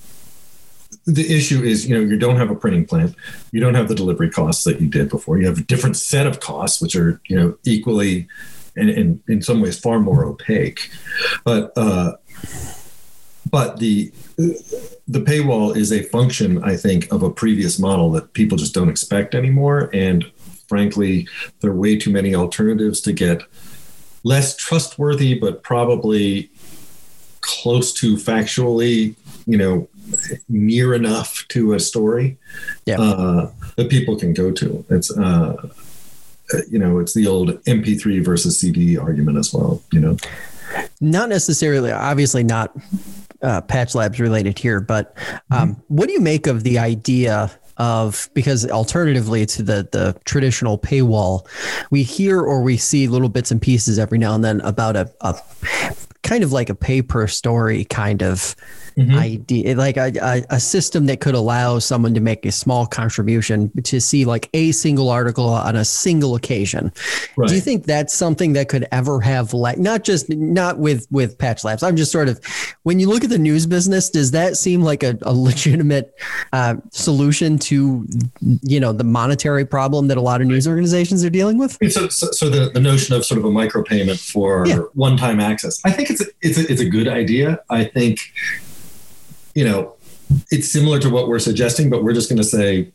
the 1.06 1.34
issue 1.34 1.62
is, 1.62 1.86
you 1.86 1.94
know, 1.94 2.00
you 2.00 2.18
don't 2.18 2.36
have 2.36 2.50
a 2.50 2.54
printing 2.54 2.86
plant, 2.86 3.14
you 3.52 3.60
don't 3.60 3.74
have 3.74 3.88
the 3.88 3.94
delivery 3.94 4.30
costs 4.30 4.64
that 4.64 4.80
you 4.80 4.88
did 4.88 5.10
before. 5.10 5.38
You 5.38 5.46
have 5.46 5.58
a 5.58 5.62
different 5.62 5.96
set 5.96 6.26
of 6.26 6.40
costs, 6.40 6.80
which 6.80 6.96
are, 6.96 7.20
you 7.26 7.36
know, 7.36 7.58
equally 7.64 8.26
and, 8.76 8.90
and 8.90 9.22
in 9.28 9.42
some 9.42 9.60
ways 9.60 9.78
far 9.78 10.00
more 10.00 10.24
opaque. 10.24 10.90
But 11.44 11.72
uh, 11.76 12.12
but 13.54 13.78
the 13.78 14.10
the 15.06 15.20
paywall 15.20 15.76
is 15.76 15.92
a 15.92 16.02
function, 16.02 16.60
I 16.64 16.74
think, 16.76 17.06
of 17.12 17.22
a 17.22 17.30
previous 17.30 17.78
model 17.78 18.10
that 18.10 18.32
people 18.32 18.58
just 18.58 18.74
don't 18.74 18.88
expect 18.88 19.32
anymore. 19.32 19.90
And 19.94 20.24
frankly, 20.66 21.28
there 21.60 21.70
are 21.70 21.76
way 21.76 21.96
too 21.96 22.10
many 22.10 22.34
alternatives 22.34 23.00
to 23.02 23.12
get 23.12 23.42
less 24.24 24.56
trustworthy, 24.56 25.38
but 25.38 25.62
probably 25.62 26.50
close 27.42 27.92
to 27.92 28.16
factually, 28.16 29.14
you 29.46 29.56
know, 29.56 29.88
near 30.48 30.92
enough 30.92 31.46
to 31.50 31.74
a 31.74 31.78
story 31.78 32.36
yeah. 32.86 33.00
uh, 33.00 33.52
that 33.76 33.88
people 33.88 34.16
can 34.16 34.34
go 34.34 34.50
to. 34.50 34.84
It's 34.90 35.16
uh, 35.16 35.68
you 36.68 36.80
know, 36.80 36.98
it's 36.98 37.14
the 37.14 37.28
old 37.28 37.50
MP3 37.66 38.24
versus 38.24 38.58
CD 38.58 38.98
argument 38.98 39.38
as 39.38 39.54
well. 39.54 39.80
You 39.92 40.00
know, 40.00 40.16
not 41.00 41.28
necessarily, 41.28 41.92
obviously 41.92 42.42
not 42.42 42.76
uh, 43.44 43.60
Patch 43.60 43.94
Labs 43.94 44.18
related 44.18 44.58
here, 44.58 44.80
but 44.80 45.16
um, 45.50 45.72
mm-hmm. 45.74 45.80
what 45.94 46.06
do 46.06 46.12
you 46.12 46.20
make 46.20 46.46
of 46.46 46.64
the 46.64 46.78
idea 46.78 47.50
of 47.76 48.30
because 48.34 48.68
alternatively 48.70 49.44
to 49.46 49.62
the 49.62 49.88
the 49.90 50.16
traditional 50.24 50.78
paywall, 50.78 51.46
we 51.90 52.02
hear 52.02 52.40
or 52.40 52.62
we 52.62 52.76
see 52.76 53.08
little 53.08 53.28
bits 53.28 53.50
and 53.50 53.60
pieces 53.60 53.98
every 53.98 54.18
now 54.18 54.34
and 54.34 54.44
then 54.44 54.60
about 54.60 54.96
a, 54.96 55.12
a 55.20 55.34
kind 56.22 56.44
of 56.44 56.52
like 56.52 56.70
a 56.70 56.74
pay 56.74 57.02
per 57.02 57.26
story 57.26 57.84
kind 57.84 58.22
of 58.22 58.54
mm-hmm. 58.96 59.18
idea, 59.18 59.76
like 59.76 59.96
a, 59.96 60.12
a, 60.20 60.44
a, 60.56 60.60
system 60.60 61.06
that 61.06 61.20
could 61.20 61.34
allow 61.34 61.78
someone 61.78 62.14
to 62.14 62.20
make 62.20 62.46
a 62.46 62.52
small 62.52 62.86
contribution 62.86 63.70
to 63.82 64.00
see 64.00 64.24
like 64.24 64.48
a 64.54 64.72
single 64.72 65.10
article 65.10 65.48
on 65.48 65.76
a 65.76 65.84
single 65.84 66.34
occasion. 66.34 66.92
Right. 67.36 67.48
Do 67.48 67.54
you 67.54 67.60
think 67.60 67.84
that's 67.84 68.14
something 68.14 68.52
that 68.54 68.68
could 68.68 68.86
ever 68.92 69.20
have 69.20 69.52
like 69.52 69.78
not 69.78 70.04
just 70.04 70.28
not 70.30 70.78
with 70.78 71.06
with 71.10 71.36
Patch 71.38 71.64
Labs? 71.64 71.82
I'm 71.82 71.96
just 71.96 72.12
sort 72.12 72.28
of 72.28 72.40
when 72.82 73.00
you 73.00 73.08
look 73.08 73.24
at 73.24 73.30
the 73.30 73.38
news 73.38 73.66
business, 73.66 74.10
does 74.10 74.30
that 74.30 74.56
seem 74.56 74.82
like 74.82 75.02
a, 75.02 75.18
a 75.22 75.32
legitimate 75.32 76.14
uh, 76.52 76.76
solution 76.90 77.58
to 77.58 78.06
you 78.62 78.80
know 78.80 78.92
the 78.92 79.04
monetary 79.04 79.64
problem 79.64 80.08
that 80.08 80.16
a 80.16 80.20
lot 80.20 80.40
of 80.40 80.46
news 80.46 80.68
organizations 80.68 81.24
are 81.24 81.30
dealing 81.30 81.58
with? 81.58 81.76
So, 81.90 82.08
so, 82.08 82.30
so 82.30 82.48
the, 82.48 82.70
the 82.70 82.80
notion 82.80 83.14
of 83.14 83.24
sort 83.24 83.38
of 83.38 83.44
a 83.44 83.50
micropayment 83.50 84.20
for 84.20 84.66
yeah. 84.66 84.78
one 84.94 85.16
time 85.16 85.40
access, 85.40 85.80
I 85.84 85.90
think 85.90 86.10
it's 86.10 86.20
a, 86.20 86.26
it's 86.40 86.58
a, 86.58 86.72
it's 86.72 86.80
a 86.80 86.88
good 86.88 87.08
idea. 87.08 87.60
I 87.70 87.84
think 87.84 88.20
you 89.54 89.64
know, 89.64 89.94
it's 90.50 90.70
similar 90.70 90.98
to 91.00 91.10
what 91.10 91.28
we're 91.28 91.38
suggesting, 91.38 91.90
but 91.90 92.02
we're 92.02 92.12
just 92.12 92.28
going 92.28 92.38
to 92.38 92.44
say, 92.44 92.92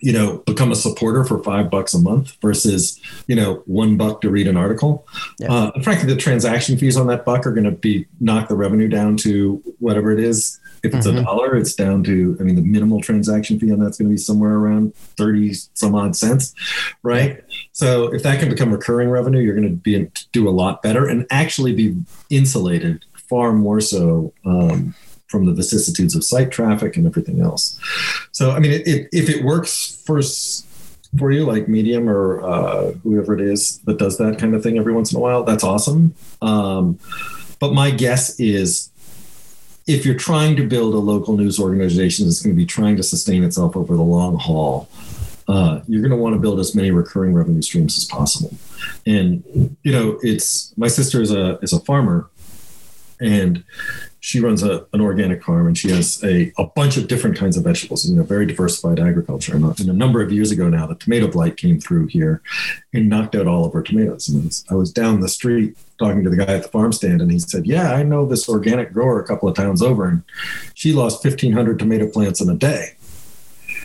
you 0.00 0.12
know, 0.12 0.38
become 0.38 0.72
a 0.72 0.74
supporter 0.74 1.24
for 1.24 1.42
five 1.44 1.70
bucks 1.70 1.94
a 1.94 2.00
month 2.00 2.36
versus, 2.42 3.00
you 3.28 3.36
know, 3.36 3.62
one 3.66 3.96
buck 3.96 4.20
to 4.20 4.30
read 4.30 4.48
an 4.48 4.56
article. 4.56 5.06
Yeah. 5.38 5.52
Uh, 5.52 5.80
frankly, 5.82 6.12
the 6.12 6.20
transaction 6.20 6.76
fees 6.76 6.96
on 6.96 7.06
that 7.06 7.24
buck 7.24 7.46
are 7.46 7.52
going 7.52 7.64
to 7.64 7.70
be 7.70 8.06
knock 8.18 8.48
the 8.48 8.56
revenue 8.56 8.88
down 8.88 9.16
to 9.18 9.62
whatever 9.78 10.10
it 10.10 10.18
is. 10.18 10.58
If 10.82 10.92
it's 10.92 11.06
mm-hmm. 11.06 11.18
a 11.18 11.22
dollar, 11.22 11.54
it's 11.54 11.76
down 11.76 12.02
to, 12.04 12.36
I 12.40 12.42
mean, 12.42 12.56
the 12.56 12.62
minimal 12.62 13.00
transaction 13.00 13.60
fee 13.60 13.70
on 13.70 13.78
that's 13.78 13.98
going 13.98 14.08
to 14.08 14.12
be 14.12 14.18
somewhere 14.18 14.54
around 14.54 14.96
30 14.96 15.54
some 15.74 15.94
odd 15.94 16.16
cents, 16.16 16.52
right? 17.04 17.44
So 17.70 18.12
if 18.12 18.24
that 18.24 18.40
can 18.40 18.48
become 18.48 18.72
recurring 18.72 19.08
revenue, 19.08 19.40
you're 19.40 19.54
going 19.54 19.68
to 19.68 19.76
be 19.76 20.10
do 20.32 20.48
a 20.48 20.50
lot 20.50 20.82
better 20.82 21.06
and 21.06 21.24
actually 21.30 21.72
be 21.72 21.96
insulated 22.30 23.04
far 23.32 23.52
more 23.52 23.80
so 23.80 24.32
um, 24.44 24.94
from 25.32 25.46
the 25.46 25.52
vicissitudes 25.52 26.14
of 26.14 26.22
site 26.22 26.52
traffic 26.52 26.96
and 26.96 27.06
everything 27.06 27.40
else. 27.40 27.80
So, 28.30 28.52
I 28.52 28.60
mean, 28.60 28.70
it, 28.70 28.86
it, 28.86 29.08
if 29.12 29.28
it 29.28 29.42
works 29.42 30.00
for 30.06 30.20
for 31.18 31.30
you, 31.30 31.44
like 31.44 31.68
Medium 31.68 32.08
or 32.08 32.42
uh, 32.42 32.92
whoever 33.02 33.34
it 33.34 33.40
is 33.40 33.78
that 33.80 33.98
does 33.98 34.16
that 34.18 34.38
kind 34.38 34.54
of 34.54 34.62
thing 34.62 34.78
every 34.78 34.92
once 34.92 35.12
in 35.12 35.18
a 35.18 35.20
while, 35.20 35.42
that's 35.44 35.64
awesome. 35.64 36.14
Um, 36.40 36.98
but 37.58 37.74
my 37.74 37.90
guess 37.90 38.38
is 38.40 38.90
if 39.86 40.06
you're 40.06 40.16
trying 40.16 40.56
to 40.56 40.66
build 40.66 40.94
a 40.94 40.98
local 40.98 41.36
news 41.36 41.58
organization 41.58 42.26
that's 42.26 42.40
going 42.40 42.54
to 42.54 42.56
be 42.56 42.66
trying 42.66 42.96
to 42.96 43.02
sustain 43.02 43.44
itself 43.44 43.76
over 43.76 43.96
the 43.96 44.02
long 44.02 44.38
haul, 44.38 44.88
uh, 45.48 45.80
you're 45.88 46.00
going 46.00 46.12
to 46.12 46.16
want 46.16 46.34
to 46.34 46.40
build 46.40 46.60
as 46.60 46.74
many 46.74 46.90
recurring 46.90 47.34
revenue 47.34 47.62
streams 47.62 47.96
as 47.98 48.04
possible. 48.04 48.56
And 49.06 49.76
you 49.82 49.92
know, 49.92 50.18
it's 50.22 50.72
my 50.78 50.88
sister 50.88 51.20
is 51.20 51.32
a 51.32 51.58
is 51.58 51.72
a 51.72 51.80
farmer, 51.80 52.30
and 53.20 53.64
she 54.22 54.38
runs 54.38 54.62
a, 54.62 54.86
an 54.92 55.00
organic 55.00 55.42
farm 55.42 55.66
and 55.66 55.76
she 55.76 55.90
has 55.90 56.22
a, 56.22 56.52
a 56.56 56.64
bunch 56.64 56.96
of 56.96 57.08
different 57.08 57.36
kinds 57.36 57.56
of 57.56 57.64
vegetables, 57.64 58.08
you 58.08 58.14
know, 58.14 58.22
very 58.22 58.46
diversified 58.46 59.00
agriculture. 59.00 59.56
And 59.56 59.64
a, 59.64 59.70
and 59.80 59.88
a 59.88 59.92
number 59.92 60.22
of 60.22 60.30
years 60.30 60.52
ago 60.52 60.68
now, 60.68 60.86
the 60.86 60.94
tomato 60.94 61.26
blight 61.26 61.56
came 61.56 61.80
through 61.80 62.06
here 62.06 62.40
and 62.92 63.08
knocked 63.08 63.34
out 63.34 63.48
all 63.48 63.64
of 63.64 63.72
her 63.72 63.82
tomatoes. 63.82 64.28
And 64.28 64.62
I 64.70 64.76
was 64.76 64.92
down 64.92 65.20
the 65.20 65.28
street 65.28 65.76
talking 65.98 66.22
to 66.22 66.30
the 66.30 66.36
guy 66.36 66.54
at 66.54 66.62
the 66.62 66.68
farm 66.68 66.92
stand, 66.92 67.20
and 67.20 67.32
he 67.32 67.40
said, 67.40 67.66
"Yeah, 67.66 67.94
I 67.94 68.04
know 68.04 68.24
this 68.24 68.48
organic 68.48 68.92
grower 68.92 69.20
a 69.20 69.26
couple 69.26 69.48
of 69.48 69.56
towns 69.56 69.82
over, 69.82 70.06
and 70.06 70.22
she 70.74 70.92
lost 70.92 71.24
1,500 71.24 71.80
tomato 71.80 72.06
plants 72.06 72.40
in 72.40 72.48
a 72.48 72.54
day." 72.54 72.94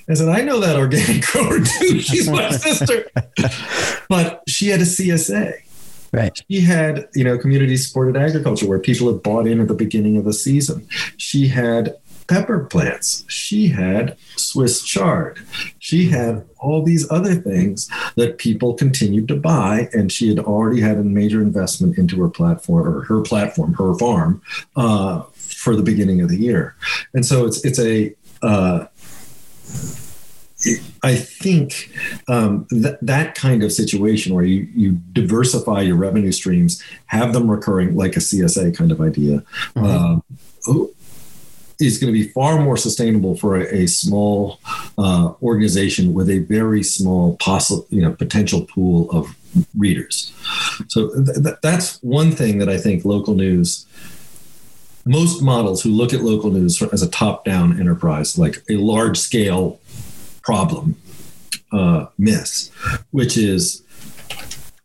I 0.08 0.14
said, 0.14 0.30
"I 0.30 0.42
know 0.42 0.60
that 0.60 0.76
organic 0.76 1.26
grower 1.32 1.62
too. 1.62 2.00
She's 2.00 2.30
my 2.30 2.52
sister." 2.52 3.06
But 4.10 4.44
she 4.48 4.70
had 4.70 4.80
a 4.80 4.86
CSA. 4.86 5.66
Right. 6.12 6.41
She 6.49 6.62
had, 6.62 7.08
you 7.14 7.24
know, 7.24 7.38
community 7.38 7.78
supported 7.78 8.16
agriculture 8.16 8.68
where 8.68 8.80
people 8.80 9.12
had 9.12 9.24
bought 9.24 9.47
in 9.47 9.60
at 9.60 9.68
the 9.68 9.74
beginning 9.74 10.18
of 10.18 10.26
the 10.26 10.34
season. 10.34 10.88
She 11.18 11.47
had 11.47 11.95
pepper 12.28 12.66
plants. 12.66 13.26
She 13.28 13.70
had 13.70 14.18
Swiss 14.36 14.84
chard. 14.84 15.39
She 15.80 16.10
had 16.10 16.45
all 16.60 16.84
these 16.84 17.10
other 17.10 17.36
things 17.36 17.89
that 18.16 18.38
people 18.38 18.74
continued 18.74 19.28
to 19.30 19.36
buy, 19.36 19.89
and 19.93 20.12
she 20.12 20.30
had 20.30 20.39
already 20.39 20.82
had 20.82 20.97
a 20.97 21.03
major 21.03 21.41
investment 21.41 21.97
into 21.97 22.22
her 22.22 22.30
platform 22.30 22.88
or 22.88 23.01
her 23.01 23.22
platform, 23.22 23.74
her 23.74 23.95
farm, 23.95 24.41
uh, 24.76 25.24
for 25.34 25.76
the 25.76 25.84
beginning 25.84 26.22
of 26.22 26.30
the 26.30 26.38
year. 26.38 26.76
And 27.14 27.26
so 27.26 27.45
it's 27.45 27.64
it's 27.66 27.80
a 27.80 28.14
uh, 28.41 28.86
I 31.03 31.15
think 31.15 31.91
um, 32.28 32.68
that 32.70 32.99
that 33.01 33.36
kind 33.36 33.63
of 33.63 33.72
situation 33.72 34.34
where 34.34 34.45
you 34.45 34.68
you 34.76 34.93
diversify 35.13 35.82
your 35.82 35.95
revenue 35.95 36.32
streams, 36.32 36.82
have 37.07 37.34
them 37.34 37.49
recurring, 37.49 37.95
like 37.95 38.15
a 38.15 38.20
CSA 38.20 38.76
kind 38.76 38.91
of 38.91 39.01
idea, 39.01 39.43
mm-hmm. 39.76 40.20
uh, 40.70 40.86
is 41.80 41.97
going 41.99 42.11
to 42.11 42.20
be 42.20 42.28
far 42.30 42.61
more 42.61 42.78
sustainable 42.78 43.38
for 43.38 43.55
a, 43.57 43.84
a 43.84 43.88
small 43.88 44.59
uh, 44.97 45.34
organization 45.41 46.13
with 46.13 46.30
a 46.30 46.39
very 46.39 46.84
small 46.84 47.38
possible 47.38 47.86
you 47.89 48.01
know 48.01 48.11
potential 48.11 48.65
pool 48.65 49.09
of 49.11 49.36
readers. 49.78 50.34
So 50.88 51.09
th- 51.24 51.57
that's 51.61 52.01
one 52.03 52.32
thing 52.32 52.57
that 52.59 52.70
I 52.70 52.78
think 52.78 53.05
local 53.05 53.36
news 53.36 53.86
most 55.07 55.41
models 55.41 55.82
who 55.82 55.89
look 55.89 56.13
at 56.13 56.22
local 56.22 56.51
news 56.51 56.82
as 56.82 57.01
a 57.01 57.09
top 57.09 57.45
down 57.45 57.80
enterprise, 57.80 58.38
like 58.38 58.61
a 58.70 58.76
large 58.76 59.18
scale 59.18 59.80
problem 60.48 60.95
uh, 61.74 62.06
miss, 62.18 62.70
which 63.12 63.38
is 63.38 63.84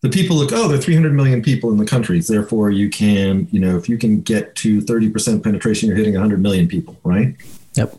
the 0.01 0.09
people 0.09 0.37
look, 0.37 0.51
oh, 0.53 0.67
there 0.67 0.77
are 0.77 0.83
300 0.83 1.15
million 1.15 1.41
people 1.41 1.71
in 1.71 1.79
the 1.79 1.85
country. 1.85 2.19
Therefore, 2.19 2.73
you 2.73 2.91
can, 2.91 3.47
you 3.53 3.61
know, 3.61 3.77
if 3.77 3.89
you 3.89 3.97
can 3.97 4.21
get 4.23 4.57
to 4.57 4.81
30% 4.81 5.45
penetration, 5.45 5.87
you're 5.87 5.97
hitting 5.97 6.15
100 6.15 6.43
million 6.43 6.67
people, 6.67 6.97
right? 7.05 7.37
Yep. 7.75 7.95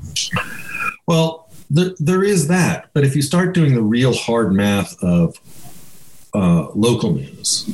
Well, 1.07 1.49
there, 1.69 1.91
there 1.99 2.21
is 2.21 2.49
that. 2.49 2.89
But 2.91 3.05
if 3.05 3.15
you 3.15 3.21
start 3.21 3.53
doing 3.53 3.75
the 3.75 3.81
real 3.81 4.13
hard 4.13 4.51
math 4.51 5.01
of 5.01 5.39
uh, 6.33 6.67
local 6.75 7.13
news, 7.13 7.69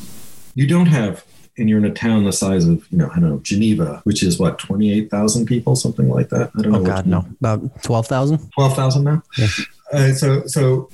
you 0.54 0.68
don't 0.68 0.86
have 0.86 1.26
and 1.60 1.70
you're 1.70 1.80
in 1.80 1.86
a 1.86 1.94
town 1.94 2.24
the 2.24 2.32
size 2.32 2.66
of, 2.66 2.86
you 2.92 2.98
know, 2.98 3.10
I 3.12 3.20
don't 3.20 3.30
know, 3.30 3.40
Geneva, 3.40 4.02
which 4.06 4.24
is 4.24 4.40
what, 4.40 4.60
28,000 4.60 5.46
people, 5.46 5.76
something 5.76 6.10
like 6.10 6.30
that. 6.30 6.52
I 6.58 6.62
don't 6.62 6.76
oh, 6.76 6.80
know. 6.80 6.84
Oh 6.84 6.86
God, 6.86 7.06
no, 7.06 7.26
about 7.40 7.84
12,000. 7.84 8.52
12,000 8.54 9.04
now. 9.04 9.24
Yeah. 9.38 9.48
Uh, 9.92 10.14
so, 10.14 10.46
so, 10.46 10.90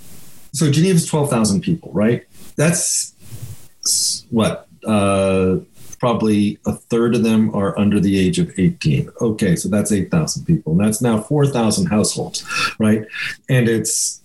so 0.54 0.72
Geneva's 0.72 1.06
12,000 1.06 1.62
people, 1.62 1.92
right? 1.92 2.26
That's 2.56 3.14
what, 4.30 4.68
uh, 4.86 5.58
probably 6.00 6.60
a 6.66 6.74
third 6.74 7.16
of 7.16 7.24
them 7.24 7.54
are 7.56 7.78
under 7.80 8.00
the 8.00 8.18
age 8.18 8.40
of 8.40 8.52
18. 8.58 9.10
Okay, 9.22 9.56
so 9.56 9.70
that's 9.70 9.92
8,000 9.92 10.46
people. 10.46 10.74
And 10.74 10.82
that's 10.82 11.02
now 11.02 11.20
4,000 11.20 11.88
households, 11.88 12.46
right? 12.80 13.06
And 13.50 13.68
it's, 13.68 14.22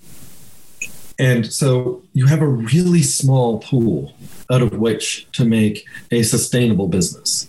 and 1.18 1.53
so 1.53 2.03
you 2.12 2.27
have 2.27 2.43
a 2.43 2.49
really 2.49 3.03
small 3.03 3.59
pool 3.59 4.14
out 4.51 4.62
of 4.62 4.79
which 4.79 5.31
to 5.33 5.45
make 5.45 5.87
a 6.11 6.23
sustainable 6.23 6.89
business. 6.89 7.49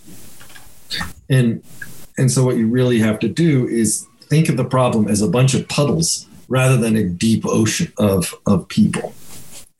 And 1.30 1.64
and 2.18 2.30
so 2.30 2.44
what 2.44 2.58
you 2.58 2.68
really 2.68 3.00
have 3.00 3.20
to 3.20 3.28
do 3.28 3.68
is 3.68 4.06
think 4.24 4.50
of 4.50 4.58
the 4.58 4.66
problem 4.66 5.08
as 5.08 5.22
a 5.22 5.28
bunch 5.28 5.54
of 5.54 5.68
puddles 5.70 6.28
rather 6.52 6.76
than 6.76 6.98
a 6.98 7.04
deep 7.06 7.46
ocean 7.46 7.92
of 7.98 8.36
of 8.46 8.68
people. 8.68 9.14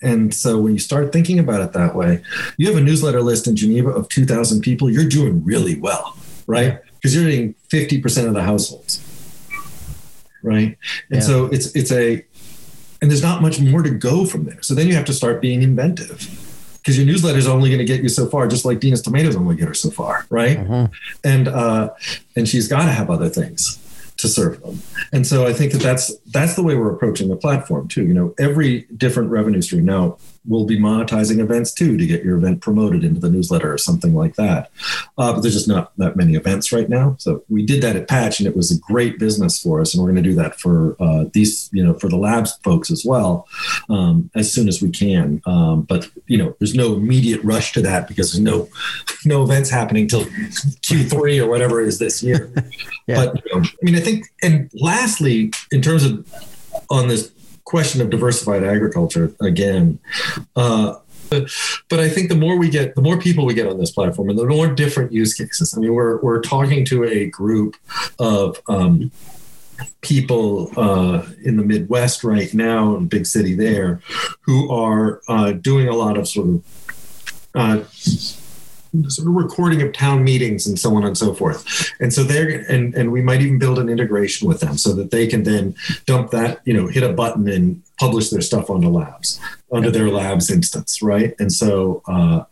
And 0.02 0.34
so 0.34 0.60
when 0.60 0.74
you 0.74 0.80
start 0.80 1.12
thinking 1.12 1.38
about 1.38 1.62
it 1.62 1.74
that 1.74 1.94
way, 1.94 2.24
you 2.58 2.66
have 2.68 2.78
a 2.78 2.82
newsletter 2.82 3.22
list 3.22 3.46
in 3.46 3.56
Geneva 3.56 3.92
of 3.92 4.10
2,000 4.10 4.62
people, 4.62 4.90
you're 4.90 5.08
doing 5.08 5.46
really 5.46 5.80
well, 5.80 6.18
right? 6.48 6.80
Because 6.96 7.14
you're 7.14 7.26
getting 7.26 7.54
50% 7.70 8.28
of 8.28 8.34
the 8.34 8.42
households. 8.42 9.00
Right? 10.42 10.76
And 11.12 11.20
yeah. 11.20 11.20
so 11.20 11.46
it's 11.48 11.76
it's 11.76 11.92
a 11.92 12.26
and 13.02 13.12
there's 13.12 13.22
not 13.22 13.44
much 13.44 13.60
more 13.60 13.84
to 13.84 13.92
go 13.92 14.26
from 14.26 14.46
there. 14.46 14.62
So 14.64 14.74
then 14.74 14.88
you 14.88 14.96
have 14.96 15.06
to 15.06 15.14
start 15.14 15.40
being 15.40 15.62
inventive 15.62 16.18
because 16.78 16.98
your 16.98 17.06
newsletter 17.06 17.38
is 17.38 17.48
only 17.48 17.70
going 17.70 17.80
to 17.80 17.86
get 17.86 18.02
you 18.02 18.10
so 18.10 18.26
far, 18.26 18.48
just 18.48 18.66
like 18.66 18.80
Dina's 18.80 19.04
tomatoes 19.04 19.36
only 19.36 19.56
get 19.56 19.68
her 19.68 19.76
so 19.76 19.92
far, 19.92 20.26
right? 20.32 20.58
Mm-hmm. 20.58 20.94
And 21.24 21.48
uh, 21.48 21.92
and 22.36 22.50
she's 22.50 22.68
got 22.68 22.86
to 22.86 22.92
have 22.92 23.12
other 23.12 23.30
things 23.30 23.78
to 24.18 24.28
serve 24.28 24.62
them. 24.62 24.82
And 25.12 25.26
so 25.26 25.46
I 25.48 25.54
think 25.54 25.72
that 25.74 25.82
that's 25.82 26.16
that's 26.28 26.56
the 26.56 26.64
way 26.64 26.76
we're 26.76 26.94
approaching 26.94 27.30
the 27.30 27.36
platform 27.36 27.88
too. 27.88 28.06
You 28.06 28.14
know, 28.14 28.36
every 28.40 28.82
different 28.96 29.32
revenue 29.32 29.62
stream 29.62 29.86
now 29.86 30.18
we'll 30.46 30.66
be 30.66 30.80
monetizing 30.80 31.40
events 31.40 31.72
too 31.74 31.98
to 31.98 32.06
get 32.08 32.24
your 32.24 32.38
event 32.38 32.62
promoted 32.62 33.04
into 33.04 33.20
the 33.20 33.30
newsletter 33.30 33.72
or 33.72 33.78
something 33.78 34.16
like 34.16 34.36
that. 34.36 34.72
Uh, 35.18 35.34
but 35.34 35.42
there's 35.42 35.54
just 35.54 35.68
not 35.68 35.96
that 35.98 36.16
many 36.16 36.36
events 36.36 36.72
right 36.72 36.90
now. 36.90 37.16
So 37.20 37.44
we 37.50 37.66
did 37.66 37.82
that 37.84 37.96
at 37.96 38.08
Patch, 38.08 38.40
and 38.40 38.48
it 38.48 38.56
was 38.56 38.72
a 38.72 38.80
great 38.80 39.20
business 39.20 39.62
for 39.62 39.82
us. 39.82 39.94
And 39.94 40.02
we're 40.02 40.12
going 40.12 40.24
to 40.24 40.30
do 40.30 40.36
that 40.36 40.60
for 40.60 40.96
uh, 41.00 41.26
these, 41.34 41.70
you 41.72 41.84
know, 41.84 41.94
for 41.94 42.10
the 42.10 42.18
labs 42.18 42.58
folks 42.64 42.90
as 42.90 43.06
well, 43.06 43.48
um, 43.90 44.30
as 44.36 44.52
soon 44.52 44.68
as 44.68 44.82
we 44.82 44.90
can. 44.90 45.42
Um, 45.46 45.84
but 45.84 46.10
you 46.28 46.38
know, 46.38 46.56
there's 46.60 46.76
no 46.76 46.94
immediate 46.94 47.44
rush 47.44 47.74
to 47.74 47.82
that 47.82 48.08
because 48.08 48.32
there's 48.32 48.44
no 48.44 48.68
no 49.26 49.44
events 49.44 49.70
happening 49.70 50.08
till 50.08 50.26
Q3 50.26 51.44
or 51.44 51.48
whatever 51.48 51.82
it 51.82 51.88
is 51.88 52.00
this 52.00 52.24
year. 52.24 52.52
yeah. 53.08 53.26
But 53.26 53.44
you 53.46 53.56
know, 53.56 53.68
I 53.68 53.84
mean, 53.84 53.96
I 53.96 54.00
think, 54.00 54.26
and 54.42 54.72
lastly, 54.74 55.52
in 55.72 55.82
terms 55.82 56.04
of 56.04 56.26
on 56.90 57.08
this 57.08 57.32
question 57.72 58.02
of 58.02 58.10
diversified 58.10 58.64
agriculture 58.66 59.34
again. 59.40 59.98
Uh, 60.58 60.96
but, 61.90 62.00
I 62.02 62.10
think 62.10 62.28
the 62.28 62.36
more 62.36 62.58
we 62.58 62.70
get, 62.70 62.96
the 62.96 63.02
more 63.02 63.18
people 63.18 63.46
we 63.46 63.54
get 63.54 63.66
on 63.66 63.80
this 63.80 63.92
platform, 63.92 64.30
and 64.30 64.38
the 64.38 64.46
more 64.46 64.68
different 64.68 65.14
use 65.14 65.34
cases. 65.34 65.74
I 65.74 65.80
mean, 65.80 65.94
we're 65.94 66.18
we're 66.22 66.42
talking 66.42 66.84
to 66.86 67.06
a 67.06 67.28
group 67.28 67.78
of 68.20 68.62
um, 68.68 69.12
people 70.02 70.72
uh, 70.76 71.26
in 71.42 71.56
the 71.56 71.64
Midwest 71.64 72.26
right 72.26 72.54
now, 72.54 72.98
in 72.98 73.08
big 73.08 73.26
city 73.26 73.56
there, 73.56 74.02
who 74.42 74.70
are 74.72 75.22
uh, 75.30 75.54
doing 75.54 75.88
a 75.88 75.96
lot 75.96 76.18
of 76.18 76.28
sort 76.28 76.50
of 76.50 76.64
uh, 77.56 77.84
sort 79.08 79.28
of 79.28 79.34
recording 79.34 79.82
of 79.82 79.94
town 79.94 80.24
meetings 80.24 80.68
and 80.68 80.78
so 80.78 80.96
on 80.96 81.04
and 81.04 81.18
so 81.18 81.34
forth. 81.34 81.92
And 82.00 82.14
so 82.14 82.24
they're 82.24 82.50
and 82.70 82.94
and 82.96 83.12
we 83.12 83.22
might 83.22 83.42
even 83.42 83.60
build 83.60 83.80
an 83.80 83.90
integration 83.90 84.48
with 84.48 84.60
them 84.60 84.78
so 84.78 84.94
that 84.94 85.12
they 85.12 85.28
can 85.28 85.44
then 85.44 85.76
dump 86.06 86.32
that, 86.32 86.60
you 86.66 86.74
know, 86.74 86.88
hit 86.88 87.04
a 87.04 87.14
button 87.14 87.48
and 87.48 87.82
publish 88.00 88.30
their 88.30 88.42
stuff 88.42 88.70
onto 88.70 88.90
labs, 88.90 89.40
onto 89.72 89.92
their 89.92 90.10
labs 90.10 90.50
instance, 90.50 91.02
right? 91.02 91.34
And 91.40 91.52
so 91.52 92.02
uh, 92.08 92.44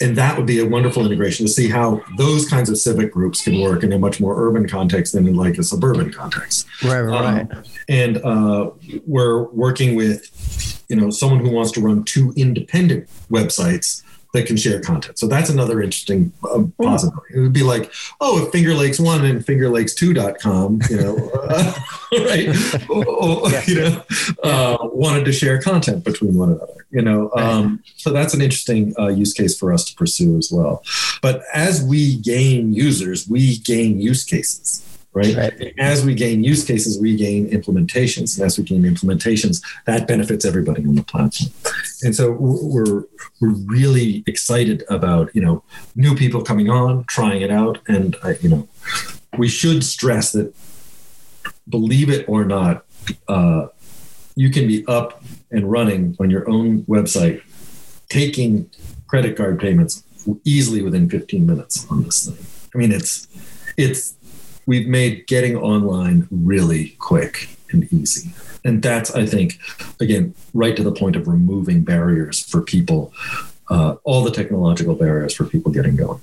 and 0.00 0.16
that 0.16 0.36
would 0.36 0.46
be 0.46 0.58
a 0.58 0.66
wonderful 0.66 1.04
integration 1.04 1.46
to 1.46 1.52
see 1.52 1.68
how 1.68 2.02
those 2.16 2.48
kinds 2.48 2.70
of 2.70 2.78
civic 2.78 3.12
groups 3.12 3.44
can 3.44 3.60
work 3.60 3.84
in 3.84 3.92
a 3.92 3.98
much 3.98 4.20
more 4.20 4.34
urban 4.46 4.66
context 4.66 5.12
than 5.12 5.28
in 5.28 5.34
like 5.34 5.58
a 5.58 5.62
suburban 5.62 6.10
context. 6.10 6.66
Right, 6.82 7.00
right. 7.00 7.50
Um, 7.52 7.62
and 7.88 8.16
uh, 8.24 8.70
we're 9.06 9.44
working 9.50 9.94
with 9.94 10.84
you 10.88 10.96
know 10.96 11.10
someone 11.10 11.40
who 11.40 11.50
wants 11.50 11.70
to 11.72 11.80
run 11.80 12.04
two 12.04 12.32
independent 12.36 13.08
websites 13.30 14.02
that 14.32 14.46
can 14.46 14.56
share 14.56 14.80
content. 14.80 15.18
So 15.18 15.26
that's 15.26 15.50
another 15.50 15.82
interesting 15.82 16.32
uh, 16.44 16.64
possibility. 16.80 17.34
It 17.34 17.40
would 17.40 17.52
be 17.52 17.62
like, 17.62 17.92
oh, 18.20 18.44
if 18.44 18.52
Finger 18.52 18.74
Lakes 18.74 19.00
One 19.00 19.24
and 19.24 19.44
Finger 19.44 19.68
Lakes 19.68 19.94
Two.com, 19.94 20.80
you 20.88 20.96
know, 20.96 21.30
uh, 21.48 21.72
right, 22.12 22.46
yeah. 22.46 23.62
you 23.66 23.74
know, 23.74 24.02
uh, 24.42 24.78
wanted 24.92 25.24
to 25.24 25.32
share 25.32 25.60
content 25.60 26.04
between 26.04 26.36
one 26.36 26.50
another, 26.50 26.86
you 26.90 27.02
know. 27.02 27.30
Um, 27.34 27.82
so 27.96 28.12
that's 28.12 28.34
an 28.34 28.40
interesting 28.40 28.94
uh, 28.98 29.08
use 29.08 29.32
case 29.32 29.58
for 29.58 29.72
us 29.72 29.84
to 29.86 29.94
pursue 29.96 30.36
as 30.36 30.50
well. 30.52 30.82
But 31.22 31.42
as 31.52 31.82
we 31.82 32.16
gain 32.16 32.72
users, 32.72 33.28
we 33.28 33.58
gain 33.58 34.00
use 34.00 34.24
cases 34.24 34.84
right? 35.12 35.36
right? 35.36 35.74
As 35.78 36.04
we 36.04 36.14
gain 36.14 36.44
use 36.44 36.64
cases, 36.64 37.00
we 37.00 37.16
gain 37.16 37.48
implementations. 37.50 38.36
And 38.36 38.46
as 38.46 38.58
we 38.58 38.64
gain 38.64 38.82
implementations, 38.82 39.62
that 39.86 40.06
benefits 40.06 40.44
everybody 40.44 40.84
on 40.86 40.94
the 40.94 41.04
platform. 41.04 41.50
And 42.02 42.14
so 42.14 42.32
we're 42.32 43.04
we're 43.40 43.54
really 43.66 44.22
excited 44.26 44.84
about 44.88 45.34
you 45.34 45.42
know 45.42 45.62
new 45.96 46.14
people 46.14 46.42
coming 46.42 46.70
on, 46.70 47.04
trying 47.08 47.42
it 47.42 47.50
out, 47.50 47.78
and 47.88 48.16
uh, 48.22 48.34
you 48.40 48.48
know 48.48 48.68
we 49.36 49.48
should 49.48 49.84
stress 49.84 50.32
that 50.32 50.54
believe 51.68 52.10
it 52.10 52.28
or 52.28 52.44
not, 52.44 52.84
uh, 53.28 53.68
you 54.34 54.50
can 54.50 54.66
be 54.66 54.84
up 54.86 55.22
and 55.50 55.70
running 55.70 56.16
on 56.20 56.30
your 56.30 56.48
own 56.48 56.82
website, 56.82 57.42
taking 58.08 58.70
credit 59.06 59.36
card 59.36 59.58
payments 59.58 60.04
easily 60.44 60.82
within 60.82 61.08
15 61.08 61.46
minutes 61.46 61.86
on 61.90 62.02
this 62.04 62.26
thing. 62.26 62.46
I 62.74 62.78
mean, 62.78 62.92
it's 62.92 63.26
it's 63.76 64.14
we've 64.66 64.86
made 64.86 65.26
getting 65.26 65.56
online 65.56 66.28
really 66.30 66.96
quick 66.98 67.48
and 67.70 67.92
easy. 67.92 68.30
And 68.64 68.82
that's, 68.82 69.10
I 69.14 69.26
think, 69.26 69.58
again, 70.00 70.34
right 70.52 70.76
to 70.76 70.82
the 70.82 70.92
point 70.92 71.16
of 71.16 71.26
removing 71.26 71.82
barriers 71.82 72.40
for 72.40 72.60
people, 72.60 73.12
uh, 73.70 73.96
all 74.04 74.22
the 74.22 74.30
technological 74.30 74.94
barriers 74.94 75.34
for 75.34 75.44
people 75.44 75.72
getting 75.72 75.96
going. 75.96 76.20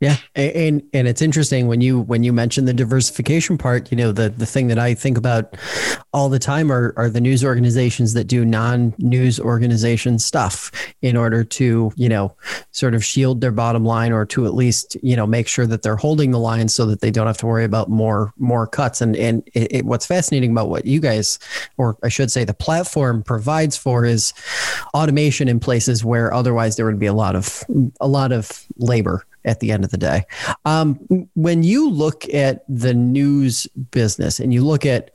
Yeah, 0.00 0.16
and 0.36 0.82
and 0.92 1.08
it's 1.08 1.20
interesting 1.20 1.66
when 1.66 1.80
you 1.80 2.00
when 2.00 2.22
you 2.22 2.32
mention 2.32 2.66
the 2.66 2.72
diversification 2.72 3.58
part. 3.58 3.90
You 3.90 3.96
know, 3.96 4.12
the 4.12 4.28
the 4.28 4.46
thing 4.46 4.68
that 4.68 4.78
I 4.78 4.94
think 4.94 5.18
about 5.18 5.56
all 6.12 6.28
the 6.28 6.38
time 6.38 6.70
are 6.70 6.94
are 6.96 7.10
the 7.10 7.20
news 7.20 7.44
organizations 7.44 8.12
that 8.14 8.24
do 8.24 8.44
non 8.44 8.94
news 8.98 9.40
organization 9.40 10.18
stuff 10.20 10.70
in 11.02 11.16
order 11.16 11.42
to 11.42 11.90
you 11.96 12.08
know 12.08 12.36
sort 12.70 12.94
of 12.94 13.04
shield 13.04 13.40
their 13.40 13.50
bottom 13.50 13.84
line 13.84 14.12
or 14.12 14.24
to 14.26 14.46
at 14.46 14.54
least 14.54 14.96
you 15.02 15.16
know 15.16 15.26
make 15.26 15.48
sure 15.48 15.66
that 15.66 15.82
they're 15.82 15.96
holding 15.96 16.30
the 16.30 16.38
line 16.38 16.68
so 16.68 16.86
that 16.86 17.00
they 17.00 17.10
don't 17.10 17.26
have 17.26 17.38
to 17.38 17.46
worry 17.46 17.64
about 17.64 17.88
more 17.88 18.32
more 18.36 18.68
cuts. 18.68 19.00
And 19.00 19.16
and 19.16 19.42
it, 19.54 19.72
it, 19.72 19.84
what's 19.84 20.06
fascinating 20.06 20.52
about 20.52 20.68
what 20.68 20.84
you 20.84 21.00
guys, 21.00 21.40
or 21.76 21.98
I 22.04 22.08
should 22.08 22.30
say, 22.30 22.44
the 22.44 22.54
platform 22.54 23.24
provides 23.24 23.76
for 23.76 24.04
is 24.04 24.32
automation 24.94 25.48
in 25.48 25.58
places 25.58 26.04
where 26.04 26.32
otherwise 26.32 26.76
there 26.76 26.86
would 26.86 27.00
be 27.00 27.06
a 27.06 27.12
lot 27.12 27.34
of 27.34 27.64
a 28.00 28.06
lot 28.06 28.30
of 28.30 28.64
labor 28.76 29.24
at 29.48 29.60
the 29.60 29.72
end 29.72 29.84
of 29.84 29.90
the 29.90 29.98
day. 29.98 30.24
Um, 30.64 30.94
when 31.34 31.62
you 31.62 31.90
look 31.90 32.32
at 32.32 32.64
the 32.68 32.94
news 32.94 33.66
business 33.90 34.38
and 34.38 34.52
you 34.54 34.64
look 34.64 34.86
at 34.86 35.10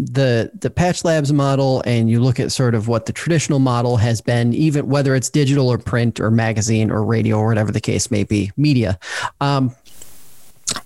the 0.00 0.50
the 0.58 0.70
patch 0.70 1.04
labs 1.04 1.30
model 1.30 1.82
and 1.84 2.10
you 2.10 2.20
look 2.20 2.40
at 2.40 2.50
sort 2.50 2.74
of 2.74 2.88
what 2.88 3.04
the 3.04 3.12
traditional 3.12 3.58
model 3.58 3.98
has 3.98 4.22
been 4.22 4.54
even 4.54 4.88
whether 4.88 5.14
it's 5.14 5.28
digital 5.28 5.68
or 5.68 5.76
print 5.76 6.18
or 6.18 6.30
magazine 6.30 6.90
or 6.90 7.04
radio 7.04 7.36
or 7.36 7.46
whatever 7.46 7.70
the 7.70 7.80
case 7.80 8.10
may 8.10 8.24
be 8.24 8.50
media 8.56 8.98
um, 9.42 9.74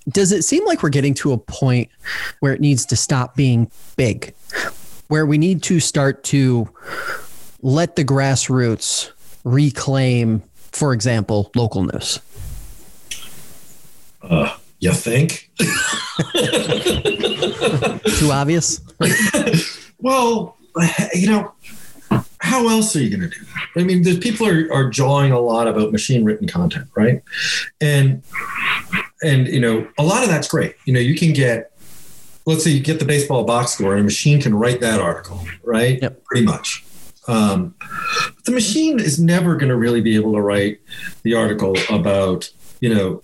does 0.08 0.32
it 0.32 0.42
seem 0.42 0.64
like 0.66 0.82
we're 0.82 0.88
getting 0.88 1.14
to 1.14 1.32
a 1.32 1.38
point 1.38 1.88
where 2.40 2.52
it 2.52 2.60
needs 2.60 2.84
to 2.84 2.96
stop 2.96 3.36
being 3.36 3.70
big 3.96 4.34
where 5.06 5.26
we 5.26 5.38
need 5.38 5.62
to 5.62 5.78
start 5.78 6.24
to 6.24 6.68
let 7.62 7.94
the 7.94 8.04
grassroots 8.04 9.12
reclaim 9.44 10.42
for 10.72 10.92
example 10.92 11.52
local 11.54 11.84
news 11.84 12.18
uh, 14.28 14.56
you 14.78 14.92
think? 14.92 15.50
Too 18.18 18.30
obvious? 18.30 18.80
well, 19.98 20.56
you 21.14 21.28
know, 21.28 21.52
how 22.38 22.68
else 22.68 22.94
are 22.94 23.00
you 23.00 23.16
going 23.16 23.28
to 23.30 23.38
do? 23.38 23.44
that? 23.44 23.80
I 23.80 23.84
mean, 23.84 24.02
the 24.02 24.18
people 24.18 24.46
are, 24.46 24.72
are 24.72 24.90
jawing 24.90 25.32
a 25.32 25.40
lot 25.40 25.66
about 25.66 25.92
machine 25.92 26.24
written 26.24 26.46
content, 26.46 26.88
right? 26.94 27.22
And 27.80 28.22
and 29.22 29.48
you 29.48 29.60
know, 29.60 29.88
a 29.98 30.02
lot 30.02 30.22
of 30.22 30.28
that's 30.28 30.48
great. 30.48 30.76
You 30.84 30.92
know, 30.92 31.00
you 31.00 31.14
can 31.16 31.32
get 31.32 31.72
let's 32.46 32.62
say 32.62 32.70
you 32.70 32.80
get 32.80 32.98
the 32.98 33.04
baseball 33.04 33.44
box 33.44 33.72
score 33.72 33.92
and 33.92 34.00
a 34.00 34.04
machine 34.04 34.40
can 34.40 34.54
write 34.54 34.80
that 34.80 35.00
article, 35.00 35.40
right? 35.62 36.00
Yep. 36.02 36.24
Pretty 36.24 36.44
much. 36.44 36.84
Um, 37.26 37.74
the 38.44 38.52
machine 38.52 39.00
is 39.00 39.18
never 39.18 39.56
going 39.56 39.70
to 39.70 39.76
really 39.76 40.02
be 40.02 40.14
able 40.14 40.34
to 40.34 40.42
write 40.42 40.80
the 41.22 41.34
article 41.34 41.74
about, 41.88 42.50
you 42.80 42.94
know, 42.94 43.22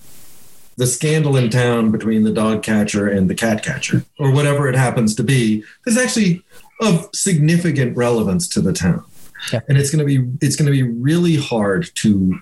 the 0.81 0.87
scandal 0.87 1.37
in 1.37 1.51
town 1.51 1.91
between 1.91 2.25
the 2.25 2.33
dog 2.33 2.63
catcher 2.63 3.07
and 3.07 3.29
the 3.29 3.35
cat 3.35 3.63
catcher, 3.63 4.03
or 4.19 4.33
whatever 4.33 4.67
it 4.67 4.75
happens 4.75 5.15
to 5.15 5.23
be, 5.23 5.63
is 5.87 5.99
actually 5.99 6.43
of 6.81 7.07
significant 7.15 7.95
relevance 7.95 8.49
to 8.49 8.63
the 8.63 8.73
town. 8.73 9.05
Yeah. 9.53 9.61
And 9.69 9.77
it's 9.77 9.91
going 9.91 9.99
to 9.99 10.07
be 10.07 10.27
it's 10.41 10.57
going 10.57 10.65
to 10.65 10.73
be 10.73 10.83
really 10.83 11.37
hard 11.37 11.91
to 11.97 12.41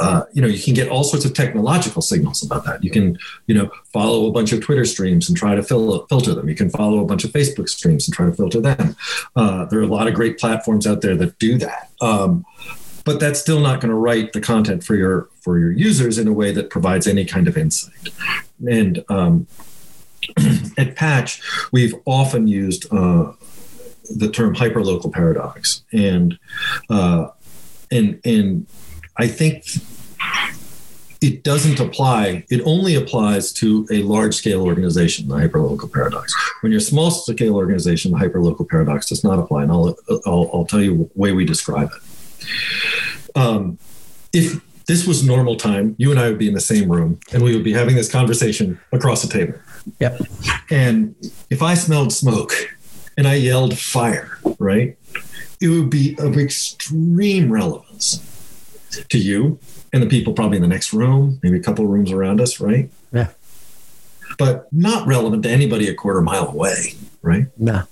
uh, 0.00 0.24
you 0.32 0.40
know, 0.40 0.48
you 0.48 0.60
can 0.60 0.74
get 0.74 0.88
all 0.88 1.04
sorts 1.04 1.24
of 1.24 1.34
technological 1.34 2.00
signals 2.02 2.42
about 2.42 2.64
that. 2.64 2.82
You 2.82 2.90
can, 2.90 3.18
you 3.46 3.54
know, 3.54 3.70
follow 3.92 4.26
a 4.26 4.32
bunch 4.32 4.50
of 4.50 4.62
Twitter 4.62 4.86
streams 4.86 5.28
and 5.28 5.36
try 5.36 5.54
to 5.54 5.62
fil- 5.62 6.06
filter 6.06 6.34
them. 6.34 6.48
You 6.48 6.54
can 6.54 6.70
follow 6.70 7.00
a 7.00 7.04
bunch 7.04 7.22
of 7.22 7.30
Facebook 7.32 7.68
streams 7.68 8.08
and 8.08 8.14
try 8.14 8.24
to 8.24 8.32
filter 8.32 8.62
them. 8.62 8.96
Uh, 9.36 9.66
there 9.66 9.78
are 9.78 9.82
a 9.82 9.86
lot 9.86 10.08
of 10.08 10.14
great 10.14 10.38
platforms 10.38 10.86
out 10.86 11.02
there 11.02 11.16
that 11.16 11.38
do 11.38 11.58
that. 11.58 11.90
Um, 12.00 12.46
but 13.04 13.20
that's 13.20 13.40
still 13.40 13.60
not 13.60 13.80
going 13.80 13.90
to 13.90 13.96
write 13.96 14.32
the 14.32 14.40
content 14.40 14.84
for 14.84 14.94
your 14.94 15.28
for 15.40 15.58
your 15.58 15.72
users 15.72 16.18
in 16.18 16.28
a 16.28 16.32
way 16.32 16.52
that 16.52 16.70
provides 16.70 17.06
any 17.06 17.24
kind 17.24 17.48
of 17.48 17.56
insight. 17.56 18.08
And 18.68 19.04
um, 19.08 19.46
at 20.78 20.96
Patch, 20.96 21.42
we've 21.72 21.94
often 22.04 22.46
used 22.46 22.92
uh, 22.92 23.32
the 24.16 24.30
term 24.30 24.54
hyperlocal 24.54 25.12
paradox, 25.12 25.82
and 25.92 26.38
uh, 26.88 27.28
and 27.90 28.20
and 28.24 28.66
I 29.16 29.28
think 29.28 29.64
it 31.20 31.44
doesn't 31.44 31.80
apply. 31.80 32.44
It 32.50 32.62
only 32.64 32.94
applies 32.94 33.52
to 33.54 33.86
a 33.90 34.02
large 34.02 34.34
scale 34.34 34.62
organization, 34.62 35.28
the 35.28 35.36
hyperlocal 35.36 35.92
paradox. 35.92 36.34
When 36.62 36.72
you're 36.72 36.78
a 36.78 36.82
small 36.82 37.10
scale 37.10 37.56
organization, 37.56 38.12
the 38.12 38.18
hyperlocal 38.18 38.68
paradox 38.68 39.06
does 39.06 39.22
not 39.22 39.38
apply. 39.38 39.64
And 39.64 39.72
I'll, 39.72 39.94
I'll, 40.24 40.50
I'll 40.52 40.64
tell 40.64 40.80
you 40.80 40.96
the 40.96 41.10
way 41.14 41.32
we 41.32 41.44
describe 41.44 41.90
it. 41.94 42.02
Um, 43.34 43.78
if 44.32 44.60
this 44.86 45.06
was 45.06 45.24
normal 45.24 45.56
time, 45.56 45.94
you 45.98 46.10
and 46.10 46.18
I 46.18 46.28
would 46.28 46.38
be 46.38 46.48
in 46.48 46.54
the 46.54 46.60
same 46.60 46.90
room 46.90 47.20
and 47.32 47.42
we 47.42 47.54
would 47.54 47.64
be 47.64 47.72
having 47.72 47.94
this 47.94 48.10
conversation 48.10 48.80
across 48.92 49.22
the 49.22 49.28
table. 49.28 49.54
Yep. 50.00 50.20
And 50.70 51.14
if 51.48 51.62
I 51.62 51.74
smelled 51.74 52.12
smoke 52.12 52.52
and 53.16 53.28
I 53.28 53.34
yelled 53.34 53.78
fire, 53.78 54.38
right, 54.58 54.98
it 55.60 55.68
would 55.68 55.90
be 55.90 56.16
of 56.18 56.36
extreme 56.36 57.52
relevance 57.52 58.20
to 59.10 59.18
you 59.18 59.58
and 59.92 60.02
the 60.02 60.08
people 60.08 60.32
probably 60.32 60.56
in 60.56 60.62
the 60.62 60.68
next 60.68 60.92
room, 60.92 61.38
maybe 61.42 61.56
a 61.58 61.62
couple 61.62 61.84
of 61.84 61.90
rooms 61.90 62.10
around 62.10 62.40
us, 62.40 62.60
right? 62.60 62.90
Yeah. 63.12 63.28
But 64.38 64.72
not 64.72 65.06
relevant 65.06 65.42
to 65.44 65.50
anybody 65.50 65.88
a 65.88 65.94
quarter 65.94 66.20
mile 66.20 66.48
away, 66.48 66.94
right? 67.22 67.46
No. 67.58 67.82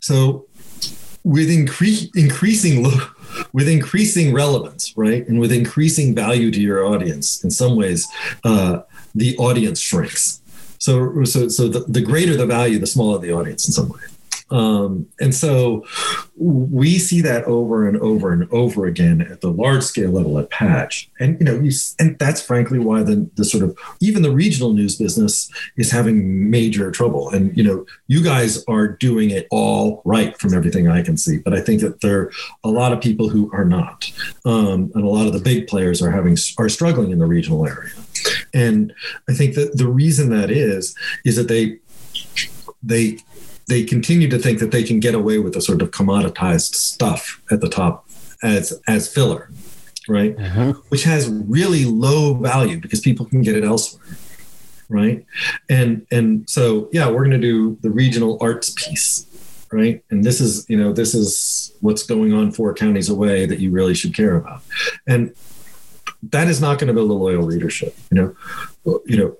So 0.00 0.46
with 1.24 1.48
incre- 1.48 2.10
increasing 2.16 2.82
lo- 2.82 3.08
with 3.52 3.68
increasing 3.68 4.32
relevance, 4.32 4.96
right, 4.96 5.26
and 5.28 5.38
with 5.38 5.52
increasing 5.52 6.14
value 6.14 6.50
to 6.50 6.60
your 6.60 6.84
audience, 6.84 7.42
in 7.44 7.50
some 7.50 7.76
ways, 7.76 8.06
uh, 8.44 8.80
the 9.14 9.36
audience 9.38 9.80
shrinks. 9.80 10.40
So, 10.78 11.24
so, 11.24 11.48
so 11.48 11.68
the, 11.68 11.80
the 11.80 12.00
greater 12.00 12.36
the 12.36 12.46
value, 12.46 12.78
the 12.78 12.86
smaller 12.86 13.18
the 13.18 13.32
audience 13.32 13.66
in 13.66 13.72
some 13.72 13.88
way. 13.88 14.00
Um, 14.52 15.06
and 15.18 15.34
so 15.34 15.86
we 16.36 16.98
see 16.98 17.22
that 17.22 17.44
over 17.44 17.88
and 17.88 17.96
over 17.98 18.32
and 18.32 18.52
over 18.52 18.84
again 18.84 19.22
at 19.22 19.40
the 19.40 19.50
large 19.50 19.82
scale 19.82 20.10
level 20.10 20.38
at 20.38 20.50
Patch. 20.50 21.10
And, 21.18 21.40
you 21.40 21.46
know, 21.46 21.58
you, 21.58 21.72
and 21.98 22.18
that's 22.18 22.42
frankly 22.42 22.78
why 22.78 23.02
the, 23.02 23.28
the 23.36 23.46
sort 23.46 23.64
of 23.64 23.76
even 24.00 24.22
the 24.22 24.30
regional 24.30 24.74
news 24.74 24.96
business 24.96 25.50
is 25.78 25.90
having 25.90 26.50
major 26.50 26.90
trouble. 26.90 27.30
And, 27.30 27.56
you 27.56 27.64
know, 27.64 27.86
you 28.08 28.22
guys 28.22 28.62
are 28.68 28.88
doing 28.88 29.30
it 29.30 29.46
all 29.50 30.02
right 30.04 30.38
from 30.38 30.52
everything 30.52 30.86
I 30.86 31.02
can 31.02 31.16
see. 31.16 31.38
But 31.38 31.54
I 31.54 31.60
think 31.62 31.80
that 31.80 32.02
there 32.02 32.20
are 32.20 32.32
a 32.62 32.68
lot 32.68 32.92
of 32.92 33.00
people 33.00 33.30
who 33.30 33.50
are 33.54 33.64
not. 33.64 34.12
Um, 34.44 34.92
and 34.94 35.02
a 35.02 35.08
lot 35.08 35.26
of 35.26 35.32
the 35.32 35.40
big 35.40 35.66
players 35.66 36.02
are 36.02 36.10
having, 36.10 36.36
are 36.58 36.68
struggling 36.68 37.10
in 37.10 37.20
the 37.20 37.26
regional 37.26 37.66
area. 37.66 37.92
And 38.52 38.92
I 39.30 39.32
think 39.32 39.54
that 39.54 39.78
the 39.78 39.88
reason 39.88 40.28
that 40.30 40.50
is, 40.50 40.94
is 41.24 41.36
that 41.36 41.48
they, 41.48 41.78
they 42.82 43.18
they 43.72 43.82
continue 43.82 44.28
to 44.28 44.38
think 44.38 44.58
that 44.58 44.70
they 44.70 44.82
can 44.82 45.00
get 45.00 45.14
away 45.14 45.38
with 45.38 45.56
a 45.56 45.62
sort 45.62 45.80
of 45.80 45.90
commoditized 45.92 46.74
stuff 46.74 47.40
at 47.50 47.62
the 47.62 47.70
top 47.70 48.06
as 48.42 48.78
as 48.86 49.10
filler, 49.10 49.48
right? 50.06 50.38
Uh-huh. 50.38 50.74
Which 50.90 51.04
has 51.04 51.30
really 51.30 51.86
low 51.86 52.34
value 52.34 52.78
because 52.78 53.00
people 53.00 53.24
can 53.24 53.40
get 53.40 53.56
it 53.56 53.64
elsewhere, 53.64 54.18
right? 54.90 55.24
And 55.70 56.06
and 56.10 56.48
so 56.50 56.90
yeah, 56.92 57.08
we're 57.08 57.24
going 57.24 57.30
to 57.30 57.38
do 57.38 57.78
the 57.80 57.88
regional 57.88 58.36
arts 58.42 58.68
piece, 58.76 59.24
right? 59.72 60.04
And 60.10 60.22
this 60.22 60.38
is 60.38 60.68
you 60.68 60.76
know 60.76 60.92
this 60.92 61.14
is 61.14 61.72
what's 61.80 62.02
going 62.02 62.34
on 62.34 62.52
four 62.52 62.74
counties 62.74 63.08
away 63.08 63.46
that 63.46 63.58
you 63.58 63.70
really 63.70 63.94
should 63.94 64.14
care 64.14 64.36
about, 64.36 64.60
and 65.06 65.34
that 66.24 66.48
is 66.48 66.60
not 66.60 66.78
going 66.78 66.88
to 66.88 66.94
build 66.94 67.10
a 67.10 67.14
loyal 67.14 67.44
readership. 67.46 67.96
You 68.10 68.36
know, 68.84 69.00
you 69.06 69.16
know 69.16 69.36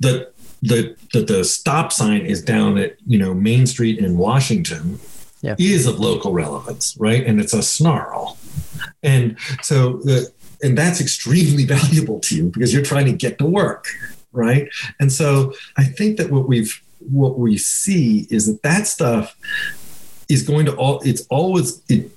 the 0.00 0.31
the 0.62 0.96
that 1.12 1.26
the 1.26 1.44
stop 1.44 1.92
sign 1.92 2.22
is 2.22 2.42
down 2.42 2.78
at 2.78 2.96
you 3.06 3.18
know 3.18 3.34
Main 3.34 3.66
Street 3.66 3.98
in 3.98 4.16
Washington 4.16 4.98
yeah. 5.40 5.56
is 5.58 5.86
of 5.86 5.98
local 5.98 6.32
relevance, 6.32 6.96
right? 6.98 7.26
And 7.26 7.40
it's 7.40 7.52
a 7.52 7.62
snarl, 7.62 8.38
and 9.02 9.36
so 9.60 9.94
the 9.98 10.32
and 10.62 10.78
that's 10.78 11.00
extremely 11.00 11.64
valuable 11.76 12.20
to 12.20 12.36
you 12.36 12.50
because 12.50 12.72
you're 12.72 12.84
trying 12.84 13.06
to 13.06 13.12
get 13.12 13.38
to 13.38 13.46
work, 13.46 13.86
right? 14.32 14.68
And 15.00 15.12
so 15.12 15.52
I 15.76 15.84
think 15.84 16.16
that 16.18 16.30
what 16.30 16.48
we've 16.48 16.80
what 17.10 17.38
we 17.38 17.58
see 17.58 18.28
is 18.30 18.46
that 18.46 18.62
that 18.62 18.86
stuff 18.86 19.36
is 20.28 20.42
going 20.42 20.66
to 20.66 20.74
all 20.76 21.00
it's 21.04 21.26
always 21.28 21.82
it, 21.88 22.10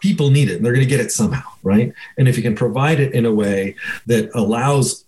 people 0.00 0.30
need 0.30 0.50
it 0.50 0.56
and 0.56 0.64
they're 0.64 0.74
going 0.74 0.84
to 0.84 0.88
get 0.88 1.00
it 1.00 1.10
somehow 1.10 1.48
right 1.62 1.94
and 2.18 2.28
if 2.28 2.36
you 2.36 2.42
can 2.42 2.54
provide 2.54 3.00
it 3.00 3.14
in 3.14 3.24
a 3.24 3.32
way 3.32 3.74
that 4.04 4.30
allows 4.34 5.04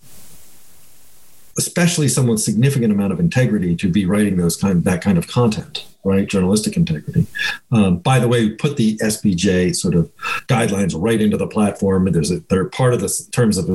especially 1.58 2.08
someone's 2.08 2.44
significant 2.44 2.92
amount 2.92 3.12
of 3.12 3.20
integrity 3.20 3.74
to 3.76 3.88
be 3.88 4.06
writing 4.06 4.36
those 4.36 4.56
kind 4.56 4.84
that 4.84 5.02
kind 5.02 5.18
of 5.18 5.26
content 5.26 5.86
right 6.04 6.28
journalistic 6.28 6.76
integrity 6.76 7.26
um, 7.72 7.98
by 7.98 8.18
the 8.18 8.28
way 8.28 8.44
we 8.44 8.50
put 8.50 8.76
the 8.76 8.96
spj 8.98 9.74
sort 9.74 9.94
of 9.94 10.10
guidelines 10.46 10.94
right 10.96 11.20
into 11.20 11.36
the 11.36 11.46
platform 11.46 12.10
there's 12.12 12.30
a 12.30 12.40
they're 12.48 12.68
part 12.68 12.94
of 12.94 13.00
the 13.00 13.28
terms 13.32 13.58
of 13.58 13.68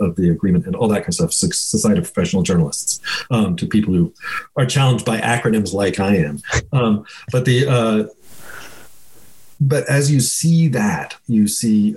of 0.00 0.16
the 0.16 0.30
agreement 0.30 0.66
and 0.66 0.74
all 0.74 0.88
that 0.88 1.00
kind 1.00 1.08
of 1.08 1.14
stuff. 1.14 1.32
Society 1.32 1.98
of 1.98 2.04
Professional 2.12 2.42
Journalists 2.42 3.00
um, 3.30 3.56
to 3.56 3.66
people 3.66 3.92
who 3.92 4.12
are 4.56 4.66
challenged 4.66 5.04
by 5.04 5.18
acronyms 5.18 5.72
like 5.72 6.00
I 6.00 6.16
am. 6.16 6.40
Um, 6.72 7.06
but 7.30 7.44
the 7.44 7.66
uh, 7.68 8.04
but 9.60 9.88
as 9.88 10.10
you 10.10 10.20
see 10.20 10.68
that, 10.68 11.16
you 11.26 11.48
see. 11.48 11.96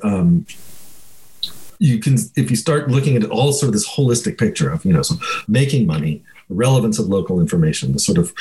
You 1.79 1.99
can, 1.99 2.17
if 2.35 2.49
you 2.49 2.57
start 2.57 2.89
looking 2.89 3.15
at 3.15 3.29
all 3.29 3.53
sort 3.53 3.69
of 3.69 3.73
this 3.73 3.89
holistic 3.89 4.37
picture 4.37 4.69
of, 4.69 4.85
you 4.85 4.93
know, 4.93 5.01
so 5.01 5.15
making 5.47 5.87
money, 5.87 6.23
relevance 6.49 6.99
of 6.99 7.07
local 7.07 7.39
information, 7.39 7.93
the 7.93 7.99
sort 7.99 8.17
of 8.17 8.33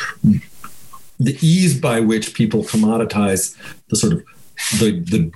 the 1.20 1.36
ease 1.40 1.78
by 1.80 2.00
which 2.00 2.34
people 2.34 2.62
commoditize 2.64 3.56
the 3.88 3.96
sort 3.96 4.12
of 4.12 4.24
the 4.80 5.00
the 5.00 5.32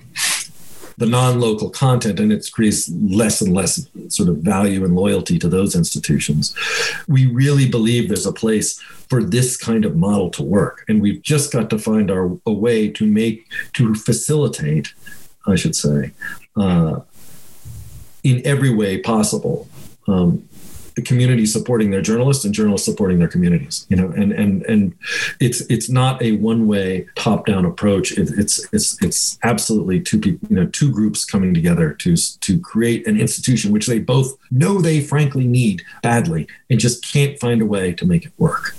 the 0.99 1.07
non-local 1.07 1.71
content 1.71 2.21
and 2.21 2.33
it 2.33 2.49
creates 2.53 2.89
less 2.91 3.41
and 3.41 3.55
less 3.55 3.89
sort 4.09 4.29
of 4.29 4.37
value 4.39 4.85
and 4.85 4.95
loyalty 4.95 5.39
to 5.39 5.49
those 5.49 5.75
institutions. 5.75 6.55
We 7.09 7.27
really 7.27 7.69
believe 7.69 8.09
there's 8.09 8.27
a 8.27 8.33
place 8.33 8.79
for 9.13 9.23
this 9.23 9.57
kind 9.57 9.85
of 9.85 9.97
model 9.97 10.31
to 10.31 10.43
work 10.43 10.85
and 10.89 11.03
we've 11.03 11.21
just 11.23 11.53
got 11.53 11.71
to 11.71 11.79
find 11.79 12.11
our 12.11 12.39
a 12.47 12.53
way 12.53 12.89
to 12.89 13.05
make 13.07 13.47
to 13.75 13.95
facilitate 13.95 14.95
i 15.47 15.55
should 15.55 15.77
say 15.77 16.11
uh, 16.57 17.01
in 18.23 18.45
every 18.45 18.71
way 18.71 18.99
possible 18.99 19.69
um, 20.09 20.49
the 20.95 21.03
community 21.03 21.47
supporting 21.47 21.91
their 21.91 22.03
journalists 22.03 22.45
and 22.45 22.53
journalists 22.53 22.87
supporting 22.87 23.19
their 23.19 23.29
communities 23.29 23.87
you 23.89 23.97
know 23.97 24.09
and 24.11 24.33
and 24.33 24.63
and 24.67 24.95
it's 25.41 25.61
it's 25.63 25.89
not 25.89 26.21
a 26.23 26.33
one 26.33 26.67
way 26.67 27.07
top 27.15 27.47
down 27.47 27.65
approach. 27.65 28.13
It, 28.13 28.31
it's 28.37 28.67
it's 28.73 29.03
it's 29.03 29.39
absolutely 29.43 30.01
two 30.01 30.21
people 30.21 30.49
you 30.51 30.57
know 30.57 30.67
two 30.67 30.93
groups 30.93 31.25
coming 31.25 31.55
together 31.55 31.93
to 31.95 32.17
to 32.17 32.61
create 32.61 33.07
an 33.07 33.19
institution 33.19 33.73
which 33.73 33.87
they 33.87 33.99
both 33.99 34.37
know 34.51 34.81
they 34.81 35.01
frankly 35.01 35.47
need 35.47 35.83
badly 36.03 36.47
and 36.71 36.79
just 36.79 37.11
can't 37.13 37.39
find 37.39 37.63
a 37.63 37.67
way 37.67 37.93
to 37.93 38.05
make 38.05 38.27
it 38.27 38.33
work. 38.39 38.75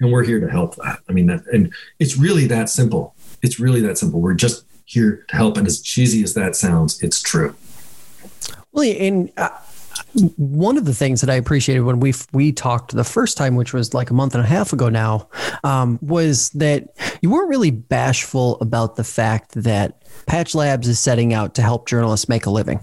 And 0.00 0.12
we're 0.12 0.24
here 0.24 0.40
to 0.40 0.48
help 0.48 0.76
that. 0.76 1.00
I 1.08 1.12
mean 1.12 1.26
that 1.26 1.46
and 1.52 1.72
it's 1.98 2.16
really 2.16 2.46
that 2.46 2.68
simple. 2.68 3.14
It's 3.42 3.60
really 3.60 3.80
that 3.82 3.98
simple. 3.98 4.20
We're 4.20 4.34
just 4.34 4.64
here 4.84 5.24
to 5.28 5.36
help. 5.36 5.56
And 5.56 5.66
as 5.66 5.80
cheesy 5.80 6.22
as 6.22 6.34
that 6.34 6.56
sounds 6.56 7.02
it's 7.02 7.20
true 7.20 7.54
well 8.78 8.96
and 8.98 9.32
uh, 9.36 9.50
one 10.36 10.76
of 10.76 10.84
the 10.84 10.94
things 10.94 11.20
that 11.20 11.30
I 11.30 11.34
appreciated 11.34 11.82
when 11.82 12.00
we 12.00 12.14
we 12.32 12.52
talked 12.52 12.94
the 12.94 13.04
first 13.04 13.36
time, 13.36 13.56
which 13.56 13.72
was 13.72 13.94
like 13.94 14.10
a 14.10 14.14
month 14.14 14.34
and 14.34 14.42
a 14.42 14.46
half 14.46 14.72
ago 14.72 14.88
now, 14.88 15.28
um, 15.64 15.98
was 16.02 16.50
that 16.50 16.88
you 17.20 17.30
weren't 17.30 17.48
really 17.48 17.70
bashful 17.70 18.58
about 18.60 18.96
the 18.96 19.04
fact 19.04 19.52
that 19.54 20.02
Patch 20.26 20.54
Labs 20.54 20.88
is 20.88 20.98
setting 20.98 21.34
out 21.34 21.54
to 21.56 21.62
help 21.62 21.88
journalists 21.88 22.28
make 22.28 22.46
a 22.46 22.50
living. 22.50 22.80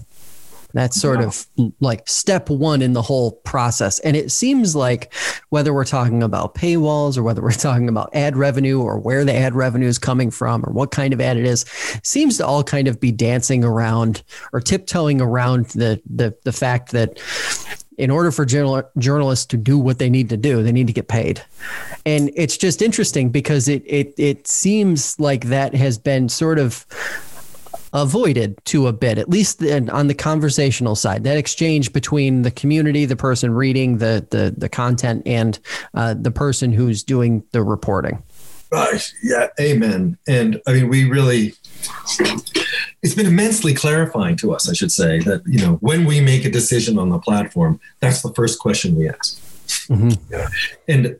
That's 0.76 1.00
sort 1.00 1.22
of 1.22 1.46
like 1.80 2.06
step 2.06 2.50
one 2.50 2.82
in 2.82 2.92
the 2.92 3.00
whole 3.00 3.32
process. 3.32 3.98
And 4.00 4.14
it 4.14 4.30
seems 4.30 4.76
like 4.76 5.14
whether 5.48 5.72
we're 5.72 5.86
talking 5.86 6.22
about 6.22 6.54
paywalls 6.54 7.16
or 7.16 7.22
whether 7.22 7.40
we're 7.40 7.52
talking 7.52 7.88
about 7.88 8.14
ad 8.14 8.36
revenue 8.36 8.82
or 8.82 8.98
where 8.98 9.24
the 9.24 9.34
ad 9.34 9.54
revenue 9.54 9.86
is 9.86 9.98
coming 9.98 10.30
from 10.30 10.62
or 10.66 10.72
what 10.74 10.90
kind 10.90 11.14
of 11.14 11.20
ad 11.20 11.38
it 11.38 11.46
is, 11.46 11.64
seems 12.02 12.36
to 12.36 12.46
all 12.46 12.62
kind 12.62 12.88
of 12.88 13.00
be 13.00 13.10
dancing 13.10 13.64
around 13.64 14.22
or 14.52 14.60
tiptoeing 14.60 15.22
around 15.22 15.64
the 15.68 15.98
the 16.04 16.36
the 16.44 16.52
fact 16.52 16.92
that 16.92 17.18
in 17.96 18.10
order 18.10 18.30
for 18.30 18.44
journal- 18.44 18.82
journalists 18.98 19.46
to 19.46 19.56
do 19.56 19.78
what 19.78 19.98
they 19.98 20.10
need 20.10 20.28
to 20.28 20.36
do, 20.36 20.62
they 20.62 20.72
need 20.72 20.86
to 20.86 20.92
get 20.92 21.08
paid. 21.08 21.42
And 22.04 22.30
it's 22.34 22.58
just 22.58 22.82
interesting 22.82 23.30
because 23.30 23.68
it 23.68 23.82
it 23.86 24.12
it 24.18 24.46
seems 24.46 25.18
like 25.18 25.46
that 25.46 25.74
has 25.74 25.96
been 25.96 26.28
sort 26.28 26.58
of 26.58 26.84
avoided 27.96 28.62
to 28.66 28.86
a 28.86 28.92
bit, 28.92 29.18
at 29.18 29.28
least 29.28 29.64
on 29.64 30.06
the 30.06 30.14
conversational 30.14 30.94
side. 30.94 31.24
That 31.24 31.38
exchange 31.38 31.92
between 31.92 32.42
the 32.42 32.50
community, 32.50 33.06
the 33.06 33.16
person 33.16 33.52
reading 33.52 33.98
the 33.98 34.26
the, 34.30 34.54
the 34.56 34.68
content, 34.68 35.22
and 35.26 35.58
uh, 35.94 36.14
the 36.14 36.30
person 36.30 36.72
who's 36.72 37.02
doing 37.02 37.42
the 37.52 37.62
reporting. 37.62 38.22
Right. 38.70 39.12
Yeah. 39.22 39.48
Amen. 39.58 40.18
And 40.28 40.60
I 40.66 40.72
mean, 40.74 40.88
we 40.88 41.08
really. 41.08 41.54
It's 43.02 43.14
been 43.14 43.26
immensely 43.26 43.74
clarifying 43.74 44.36
to 44.36 44.52
us, 44.52 44.68
I 44.68 44.72
should 44.72 44.90
say, 44.90 45.20
that 45.20 45.42
you 45.46 45.60
know 45.60 45.74
when 45.76 46.04
we 46.04 46.20
make 46.20 46.44
a 46.44 46.50
decision 46.50 46.98
on 46.98 47.10
the 47.10 47.18
platform, 47.18 47.80
that's 48.00 48.22
the 48.22 48.32
first 48.34 48.58
question 48.58 48.96
we 48.96 49.08
ask. 49.08 49.40
Mm-hmm. 49.88 50.10
Yeah. 50.30 50.48
And 50.88 51.18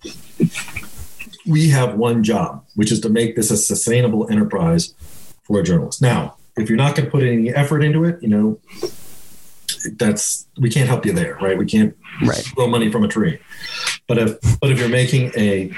we 1.47 1.69
have 1.71 1.95
one 1.95 2.23
job, 2.23 2.65
which 2.75 2.91
is 2.91 3.01
to 3.01 3.09
make 3.09 3.37
this 3.37 3.51
a 3.51 3.57
sustainable 3.57 4.29
enterprise 4.29 4.95
for 5.45 5.63
journalists. 5.63 6.03
Now, 6.03 6.37
if 6.57 6.69
you're 6.69 6.79
not 6.79 6.97
going 6.97 7.07
to 7.07 7.11
put 7.11 7.23
any 7.23 7.51
effort 7.51 7.83
into 7.83 8.05
it, 8.05 8.23
you 8.23 8.29
know, 8.29 8.59
that's 9.99 10.47
we 10.59 10.71
can't 10.71 10.89
help 10.89 11.05
you 11.07 11.13
there, 11.13 11.37
right? 11.37 11.57
We 11.57 11.67
can't 11.67 11.97
right. 12.23 12.37
throw 12.55 12.67
money 12.67 12.91
from 12.91 13.05
a 13.05 13.09
tree. 13.09 13.39
But 14.07 14.19
if 14.19 14.61
but 14.61 14.71
if 14.71 14.79
you're 14.79 14.89
making 14.89 15.33
a 15.37 15.73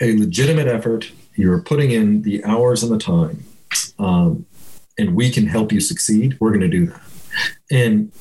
a 0.00 0.18
legitimate 0.18 0.66
effort, 0.66 1.10
you're 1.34 1.60
putting 1.60 1.90
in 1.90 2.22
the 2.22 2.44
hours 2.44 2.82
and 2.82 2.92
the 2.92 2.98
time, 2.98 3.44
um, 3.98 4.46
and 4.98 5.14
we 5.14 5.30
can 5.30 5.46
help 5.46 5.72
you 5.72 5.80
succeed. 5.80 6.36
We're 6.40 6.50
going 6.50 6.60
to 6.60 6.68
do 6.68 6.86
that, 6.86 7.02
and 7.70 8.12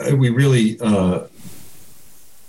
uh, 0.00 0.16
we 0.16 0.30
really. 0.30 0.78
Uh, 0.80 1.26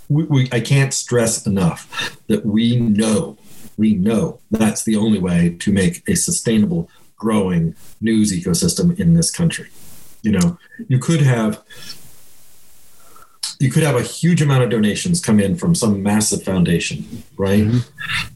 we, 0.08 0.24
we, 0.24 0.48
I 0.52 0.60
can't 0.60 0.92
stress 0.92 1.46
enough 1.46 2.18
that 2.26 2.44
we 2.44 2.76
know, 2.76 3.38
we 3.78 3.94
know 3.94 4.40
that's 4.50 4.84
the 4.84 4.96
only 4.96 5.18
way 5.18 5.56
to 5.60 5.72
make 5.72 6.06
a 6.06 6.16
sustainable 6.16 6.90
growing 7.22 7.76
news 8.00 8.32
ecosystem 8.32 8.98
in 8.98 9.14
this 9.14 9.30
country. 9.30 9.68
You 10.22 10.32
know, 10.32 10.58
you 10.88 10.98
could 10.98 11.22
have 11.22 11.62
you 13.60 13.70
could 13.70 13.84
have 13.84 13.94
a 13.94 14.02
huge 14.02 14.42
amount 14.42 14.64
of 14.64 14.70
donations 14.70 15.20
come 15.20 15.38
in 15.38 15.54
from 15.56 15.72
some 15.74 16.02
massive 16.02 16.42
foundation, 16.42 17.22
right? 17.36 17.64
Mm-hmm. 17.64 17.78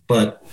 But 0.06 0.46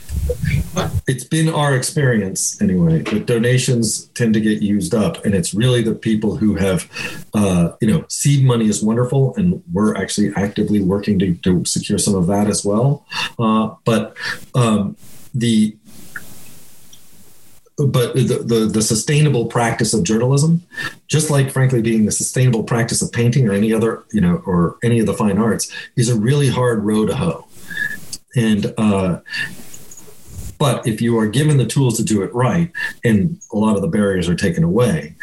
it's 1.08 1.26
been 1.26 1.50
our 1.50 1.76
experience 1.76 2.60
anyway 2.62 3.02
that 3.02 3.26
donations 3.28 4.06
tend 4.20 4.34
to 4.34 4.40
get 4.40 4.62
used 4.62 4.94
up 4.96 5.24
and 5.26 5.36
it's 5.36 5.54
really 5.54 5.82
the 5.82 5.94
people 5.94 6.38
who 6.38 6.56
have 6.56 6.80
uh, 7.34 7.70
you 7.82 7.88
know 7.92 8.06
seed 8.10 8.44
money 8.46 8.68
is 8.68 8.82
wonderful 8.82 9.36
and 9.36 9.62
we're 9.74 9.96
actually 9.96 10.32
actively 10.36 10.82
working 10.82 11.20
to, 11.20 11.36
to 11.46 11.66
secure 11.66 11.98
some 11.98 12.16
of 12.16 12.28
that 12.28 12.48
as 12.48 12.64
well 12.64 13.06
uh, 13.40 13.70
but 13.86 14.16
um, 14.56 14.96
the 15.34 15.76
but 17.78 18.14
the, 18.14 18.44
the, 18.46 18.70
the 18.72 18.82
sustainable 18.82 19.48
practice 19.48 19.94
of 19.94 20.04
journalism, 20.04 20.62
just 21.08 21.30
like 21.30 21.52
frankly 21.52 21.82
being 21.82 22.06
the 22.06 22.12
sustainable 22.12 22.64
practice 22.64 23.02
of 23.02 23.12
painting 23.12 23.48
or 23.48 23.54
any 23.54 23.74
other, 23.74 24.04
you 24.12 24.22
know, 24.22 24.44
or 24.46 24.78
any 24.84 25.00
of 25.00 25.06
the 25.06 25.14
fine 25.14 25.38
arts, 25.38 25.72
is 25.96 26.10
a 26.10 26.20
really 26.20 26.50
hard 26.50 26.84
row 26.84 27.06
to 27.06 27.16
hoe. 27.16 27.48
And 28.36 28.74
uh, 28.78 29.20
but 30.58 30.88
if 30.88 31.02
you 31.02 31.18
are 31.20 31.28
given 31.28 31.58
the 31.58 31.66
tools 31.66 31.98
to 31.98 32.04
do 32.04 32.22
it 32.22 32.34
right, 32.34 32.72
and 33.04 33.40
a 33.52 33.58
lot 33.58 33.76
of 33.76 33.82
the 33.82 33.88
barriers 33.88 34.30
are 34.30 34.36
taken 34.36 34.64
away, 34.64 35.16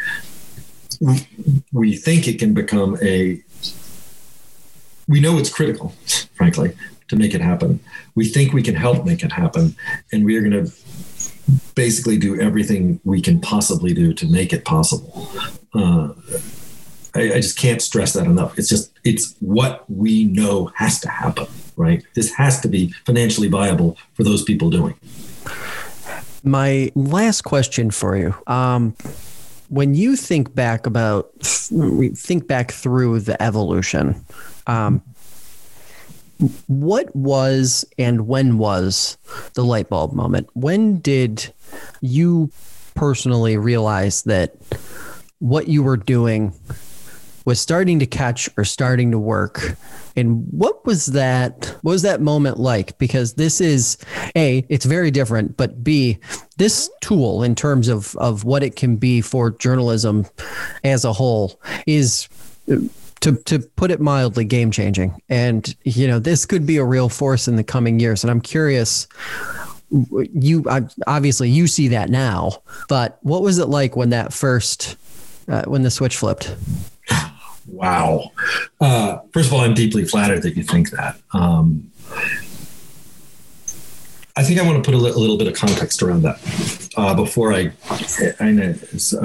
we, 0.99 1.27
we 1.71 1.95
think 1.95 2.27
it 2.27 2.37
can 2.37 2.53
become 2.53 2.97
a. 3.01 3.41
We 5.07 5.19
know 5.19 5.37
it's 5.37 5.49
critical, 5.49 5.95
frankly, 6.35 6.75
to 7.07 7.15
make 7.15 7.33
it 7.33 7.41
happen. 7.41 7.79
We 8.13 8.25
think 8.25 8.53
we 8.53 8.61
can 8.61 8.75
help 8.75 9.05
make 9.05 9.23
it 9.23 9.31
happen, 9.31 9.75
and 10.11 10.25
we 10.25 10.37
are 10.37 10.41
going 10.41 10.65
to 10.65 10.71
basically 11.75 12.17
do 12.17 12.39
everything 12.39 12.99
we 13.03 13.21
can 13.21 13.39
possibly 13.39 13.93
do 13.93 14.13
to 14.13 14.25
make 14.25 14.53
it 14.53 14.65
possible. 14.65 15.29
Uh, 15.73 16.13
I, 17.15 17.33
I, 17.33 17.41
just 17.41 17.57
can't 17.57 17.81
stress 17.81 18.13
that 18.13 18.25
enough. 18.25 18.57
It's 18.57 18.69
just 18.69 18.91
it's 19.03 19.35
what 19.39 19.89
we 19.89 20.25
know 20.25 20.71
has 20.75 20.99
to 21.01 21.09
happen, 21.09 21.47
right? 21.75 22.03
This 22.13 22.33
has 22.33 22.61
to 22.61 22.67
be 22.67 22.93
financially 23.05 23.47
viable 23.47 23.97
for 24.13 24.23
those 24.23 24.43
people 24.43 24.69
doing. 24.69 24.95
My 26.43 26.91
last 26.95 27.41
question 27.43 27.91
for 27.91 28.15
you. 28.15 28.35
Um, 28.47 28.95
when 29.69 29.95
you 29.95 30.17
think 30.17 30.53
back 30.53 30.85
about 30.85 31.31
think 31.41 32.47
back 32.47 32.71
through 32.71 33.21
the 33.21 33.41
evolution 33.41 34.25
um, 34.67 35.01
what 36.67 37.15
was 37.15 37.85
and 37.97 38.27
when 38.27 38.57
was 38.57 39.17
the 39.53 39.63
light 39.63 39.89
bulb 39.89 40.13
moment? 40.13 40.49
When 40.53 40.99
did 40.99 41.53
you 42.01 42.51
personally 42.95 43.57
realize 43.57 44.23
that 44.23 44.55
what 45.39 45.67
you 45.67 45.83
were 45.83 45.97
doing 45.97 46.53
was 47.45 47.59
starting 47.59 47.99
to 47.99 48.05
catch 48.05 48.49
or 48.57 48.63
starting 48.63 49.11
to 49.11 49.19
work? 49.19 49.77
And 50.15 50.45
what 50.51 50.85
was 50.85 51.07
that 51.07 51.75
what 51.83 51.91
was 51.91 52.01
that 52.01 52.21
moment 52.21 52.59
like? 52.59 52.97
Because 52.97 53.35
this 53.35 53.61
is 53.61 53.97
A, 54.35 54.65
it's 54.67 54.85
very 54.85 55.11
different, 55.11 55.57
but 55.57 55.83
B, 55.83 56.17
this 56.57 56.89
tool 57.01 57.43
in 57.43 57.55
terms 57.55 57.87
of 57.87 58.15
of 58.17 58.43
what 58.43 58.63
it 58.63 58.75
can 58.75 58.97
be 58.97 59.21
for 59.21 59.51
journalism 59.51 60.25
as 60.83 61.05
a 61.05 61.13
whole 61.13 61.59
is 61.85 62.27
to 63.21 63.37
to 63.45 63.59
put 63.59 63.91
it 63.91 63.99
mildly, 64.01 64.43
game 64.43 64.71
changing. 64.71 65.19
And 65.29 65.73
you 65.83 66.07
know, 66.07 66.19
this 66.19 66.45
could 66.45 66.65
be 66.65 66.77
a 66.77 66.85
real 66.85 67.09
force 67.09 67.47
in 67.47 67.55
the 67.55 67.63
coming 67.63 67.99
years. 67.99 68.23
And 68.23 68.31
I'm 68.31 68.41
curious. 68.41 69.07
You 69.89 70.65
obviously 71.05 71.49
you 71.49 71.67
see 71.67 71.89
that 71.89 72.09
now, 72.09 72.63
but 72.87 73.19
what 73.23 73.41
was 73.41 73.57
it 73.59 73.67
like 73.67 73.95
when 73.95 74.11
that 74.11 74.31
first 74.31 74.95
uh, 75.47 75.63
when 75.63 75.81
the 75.81 75.91
switch 75.91 76.17
flipped? 76.17 76.55
Wow. 77.67 78.31
Uh, 78.79 79.19
first 79.31 79.47
of 79.47 79.53
all, 79.53 79.61
I'm 79.61 79.73
deeply 79.73 80.05
flattered 80.05 80.43
that 80.43 80.55
you 80.55 80.63
think 80.63 80.91
that. 80.91 81.17
Um, 81.33 81.90
I 84.35 84.43
think 84.43 84.59
I 84.59 84.63
want 84.63 84.83
to 84.83 84.89
put 84.89 84.93
a, 84.93 84.97
li- 84.97 85.11
a 85.11 85.17
little 85.17 85.37
bit 85.37 85.47
of 85.47 85.55
context 85.55 86.01
around 86.01 86.23
that 86.23 86.39
uh, 86.97 87.13
before 87.13 87.53
I, 87.53 87.71
I 88.39 88.51
know, 88.51 88.73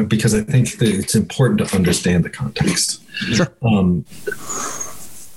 because 0.09 0.35
I 0.35 0.41
think 0.43 0.79
that 0.79 0.89
it's 0.89 1.15
important 1.15 1.67
to 1.67 1.77
understand 1.77 2.25
the 2.25 2.31
context. 2.31 3.03
Sure. 3.11 3.53
Um, 3.63 4.05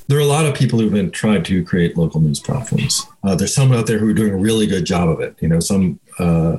there 0.07 0.17
are 0.17 0.21
a 0.21 0.25
lot 0.25 0.47
of 0.47 0.55
people 0.55 0.79
who've 0.79 0.91
been 0.91 1.11
trying 1.11 1.43
to 1.43 1.63
create 1.63 1.95
local 1.95 2.19
news 2.19 2.39
platforms. 2.39 3.05
Uh, 3.23 3.35
there's 3.35 3.53
some 3.53 3.71
out 3.71 3.85
there 3.85 3.99
who 3.99 4.09
are 4.09 4.13
doing 4.13 4.33
a 4.33 4.37
really 4.37 4.65
good 4.65 4.83
job 4.83 5.07
of 5.07 5.19
it. 5.19 5.35
You 5.39 5.47
know, 5.47 5.59
some 5.59 5.99
uh, 6.17 6.57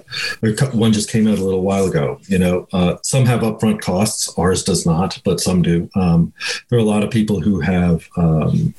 one 0.73 0.93
just 0.93 1.11
came 1.11 1.27
out 1.27 1.39
a 1.39 1.45
little 1.45 1.63
while 1.63 1.87
ago. 1.87 2.21
You 2.29 2.39
know, 2.39 2.69
uh, 2.73 2.99
some 3.03 3.27
have 3.27 3.41
upfront 3.41 3.81
costs. 3.81 4.33
Ours 4.39 4.63
does 4.63 4.87
not, 4.87 5.21
but 5.25 5.41
some 5.41 5.63
do. 5.63 5.91
Um, 5.97 6.33
there 6.69 6.79
are 6.79 6.83
a 6.83 6.85
lot 6.85 7.03
of 7.03 7.11
people 7.11 7.41
who 7.41 7.59
have. 7.61 8.09
Um, 8.17 8.73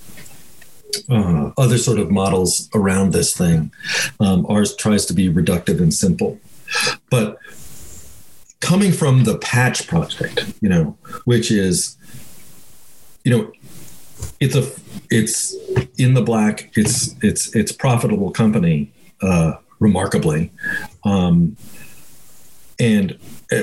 uh, 1.09 1.51
other 1.57 1.77
sort 1.77 1.99
of 1.99 2.11
models 2.11 2.69
around 2.73 3.13
this 3.13 3.35
thing. 3.35 3.71
Um, 4.19 4.45
ours 4.47 4.75
tries 4.75 5.05
to 5.07 5.13
be 5.13 5.29
reductive 5.29 5.79
and 5.79 5.93
simple, 5.93 6.39
but 7.09 7.37
coming 8.59 8.91
from 8.91 9.23
the 9.23 9.37
patch 9.37 9.87
project, 9.87 10.53
you 10.61 10.69
know, 10.69 10.97
which 11.25 11.51
is, 11.51 11.97
you 13.23 13.31
know, 13.31 13.51
it's 14.39 14.55
a 14.55 14.71
it's 15.09 15.55
in 15.97 16.13
the 16.13 16.21
black. 16.21 16.71
It's 16.75 17.15
it's 17.21 17.53
it's 17.55 17.71
profitable 17.71 18.31
company, 18.31 18.91
uh, 19.21 19.53
remarkably, 19.79 20.51
um, 21.03 21.57
and 22.79 23.17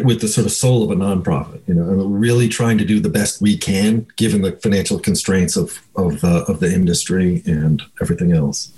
with 0.04 0.20
the 0.20 0.28
sort 0.28 0.46
of 0.46 0.52
soul 0.52 0.84
of 0.84 0.90
a 0.90 0.94
nonprofit. 0.94 1.62
You 1.66 1.74
know, 1.74 1.82
we're 1.82 2.18
really 2.18 2.48
trying 2.48 2.78
to 2.78 2.84
do 2.84 3.00
the 3.00 3.08
best 3.08 3.40
we 3.40 3.56
can 3.56 4.06
given 4.16 4.42
the 4.42 4.52
financial 4.52 4.98
constraints 4.98 5.56
of 5.56 5.80
of, 5.96 6.22
uh, 6.22 6.44
of 6.46 6.60
the 6.60 6.72
industry 6.72 7.42
and 7.44 7.82
everything 8.00 8.32
else, 8.32 8.72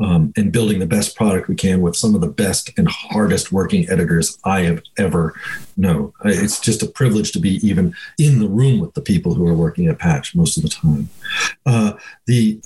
um, 0.00 0.32
and 0.36 0.50
building 0.50 0.80
the 0.80 0.86
best 0.86 1.16
product 1.16 1.48
we 1.48 1.54
can 1.54 1.80
with 1.80 1.94
some 1.94 2.14
of 2.14 2.20
the 2.20 2.26
best 2.26 2.70
and 2.76 2.88
hardest 2.88 3.52
working 3.52 3.88
editors 3.88 4.38
I 4.44 4.62
have 4.62 4.82
ever 4.98 5.34
known. 5.76 6.12
It's 6.24 6.58
just 6.58 6.82
a 6.82 6.86
privilege 6.86 7.30
to 7.32 7.38
be 7.38 7.64
even 7.66 7.94
in 8.18 8.40
the 8.40 8.48
room 8.48 8.80
with 8.80 8.94
the 8.94 9.00
people 9.00 9.34
who 9.34 9.46
are 9.46 9.54
working 9.54 9.86
at 9.86 9.98
Patch 9.98 10.34
most 10.34 10.56
of 10.56 10.62
the 10.64 10.68
time. 10.68 11.08
Uh, 11.64 11.92
the 12.26 12.60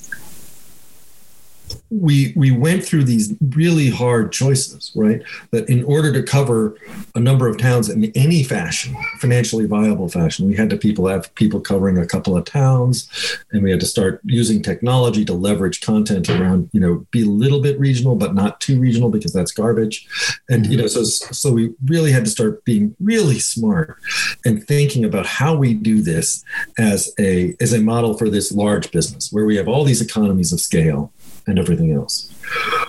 we 1.91 2.33
we 2.37 2.51
went 2.51 2.85
through 2.85 3.05
these 3.05 3.35
really 3.55 3.91
hard 3.91 4.33
choices, 4.33 4.93
right? 4.95 5.23
That 5.51 5.69
in 5.69 5.85
order 5.85 6.13
to 6.13 6.23
cover 6.23 6.77
a 7.15 7.21
number 7.21 7.49
of 7.49 7.59
towns 7.59 7.89
in 7.89 8.13
any 8.15 8.43
fashion, 8.43 8.95
financially 9.19 9.67
viable 9.67 10.09
fashion, 10.09 10.47
we 10.47 10.57
had 10.57 10.71
to 10.71 10.77
people 10.77 11.07
have 11.07 11.35
people 11.35 11.61
covering 11.61 11.99
a 11.99 12.07
couple 12.07 12.37
of 12.37 12.45
towns, 12.45 13.09
and 13.53 13.63
we 13.63 13.71
had 13.71 13.81
to 13.81 13.87
start 13.87 14.21
using 14.25 14.63
technology 14.63 15.25
to 15.25 15.33
leverage 15.33 15.81
content 15.81 16.29
around, 16.29 16.69
you 16.73 16.81
know, 16.81 17.07
be 17.11 17.23
a 17.23 17.27
little 17.27 17.61
bit 17.61 17.79
regional 17.79 18.17
but 18.17 18.35
not 18.35 18.61
too 18.61 18.79
regional 18.79 19.11
because 19.11 19.33
that's 19.33 19.53
garbage, 19.53 20.07
and 20.49 20.67
you 20.67 20.77
know, 20.77 20.87
so 20.87 21.05
so 21.05 21.53
we 21.53 21.75
really 21.87 22.13
had 22.13 22.25
to 22.25 22.31
start 22.31 22.65
being 22.65 22.95
really 23.01 23.39
smart 23.39 23.99
and 24.45 24.67
thinking 24.67 25.05
about 25.05 25.27
how 25.27 25.55
we 25.55 25.75
do 25.75 26.03
this 26.03 26.45
as 26.79 27.13
a 27.19 27.57
as 27.61 27.73
a 27.73 27.81
model 27.81 28.17
for 28.17 28.29
this 28.29 28.53
large 28.53 28.91
business 28.91 29.33
where 29.33 29.45
we 29.45 29.57
have 29.57 29.69
all 29.69 29.85
these 29.85 30.01
economies 30.01 30.53
of 30.53 30.61
scale 30.61 31.13
and 31.49 31.59
everything 31.59 31.93
else. 31.93 32.31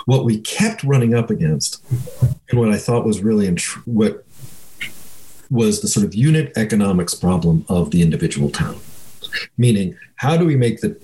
What 0.06 0.26
we 0.26 0.40
kept 0.40 0.84
running 0.84 1.14
up 1.14 1.30
against, 1.30 1.84
and 2.50 2.60
what 2.60 2.70
I 2.70 2.78
thought 2.78 3.06
was 3.06 3.22
really 3.22 3.48
int- 3.48 3.88
what 3.88 4.26
was 5.50 5.82
the 5.82 5.88
sort 5.88 6.06
of 6.06 6.14
unit 6.14 6.54
economics 6.56 7.16
problem 7.16 7.66
of 7.70 7.92
the 7.92 8.02
individual 8.02 8.50
town. 8.50 8.80
Meaning, 9.58 9.98
how 10.18 10.38
do 10.38 10.46
we 10.46 10.56
make 10.56 10.82
the 10.82 11.00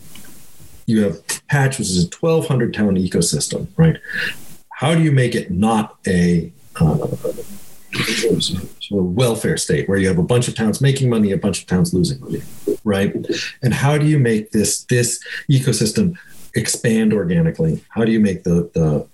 you 0.85 1.03
have 1.03 1.19
Patch, 1.47 1.79
which 1.79 1.89
is 1.89 2.03
a 2.03 2.09
1,200 2.19 2.73
town 2.73 2.95
ecosystem, 2.95 3.67
right? 3.75 3.97
How 4.71 4.93
do 4.93 5.01
you 5.01 5.11
make 5.11 5.33
it 5.33 5.49
not 5.49 5.97
a 6.05 6.51
uh, 6.79 7.07
of 8.91 9.15
welfare 9.15 9.57
state 9.57 9.87
where 9.87 9.97
you 9.97 10.07
have 10.07 10.17
a 10.17 10.23
bunch 10.23 10.47
of 10.47 10.55
towns 10.55 10.81
making 10.81 11.09
money, 11.09 11.31
a 11.31 11.37
bunch 11.37 11.61
of 11.61 11.67
towns 11.67 11.93
losing 11.93 12.19
money, 12.19 12.41
right? 12.83 13.15
And 13.63 13.73
how 13.73 13.97
do 13.97 14.05
you 14.05 14.19
make 14.19 14.51
this 14.51 14.83
this 14.83 15.23
ecosystem 15.49 16.17
expand 16.55 17.13
organically? 17.13 17.83
How 17.89 18.05
do 18.05 18.11
you 18.11 18.19
make 18.19 18.43
the, 18.43 18.69
the, 18.73 19.07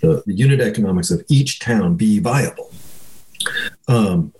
the, 0.00 0.22
the 0.26 0.34
unit 0.34 0.60
economics 0.60 1.10
of 1.10 1.24
each 1.28 1.60
town 1.60 1.96
be 1.96 2.18
viable? 2.18 2.72
Um, 3.88 4.32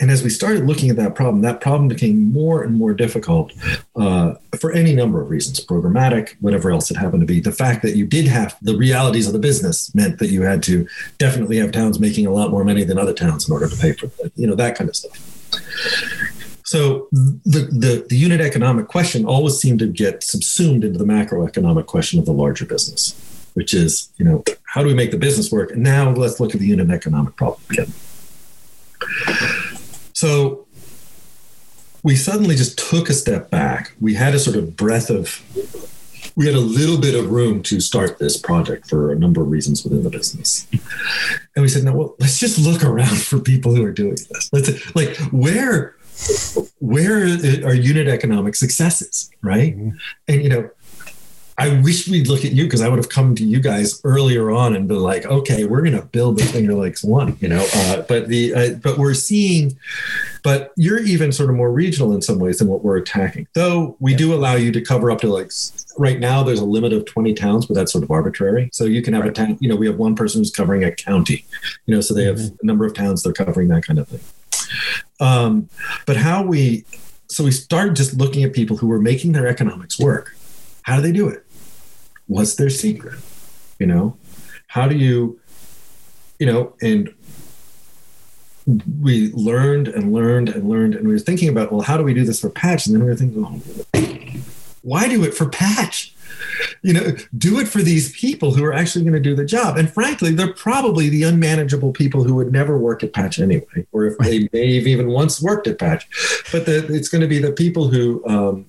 and 0.00 0.10
as 0.10 0.22
we 0.22 0.30
started 0.30 0.66
looking 0.66 0.90
at 0.90 0.96
that 0.96 1.14
problem, 1.14 1.42
that 1.42 1.60
problem 1.60 1.88
became 1.88 2.32
more 2.32 2.62
and 2.62 2.74
more 2.74 2.94
difficult 2.94 3.52
uh, 3.96 4.34
for 4.58 4.72
any 4.72 4.94
number 4.94 5.20
of 5.20 5.30
reasons 5.30 5.64
programmatic, 5.64 6.36
whatever 6.40 6.70
else 6.70 6.90
it 6.90 6.96
happened 6.96 7.20
to 7.20 7.26
be. 7.26 7.40
The 7.40 7.52
fact 7.52 7.82
that 7.82 7.96
you 7.96 8.06
did 8.06 8.26
have 8.26 8.56
the 8.62 8.76
realities 8.76 9.26
of 9.26 9.32
the 9.32 9.38
business 9.38 9.94
meant 9.94 10.18
that 10.18 10.28
you 10.28 10.42
had 10.42 10.62
to 10.64 10.86
definitely 11.18 11.58
have 11.58 11.72
towns 11.72 11.98
making 11.98 12.26
a 12.26 12.32
lot 12.32 12.50
more 12.50 12.64
money 12.64 12.84
than 12.84 12.98
other 12.98 13.14
towns 13.14 13.48
in 13.48 13.52
order 13.52 13.68
to 13.68 13.76
pay 13.76 13.92
for 13.92 14.10
you 14.36 14.46
know, 14.46 14.54
that 14.54 14.76
kind 14.76 14.90
of 14.90 14.96
stuff. 14.96 16.33
So 16.64 17.08
the, 17.12 17.68
the, 17.70 18.06
the 18.08 18.16
unit 18.16 18.40
economic 18.40 18.88
question 18.88 19.26
always 19.26 19.58
seemed 19.58 19.80
to 19.80 19.86
get 19.86 20.22
subsumed 20.22 20.82
into 20.82 20.98
the 20.98 21.04
macroeconomic 21.04 21.86
question 21.86 22.18
of 22.18 22.24
the 22.24 22.32
larger 22.32 22.64
business, 22.64 23.14
which 23.52 23.74
is, 23.74 24.10
you 24.16 24.24
know, 24.24 24.42
how 24.64 24.82
do 24.82 24.88
we 24.88 24.94
make 24.94 25.10
the 25.10 25.18
business 25.18 25.52
work? 25.52 25.72
And 25.72 25.82
now 25.82 26.10
let's 26.10 26.40
look 26.40 26.54
at 26.54 26.60
the 26.60 26.66
unit 26.66 26.90
economic 26.90 27.36
problem 27.36 27.60
again. 27.70 27.92
So 30.14 30.66
we 32.02 32.16
suddenly 32.16 32.56
just 32.56 32.78
took 32.78 33.10
a 33.10 33.14
step 33.14 33.50
back. 33.50 33.92
We 34.00 34.14
had 34.14 34.34
a 34.34 34.38
sort 34.38 34.56
of 34.56 34.74
breath 34.74 35.10
of 35.10 35.42
we 36.36 36.46
had 36.46 36.54
a 36.54 36.60
little 36.60 36.98
bit 36.98 37.14
of 37.14 37.30
room 37.30 37.62
to 37.62 37.78
start 37.78 38.18
this 38.18 38.36
project 38.36 38.88
for 38.88 39.12
a 39.12 39.14
number 39.14 39.40
of 39.40 39.50
reasons 39.50 39.84
within 39.84 40.02
the 40.02 40.10
business. 40.10 40.66
And 41.54 41.62
we 41.62 41.68
said, 41.68 41.84
no, 41.84 41.92
well, 41.94 42.16
let's 42.18 42.40
just 42.40 42.58
look 42.58 42.82
around 42.82 43.22
for 43.22 43.38
people 43.38 43.72
who 43.72 43.84
are 43.84 43.92
doing 43.92 44.16
this. 44.30 44.50
Let's 44.52 44.96
like 44.96 45.16
where 45.30 45.94
where 46.80 47.22
are 47.22 47.74
unit 47.74 48.08
economic 48.08 48.54
successes, 48.54 49.30
right? 49.42 49.76
Mm-hmm. 49.76 49.96
And 50.28 50.42
you 50.42 50.48
know, 50.48 50.70
I 51.56 51.80
wish 51.80 52.08
we'd 52.08 52.26
look 52.26 52.44
at 52.44 52.52
you 52.52 52.64
because 52.64 52.80
I 52.80 52.88
would 52.88 52.98
have 52.98 53.08
come 53.08 53.36
to 53.36 53.44
you 53.44 53.60
guys 53.60 54.00
earlier 54.02 54.50
on 54.50 54.74
and 54.74 54.88
been 54.88 54.98
like, 54.98 55.24
okay, 55.24 55.64
we're 55.64 55.82
going 55.82 55.96
to 55.96 56.04
build 56.04 56.38
the 56.38 56.44
Finger 56.44 56.74
Lakes 56.74 57.04
one, 57.04 57.36
you 57.40 57.48
know. 57.48 57.64
Uh, 57.74 58.02
but 58.02 58.28
the 58.28 58.54
uh, 58.54 58.70
but 58.82 58.98
we're 58.98 59.14
seeing, 59.14 59.78
but 60.42 60.72
you're 60.76 61.00
even 61.00 61.30
sort 61.30 61.50
of 61.50 61.56
more 61.56 61.70
regional 61.70 62.12
in 62.12 62.22
some 62.22 62.40
ways 62.40 62.58
than 62.58 62.66
what 62.66 62.82
we're 62.82 62.96
attacking. 62.96 63.46
Though 63.54 63.96
we 64.00 64.12
yeah. 64.12 64.18
do 64.18 64.34
allow 64.34 64.54
you 64.54 64.72
to 64.72 64.80
cover 64.80 65.12
up 65.12 65.20
to 65.20 65.28
like 65.28 65.52
right 65.96 66.18
now. 66.18 66.42
There's 66.42 66.60
a 66.60 66.64
limit 66.64 66.92
of 66.92 67.06
20 67.06 67.34
towns, 67.34 67.66
but 67.66 67.74
that's 67.74 67.92
sort 67.92 68.02
of 68.02 68.10
arbitrary. 68.10 68.70
So 68.72 68.84
you 68.84 69.00
can 69.00 69.14
have 69.14 69.22
right. 69.22 69.30
a 69.30 69.46
town. 69.46 69.56
You 69.60 69.68
know, 69.68 69.76
we 69.76 69.86
have 69.86 69.96
one 69.96 70.16
person 70.16 70.40
who's 70.40 70.50
covering 70.50 70.82
a 70.82 70.90
county. 70.90 71.44
You 71.86 71.94
know, 71.94 72.00
so 72.00 72.14
they 72.14 72.24
have 72.24 72.36
mm-hmm. 72.36 72.56
a 72.62 72.66
number 72.66 72.84
of 72.84 72.94
towns 72.94 73.22
they're 73.22 73.32
covering 73.32 73.68
that 73.68 73.86
kind 73.86 74.00
of 74.00 74.08
thing. 74.08 74.20
Um, 75.20 75.68
but 76.06 76.16
how 76.16 76.42
we, 76.42 76.84
so 77.28 77.44
we 77.44 77.50
started 77.50 77.96
just 77.96 78.14
looking 78.14 78.44
at 78.44 78.52
people 78.52 78.76
who 78.76 78.86
were 78.86 79.00
making 79.00 79.32
their 79.32 79.46
economics 79.46 79.98
work. 79.98 80.36
How 80.82 80.96
do 80.96 81.02
they 81.02 81.12
do 81.12 81.28
it? 81.28 81.46
What's 82.26 82.54
their 82.56 82.70
secret? 82.70 83.18
You 83.78 83.86
know, 83.86 84.16
how 84.66 84.88
do 84.88 84.96
you, 84.96 85.40
you 86.38 86.46
know, 86.46 86.74
and 86.80 87.12
we 89.00 89.30
learned 89.32 89.88
and 89.88 90.12
learned 90.12 90.48
and 90.48 90.68
learned, 90.68 90.94
and 90.94 91.06
we 91.06 91.12
were 91.12 91.18
thinking 91.18 91.48
about, 91.48 91.70
well, 91.70 91.82
how 91.82 91.96
do 91.96 92.02
we 92.02 92.14
do 92.14 92.24
this 92.24 92.40
for 92.40 92.50
Patch? 92.50 92.86
And 92.86 92.94
then 92.94 93.02
we 93.02 93.10
were 93.10 93.16
thinking, 93.16 93.44
oh, 93.44 93.60
why 94.84 95.08
do 95.08 95.24
it 95.24 95.34
for 95.34 95.48
Patch? 95.48 96.14
you 96.82 96.92
know, 96.92 97.16
do 97.36 97.58
it 97.58 97.68
for 97.68 97.82
these 97.82 98.12
people 98.12 98.54
who 98.54 98.64
are 98.64 98.72
actually 98.72 99.04
going 99.04 99.14
to 99.14 99.20
do 99.20 99.34
the 99.34 99.44
job. 99.44 99.76
And 99.76 99.92
frankly, 99.92 100.32
they're 100.32 100.52
probably 100.52 101.08
the 101.08 101.22
unmanageable 101.22 101.92
people 101.92 102.24
who 102.24 102.34
would 102.34 102.52
never 102.52 102.78
work 102.78 103.02
at 103.02 103.12
Patch 103.12 103.38
anyway, 103.38 103.86
or 103.92 104.06
if 104.06 104.18
they 104.18 104.48
may 104.52 104.76
have 104.76 104.86
even 104.86 105.08
once 105.08 105.40
worked 105.40 105.66
at 105.66 105.78
Patch. 105.78 106.06
But 106.52 106.66
the, 106.66 106.86
it's 106.92 107.08
going 107.08 107.22
to 107.22 107.28
be 107.28 107.38
the 107.38 107.52
people 107.52 107.88
who 107.88 108.22
um, 108.26 108.66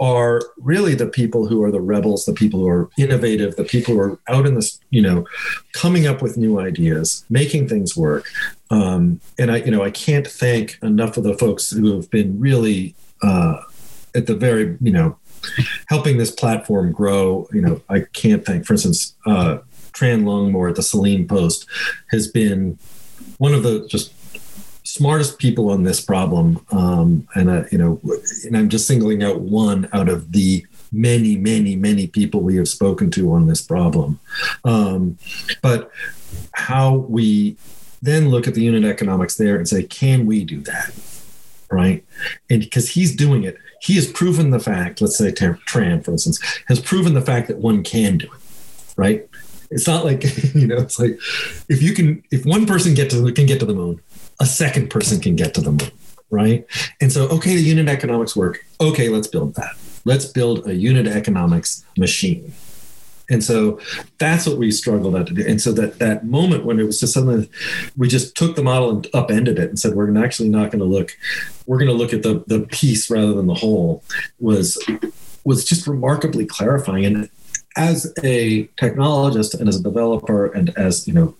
are 0.00 0.42
really 0.58 0.94
the 0.94 1.06
people 1.06 1.46
who 1.46 1.62
are 1.62 1.70
the 1.70 1.80
rebels, 1.80 2.24
the 2.24 2.32
people 2.32 2.60
who 2.60 2.68
are 2.68 2.90
innovative, 2.96 3.56
the 3.56 3.64
people 3.64 3.94
who 3.94 4.00
are 4.00 4.18
out 4.28 4.46
in 4.46 4.54
this, 4.54 4.80
you 4.90 5.02
know, 5.02 5.26
coming 5.72 6.06
up 6.06 6.22
with 6.22 6.36
new 6.36 6.58
ideas, 6.58 7.24
making 7.28 7.68
things 7.68 7.96
work. 7.96 8.28
Um, 8.70 9.20
and 9.38 9.50
I, 9.50 9.58
you 9.58 9.70
know, 9.70 9.82
I 9.82 9.90
can't 9.90 10.26
thank 10.26 10.78
enough 10.82 11.16
of 11.16 11.24
the 11.24 11.36
folks 11.36 11.70
who 11.70 11.94
have 11.96 12.10
been 12.10 12.38
really 12.40 12.94
uh, 13.22 13.60
at 14.14 14.26
the 14.26 14.34
very, 14.34 14.76
you 14.80 14.92
know, 14.92 15.16
helping 15.86 16.18
this 16.18 16.30
platform 16.30 16.92
grow. 16.92 17.48
You 17.52 17.62
know, 17.62 17.80
I 17.88 18.00
can't 18.12 18.44
thank, 18.44 18.66
for 18.66 18.74
instance, 18.74 19.14
uh, 19.26 19.58
Tran 19.92 20.24
Longmore 20.24 20.70
at 20.70 20.76
the 20.76 20.82
Saline 20.82 21.26
Post 21.28 21.66
has 22.10 22.28
been 22.28 22.78
one 23.38 23.54
of 23.54 23.62
the 23.62 23.86
just 23.88 24.12
smartest 24.84 25.38
people 25.38 25.70
on 25.70 25.84
this 25.84 26.00
problem. 26.00 26.64
Um, 26.70 27.28
and, 27.34 27.50
uh, 27.50 27.64
you 27.70 27.78
know, 27.78 28.00
and 28.44 28.56
I'm 28.56 28.68
just 28.68 28.86
singling 28.86 29.22
out 29.22 29.40
one 29.40 29.88
out 29.92 30.08
of 30.08 30.32
the 30.32 30.66
many, 30.92 31.36
many, 31.36 31.76
many 31.76 32.06
people 32.06 32.40
we 32.40 32.56
have 32.56 32.68
spoken 32.68 33.10
to 33.12 33.32
on 33.32 33.46
this 33.46 33.62
problem. 33.62 34.18
Um, 34.64 35.18
but 35.62 35.90
how 36.52 36.96
we 36.96 37.56
then 38.02 38.30
look 38.30 38.48
at 38.48 38.54
the 38.54 38.62
unit 38.62 38.84
economics 38.84 39.36
there 39.36 39.56
and 39.56 39.68
say, 39.68 39.84
can 39.84 40.26
we 40.26 40.44
do 40.44 40.60
that? 40.62 40.92
right? 41.72 42.04
And 42.50 42.60
because 42.60 42.90
he's 42.90 43.16
doing 43.16 43.44
it, 43.44 43.56
he 43.82 43.96
has 43.96 44.06
proven 44.06 44.50
the 44.50 44.60
fact, 44.60 45.00
let's 45.00 45.18
say 45.18 45.32
Tran, 45.32 46.04
for 46.04 46.12
instance, 46.12 46.40
has 46.68 46.78
proven 46.78 47.14
the 47.14 47.20
fact 47.20 47.48
that 47.48 47.58
one 47.58 47.82
can 47.82 48.16
do 48.16 48.26
it, 48.26 48.40
right? 48.96 49.28
It's 49.72 49.88
not 49.88 50.04
like, 50.04 50.22
you 50.54 50.68
know, 50.68 50.76
it's 50.76 51.00
like 51.00 51.18
if 51.68 51.82
you 51.82 51.92
can, 51.92 52.22
if 52.30 52.46
one 52.46 52.64
person 52.64 52.94
get 52.94 53.10
to 53.10 53.32
can 53.32 53.46
get 53.46 53.58
to 53.58 53.66
the 53.66 53.74
moon, 53.74 54.00
a 54.38 54.46
second 54.46 54.88
person 54.88 55.20
can 55.20 55.34
get 55.34 55.52
to 55.54 55.60
the 55.60 55.72
moon, 55.72 55.90
right? 56.30 56.64
And 57.00 57.12
so, 57.12 57.28
okay, 57.30 57.56
the 57.56 57.62
unit 57.62 57.88
economics 57.88 58.36
work. 58.36 58.64
Okay, 58.80 59.08
let's 59.08 59.26
build 59.26 59.56
that. 59.56 59.74
Let's 60.04 60.26
build 60.26 60.68
a 60.68 60.74
unit 60.74 61.08
economics 61.08 61.84
machine. 61.98 62.52
And 63.32 63.42
so 63.42 63.80
that's 64.18 64.46
what 64.46 64.58
we 64.58 64.70
struggled 64.70 65.16
at 65.16 65.26
to 65.28 65.34
do. 65.34 65.44
And 65.46 65.60
so 65.60 65.72
that 65.72 65.98
that 65.98 66.26
moment 66.26 66.64
when 66.64 66.78
it 66.78 66.84
was 66.84 67.00
just 67.00 67.14
something 67.14 67.48
we 67.96 68.06
just 68.06 68.36
took 68.36 68.56
the 68.56 68.62
model 68.62 68.90
and 68.90 69.06
upended 69.14 69.58
it 69.58 69.70
and 69.70 69.78
said 69.78 69.94
we're 69.94 70.22
actually 70.22 70.50
not 70.50 70.70
going 70.70 70.80
to 70.80 70.84
look, 70.84 71.16
we're 71.66 71.78
going 71.78 71.90
to 71.90 71.94
look 71.94 72.12
at 72.12 72.22
the 72.22 72.44
the 72.46 72.60
piece 72.60 73.10
rather 73.10 73.32
than 73.32 73.46
the 73.46 73.54
whole 73.54 74.04
was 74.38 74.78
was 75.44 75.64
just 75.64 75.86
remarkably 75.86 76.44
clarifying. 76.44 77.04
And 77.04 77.30
as 77.76 78.12
a 78.22 78.64
technologist 78.76 79.58
and 79.58 79.68
as 79.68 79.80
a 79.80 79.82
developer 79.82 80.46
and 80.46 80.76
as 80.76 81.08
you 81.08 81.14
know 81.14 81.34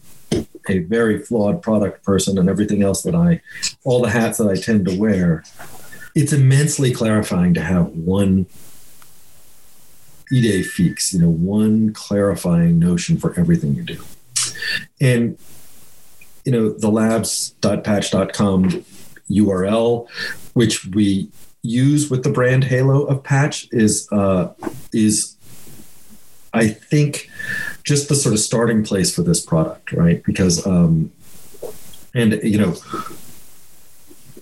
a 0.69 0.79
very 0.79 1.19
flawed 1.19 1.61
product 1.61 2.03
person 2.05 2.39
and 2.39 2.49
everything 2.49 2.83
else 2.83 3.03
that 3.03 3.15
I 3.15 3.43
all 3.85 4.01
the 4.01 4.11
hats 4.11 4.39
that 4.39 4.49
I 4.49 4.55
tend 4.55 4.87
to 4.87 4.99
wear, 4.99 5.45
it's 6.15 6.33
immensely 6.33 6.93
clarifying 6.93 7.53
to 7.55 7.61
have 7.61 7.89
one 7.89 8.47
idee 10.33 10.63
fixe, 10.63 11.13
you 11.13 11.21
know, 11.21 11.31
one 11.31 11.93
clarifying 11.93 12.79
notion 12.79 13.17
for 13.17 13.39
everything 13.39 13.75
you 13.75 13.83
do. 13.83 14.03
And, 15.01 15.39
you 16.45 16.53
know, 16.53 16.71
the 16.71 16.91
labs.patch.com 16.91 18.85
URL, 19.31 20.09
which 20.55 20.87
we 20.87 21.31
use 21.63 22.11
with 22.11 22.25
the 22.25 22.31
brand 22.31 22.65
halo 22.65 23.05
of 23.05 23.23
patch 23.23 23.69
is 23.71 24.09
uh, 24.13 24.53
is 24.93 25.37
I 26.53 26.69
think 26.69 27.31
just 27.85 28.09
the 28.09 28.15
sort 28.15 28.35
of 28.35 28.41
starting 28.41 28.85
place 28.85 29.15
for 29.15 29.23
this 29.23 29.45
product, 29.45 29.93
right? 29.93 30.23
Because 30.25 30.67
um, 30.67 31.13
and 32.15 32.41
you 32.43 32.59
know 32.59 32.75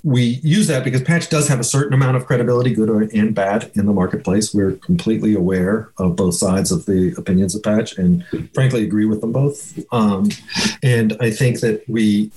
we 0.03 0.40
use 0.42 0.66
that 0.68 0.84
because 0.84 1.03
Patch 1.03 1.28
does 1.28 1.48
have 1.48 1.61
a 1.61 1.64
certain 1.64 1.92
amount 1.92 2.16
of 2.16 2.26
credibility, 2.26 2.74
good 2.74 2.88
and 3.12 3.34
bad, 3.34 3.70
in 3.74 3.86
the 3.86 3.92
marketplace. 3.92 4.55
We're 4.55 4.72
completely 4.72 5.34
aware 5.34 5.90
of 5.98 6.16
both 6.16 6.34
sides 6.34 6.72
of 6.72 6.86
the 6.86 7.14
opinions 7.16 7.55
of 7.55 7.62
Patch 7.62 7.98
and 7.98 8.24
frankly 8.55 8.84
agree 8.84 9.07
with 9.07 9.20
them 9.20 9.32
both. 9.32 9.78
Um, 9.92 10.30
and 10.82 11.16
I 11.20 11.30
think 11.30 11.61
that 11.61 11.88
we 11.88 12.30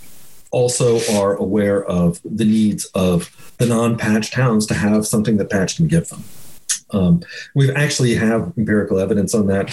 also 0.51 0.99
are 1.15 1.35
aware 1.35 1.83
of 1.85 2.21
the 2.23 2.45
needs 2.45 2.85
of 2.93 3.55
the 3.57 3.65
non 3.65 3.97
patch 3.97 4.31
towns 4.31 4.65
to 4.67 4.73
have 4.73 5.07
something 5.07 5.37
that 5.37 5.49
Patch 5.49 5.77
can 5.77 5.87
give 5.87 6.09
them. 6.09 6.23
Um, 6.91 7.23
we've 7.55 7.75
actually 7.75 8.15
have 8.15 8.53
empirical 8.57 8.99
evidence 8.99 9.33
on 9.33 9.47
that 9.47 9.69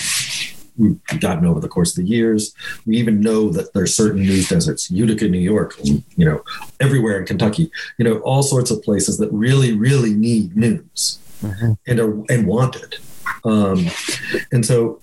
we've 0.80 1.20
gotten 1.20 1.46
over 1.46 1.60
the 1.60 1.68
course 1.68 1.96
of 1.96 2.04
the 2.04 2.10
years. 2.10 2.54
We 2.86 2.96
even 2.96 3.20
know 3.20 3.50
that 3.50 3.72
there's 3.74 3.94
certain 3.94 4.22
news 4.22 4.48
deserts, 4.48 4.90
Utica, 4.90 5.28
New 5.28 5.38
York, 5.38 5.76
you 5.82 6.02
know, 6.16 6.42
everywhere 6.80 7.18
in 7.18 7.26
Kentucky, 7.26 7.70
you 7.98 8.04
know, 8.04 8.18
all 8.20 8.42
sorts 8.42 8.70
of 8.70 8.82
places 8.82 9.18
that 9.18 9.30
really, 9.30 9.72
really 9.76 10.14
need 10.14 10.56
news 10.56 11.18
mm-hmm. 11.42 11.72
and 11.86 12.00
are 12.00 12.32
and 12.32 12.46
want 12.46 12.76
it. 12.76 12.98
Um, 13.44 13.86
and 14.52 14.64
so 14.64 15.00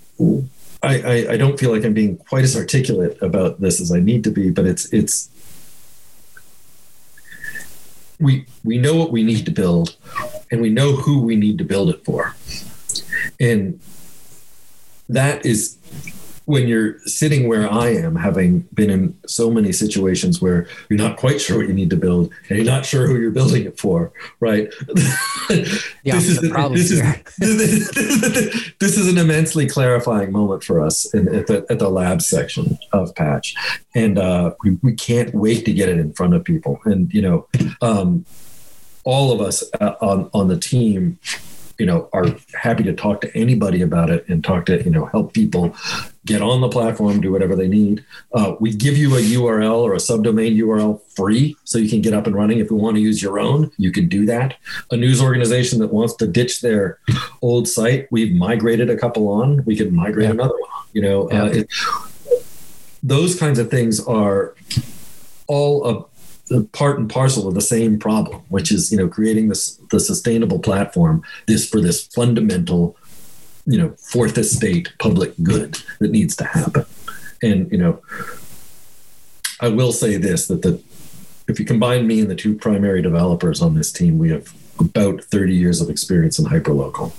I, 0.84 1.02
I, 1.02 1.34
I 1.34 1.38
don't 1.38 1.60
feel 1.60 1.72
like 1.72 1.86
I'm 1.86 1.94
being 1.94 2.18
quite 2.18 2.44
as 2.44 2.56
articulate 2.56 3.18
about 3.22 3.62
this 3.62 3.80
as 3.80 3.92
I 3.92 4.00
need 4.00 4.24
to 4.26 4.32
be, 4.32 4.50
but 4.50 4.66
it's 4.66 4.92
it's 4.94 5.30
we 8.20 8.46
we 8.64 8.78
know 8.78 8.96
what 8.96 9.12
we 9.12 9.24
need 9.24 9.46
to 9.46 9.52
build 9.52 9.96
and 10.52 10.62
we 10.62 10.70
know 10.70 10.94
who 10.94 11.22
we 11.22 11.36
need 11.36 11.58
to 11.60 11.64
build 11.64 11.90
it 11.90 12.04
for. 12.04 12.36
And 13.40 13.80
that 15.10 15.46
is 15.46 15.78
when 16.48 16.66
you're 16.66 16.98
sitting 17.00 17.50
where 17.50 17.70
I 17.70 17.90
am, 17.90 18.16
having 18.16 18.60
been 18.74 18.90
in 18.90 19.18
so 19.28 19.52
many 19.52 19.74
situations 19.74 20.42
where 20.42 20.66
you're 20.90 20.98
not 20.98 21.18
quite 21.18 21.42
sure 21.42 21.58
what 21.58 21.68
you 21.68 21.74
need 21.74 21.90
to 21.90 21.98
build 21.98 22.32
and 22.48 22.58
you're 22.58 22.66
not 22.66 22.86
sure 22.86 23.06
who 23.06 23.20
you're 23.20 23.32
building 23.32 23.66
it 23.66 23.78
for, 23.78 24.14
right? 24.40 24.74
Yeah, 26.04 26.16
this, 26.16 26.28
is, 26.28 26.40
this, 26.70 26.92
is, 26.92 28.74
this 28.80 28.98
is 28.98 29.10
an 29.10 29.18
immensely 29.18 29.68
clarifying 29.68 30.32
moment 30.32 30.64
for 30.64 30.82
us 30.82 31.14
in, 31.14 31.34
at, 31.34 31.48
the, 31.48 31.66
at 31.70 31.80
the 31.80 31.90
lab 31.90 32.22
section 32.22 32.78
of 32.94 33.14
Patch. 33.16 33.56
And 33.94 34.18
uh, 34.18 34.54
we, 34.64 34.78
we 34.82 34.94
can't 34.94 35.34
wait 35.34 35.66
to 35.66 35.74
get 35.74 35.90
it 35.90 36.00
in 36.00 36.14
front 36.14 36.34
of 36.34 36.46
people. 36.46 36.80
And, 36.86 37.14
you 37.14 37.22
know, 37.22 37.48
um, 37.82 38.26
all 39.04 39.34
of 39.34 39.42
us 39.42 39.64
uh, 39.82 39.96
on, 40.02 40.30
on 40.34 40.48
the 40.48 40.58
team 40.58 41.20
you 41.78 41.86
know 41.86 42.10
are 42.14 42.28
happy 42.54 42.84
to 42.84 42.94
talk 42.94 43.22
to 43.22 43.38
anybody 43.38 43.82
about 43.82 44.10
it 44.10 44.28
and 44.28 44.44
talk 44.44 44.66
to 44.66 44.84
you 44.84 44.90
know 44.90 45.06
help 45.06 45.34
people 45.34 45.76
get 46.26 46.42
on 46.42 46.62
the 46.62 46.70
platform 46.70 47.22
do 47.22 47.32
whatever 47.32 47.56
they 47.56 47.68
need 47.68 48.04
uh, 48.34 48.56
we 48.60 48.74
give 48.74 48.98
you 48.98 49.16
a 49.16 49.22
url 49.22 49.82
or 49.82 49.94
a 49.94 49.98
subdomain 49.98 50.58
url 50.58 51.02
free 51.16 51.56
so 51.64 51.78
you 51.78 51.90
can 51.90 52.02
get 52.02 52.14
up 52.14 52.28
and 52.28 52.36
running 52.36 52.60
if 52.60 52.70
you 52.70 52.76
want 52.76 52.96
to 52.96 53.02
use 53.02 53.22
your 53.22 53.40
own 53.40 53.72
you 53.78 53.92
can 53.92 54.08
do 54.08 54.26
that 54.26 54.56
a 54.92 54.98
news 54.98 55.22
organization 55.22 55.80
that 55.80 55.94
wants 55.94 56.16
to 56.16 56.28
ditch 56.28 56.62
their 56.62 57.00
old 57.42 57.68
site 57.68 58.08
we've 58.12 58.34
migrated 58.34 58.90
a 58.90 58.98
couple 58.98 59.28
on 59.28 59.64
we 59.66 59.76
can 59.76 59.94
migrate 59.94 60.26
yeah. 60.26 60.34
another 60.34 60.56
one 60.60 60.86
you 60.94 61.02
know 61.02 61.30
yeah. 61.32 61.44
uh, 61.44 61.48
it, 61.48 61.70
those 63.04 63.40
kinds 63.40 63.60
of 63.60 63.70
things 63.70 64.04
are 64.06 64.56
all 65.48 65.84
of 65.84 66.06
part 66.72 67.00
and 67.00 67.10
parcel 67.10 67.48
of 67.48 67.54
the 67.54 67.62
same 67.62 68.00
problem, 68.00 68.42
which 68.50 68.72
is 68.72 68.92
you 68.92 68.98
know 68.98 69.08
creating 69.08 69.50
this 69.50 69.76
the 69.92 70.00
sustainable 70.00 70.60
platform 70.60 71.24
this 71.48 71.68
for 71.68 71.82
this 71.82 72.08
fundamental 72.08 72.98
you 73.66 73.78
know 73.78 73.90
fourth 73.98 74.38
estate 74.38 74.94
public 75.00 75.34
good 75.44 75.78
that 76.00 76.12
needs 76.12 76.36
to 76.38 76.44
happen. 76.46 76.86
And 77.42 77.72
you 77.72 77.78
know, 77.78 78.02
I 79.60 79.70
will 79.70 79.92
say 79.92 80.18
this 80.18 80.48
that 80.48 80.62
the 80.62 80.82
if 81.48 81.60
you 81.60 81.66
combine 81.66 82.08
me 82.08 82.22
and 82.22 82.30
the 82.30 82.36
two 82.36 82.56
primary 82.56 83.02
developers 83.02 83.62
on 83.62 83.76
this 83.76 83.92
team, 83.92 84.18
we 84.18 84.30
have 84.30 84.54
about 84.80 85.24
30 85.24 85.56
years 85.56 85.80
of 85.80 85.90
experience 85.90 86.38
in 86.38 86.46
hyperlocal, 86.46 87.14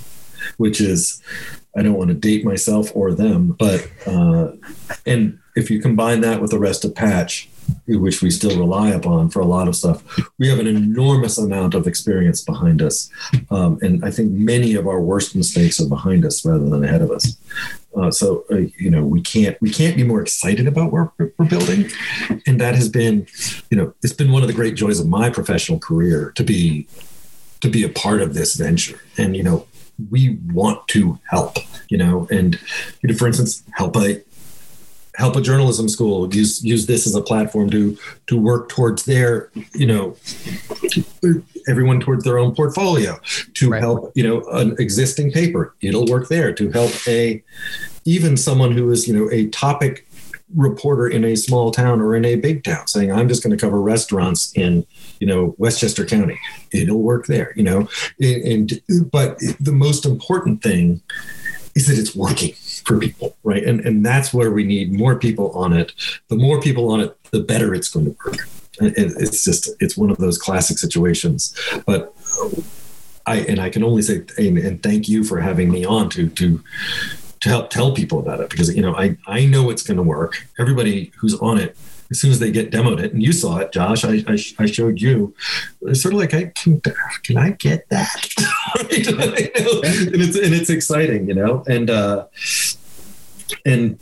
which 0.58 0.80
is 0.80 1.22
I 1.76 1.82
don't 1.82 1.94
want 1.94 2.08
to 2.08 2.14
date 2.14 2.44
myself 2.44 2.90
or 2.94 3.12
them, 3.12 3.52
but 3.58 3.88
uh, 4.06 4.52
and 5.06 5.38
if 5.54 5.70
you 5.70 5.80
combine 5.80 6.20
that 6.22 6.40
with 6.40 6.50
the 6.50 6.58
rest 6.58 6.84
of 6.84 6.94
Patch, 6.94 7.48
which 7.86 8.22
we 8.22 8.30
still 8.30 8.58
rely 8.58 8.90
upon 8.90 9.30
for 9.30 9.40
a 9.40 9.46
lot 9.46 9.68
of 9.68 9.76
stuff. 9.76 10.02
We 10.38 10.48
have 10.48 10.58
an 10.58 10.66
enormous 10.66 11.38
amount 11.38 11.74
of 11.74 11.86
experience 11.86 12.42
behind 12.42 12.82
us, 12.82 13.10
um, 13.50 13.78
and 13.82 14.04
I 14.04 14.10
think 14.10 14.32
many 14.32 14.74
of 14.74 14.86
our 14.86 15.00
worst 15.00 15.34
mistakes 15.34 15.80
are 15.80 15.88
behind 15.88 16.24
us 16.24 16.44
rather 16.44 16.68
than 16.68 16.84
ahead 16.84 17.02
of 17.02 17.10
us. 17.10 17.36
Uh, 17.96 18.10
so 18.10 18.44
uh, 18.50 18.56
you 18.78 18.90
know 18.90 19.02
we 19.04 19.20
can't 19.22 19.60
we 19.60 19.70
can't 19.70 19.96
be 19.96 20.04
more 20.04 20.20
excited 20.20 20.68
about 20.68 20.92
what 20.92 21.18
we're, 21.18 21.32
we're 21.38 21.46
building, 21.46 21.90
and 22.46 22.60
that 22.60 22.74
has 22.74 22.88
been 22.88 23.26
you 23.70 23.76
know 23.76 23.94
it's 24.02 24.12
been 24.12 24.30
one 24.30 24.42
of 24.42 24.48
the 24.48 24.54
great 24.54 24.74
joys 24.74 25.00
of 25.00 25.08
my 25.08 25.30
professional 25.30 25.78
career 25.78 26.32
to 26.32 26.44
be 26.44 26.86
to 27.60 27.68
be 27.68 27.82
a 27.82 27.88
part 27.88 28.20
of 28.20 28.34
this 28.34 28.54
venture, 28.54 29.00
and 29.16 29.36
you 29.36 29.42
know 29.42 29.66
we 30.10 30.38
want 30.52 30.86
to 30.88 31.18
help 31.28 31.56
you 31.88 31.98
know 31.98 32.28
and 32.30 32.60
you 33.02 33.08
know, 33.08 33.14
for 33.16 33.26
instance 33.26 33.64
help 33.72 33.96
a 33.96 34.22
help 35.18 35.34
a 35.34 35.40
journalism 35.40 35.88
school 35.88 36.32
use 36.32 36.64
use 36.64 36.86
this 36.86 37.06
as 37.06 37.14
a 37.14 37.20
platform 37.20 37.68
to 37.68 37.98
to 38.28 38.38
work 38.38 38.68
towards 38.68 39.04
their 39.04 39.50
you 39.74 39.86
know 39.86 40.16
everyone 41.68 42.00
towards 42.00 42.24
their 42.24 42.38
own 42.38 42.54
portfolio 42.54 43.18
to 43.54 43.70
right. 43.70 43.80
help 43.80 44.12
you 44.14 44.26
know 44.26 44.42
an 44.52 44.76
existing 44.78 45.30
paper. 45.32 45.74
It'll 45.82 46.06
work 46.06 46.28
there 46.28 46.52
to 46.54 46.70
help 46.70 46.92
a 47.06 47.42
even 48.04 48.36
someone 48.36 48.72
who 48.72 48.90
is 48.90 49.06
you 49.08 49.14
know 49.14 49.28
a 49.30 49.48
topic 49.48 50.06
reporter 50.54 51.06
in 51.06 51.24
a 51.24 51.36
small 51.36 51.70
town 51.70 52.00
or 52.00 52.16
in 52.16 52.24
a 52.24 52.34
big 52.34 52.64
town 52.64 52.86
saying 52.86 53.12
i'm 53.12 53.28
just 53.28 53.42
going 53.42 53.54
to 53.54 53.60
cover 53.62 53.82
restaurants 53.82 54.50
in 54.54 54.86
you 55.20 55.26
know 55.26 55.54
westchester 55.58 56.06
county. 56.06 56.40
It'll 56.72 57.02
work 57.02 57.26
there 57.26 57.52
you 57.54 57.62
know? 57.62 57.86
And, 58.18 58.72
and 58.80 59.10
but 59.10 59.38
the 59.60 59.72
most 59.72 60.06
important 60.06 60.62
thing 60.62 61.02
is 61.74 61.86
that 61.86 61.98
it's 61.98 62.16
working 62.16 62.54
for 62.84 62.98
people, 62.98 63.36
right? 63.44 63.62
And 63.62 63.80
and 63.80 64.04
that's 64.04 64.32
where 64.32 64.50
we 64.50 64.64
need 64.64 64.92
more 64.92 65.18
people 65.18 65.50
on 65.52 65.72
it. 65.72 65.92
The 66.28 66.36
more 66.36 66.60
people 66.60 66.90
on 66.90 67.00
it, 67.00 67.16
the 67.30 67.40
better 67.40 67.74
it's 67.74 67.88
going 67.88 68.06
to 68.06 68.16
work. 68.24 68.48
And 68.80 68.94
it's 68.96 69.44
just 69.44 69.70
it's 69.80 69.96
one 69.96 70.10
of 70.10 70.18
those 70.18 70.38
classic 70.38 70.78
situations. 70.78 71.56
But 71.86 72.14
I 73.26 73.40
and 73.40 73.60
I 73.60 73.70
can 73.70 73.82
only 73.82 74.02
say 74.02 74.24
and, 74.38 74.82
thank 74.82 75.08
you 75.08 75.24
for 75.24 75.40
having 75.40 75.70
me 75.70 75.84
on 75.84 76.08
to 76.10 76.28
to 76.28 76.62
to 77.40 77.48
help 77.48 77.70
tell 77.70 77.92
people 77.92 78.18
about 78.18 78.40
it 78.40 78.50
because 78.50 78.74
you 78.74 78.82
know 78.82 78.96
I 78.96 79.16
I 79.26 79.46
know 79.46 79.70
it's 79.70 79.82
going 79.82 79.96
to 79.96 80.02
work. 80.02 80.46
Everybody 80.58 81.12
who's 81.18 81.34
on 81.40 81.58
it 81.58 81.76
as 82.10 82.20
soon 82.20 82.30
as 82.30 82.38
they 82.38 82.50
get 82.50 82.70
demoed 82.70 83.00
it, 83.00 83.12
and 83.12 83.22
you 83.22 83.32
saw 83.32 83.58
it, 83.58 83.72
Josh, 83.72 84.04
I, 84.04 84.24
I, 84.26 84.38
I 84.58 84.66
showed 84.66 85.00
you. 85.00 85.34
It's 85.82 86.02
sort 86.02 86.14
of 86.14 86.20
like, 86.20 86.32
I 86.34 86.52
can, 86.54 86.80
can 87.22 87.36
I 87.36 87.50
get 87.50 87.88
that? 87.90 88.28
and 88.80 88.90
it's 88.90 90.36
and 90.36 90.54
it's 90.54 90.70
exciting, 90.70 91.28
you 91.28 91.34
know, 91.34 91.64
and 91.68 91.90
uh, 91.90 92.26
and 93.66 93.98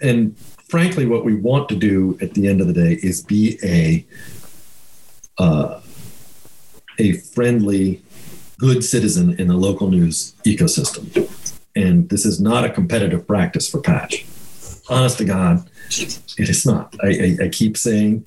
and 0.00 0.36
frankly, 0.68 1.06
what 1.06 1.24
we 1.24 1.34
want 1.34 1.68
to 1.68 1.76
do 1.76 2.18
at 2.20 2.34
the 2.34 2.48
end 2.48 2.60
of 2.60 2.66
the 2.66 2.72
day 2.72 2.98
is 3.02 3.22
be 3.22 3.58
a 3.62 4.06
uh, 5.38 5.80
a 6.98 7.12
friendly, 7.12 8.02
good 8.58 8.82
citizen 8.84 9.38
in 9.38 9.46
the 9.46 9.56
local 9.56 9.88
news 9.88 10.34
ecosystem. 10.44 11.30
And 11.76 12.08
this 12.08 12.26
is 12.26 12.40
not 12.40 12.64
a 12.64 12.70
competitive 12.70 13.26
practice 13.26 13.70
for 13.70 13.80
Patch. 13.80 14.26
Honest 14.90 15.18
to 15.18 15.24
God, 15.24 15.68
it 15.90 16.48
is 16.48 16.66
not. 16.66 16.94
I, 17.02 17.08
I, 17.08 17.44
I 17.44 17.48
keep 17.48 17.76
saying 17.76 18.24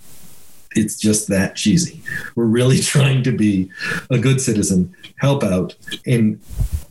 it's 0.76 0.98
just 0.98 1.28
that 1.28 1.56
cheesy. 1.56 2.02
We're 2.36 2.46
really 2.46 2.80
trying 2.82 3.24
to 3.24 3.32
be 3.32 3.70
a 4.10 4.18
good 4.18 4.42
citizen, 4.42 4.96
help 5.18 5.44
out, 5.44 5.76
and 6.06 6.40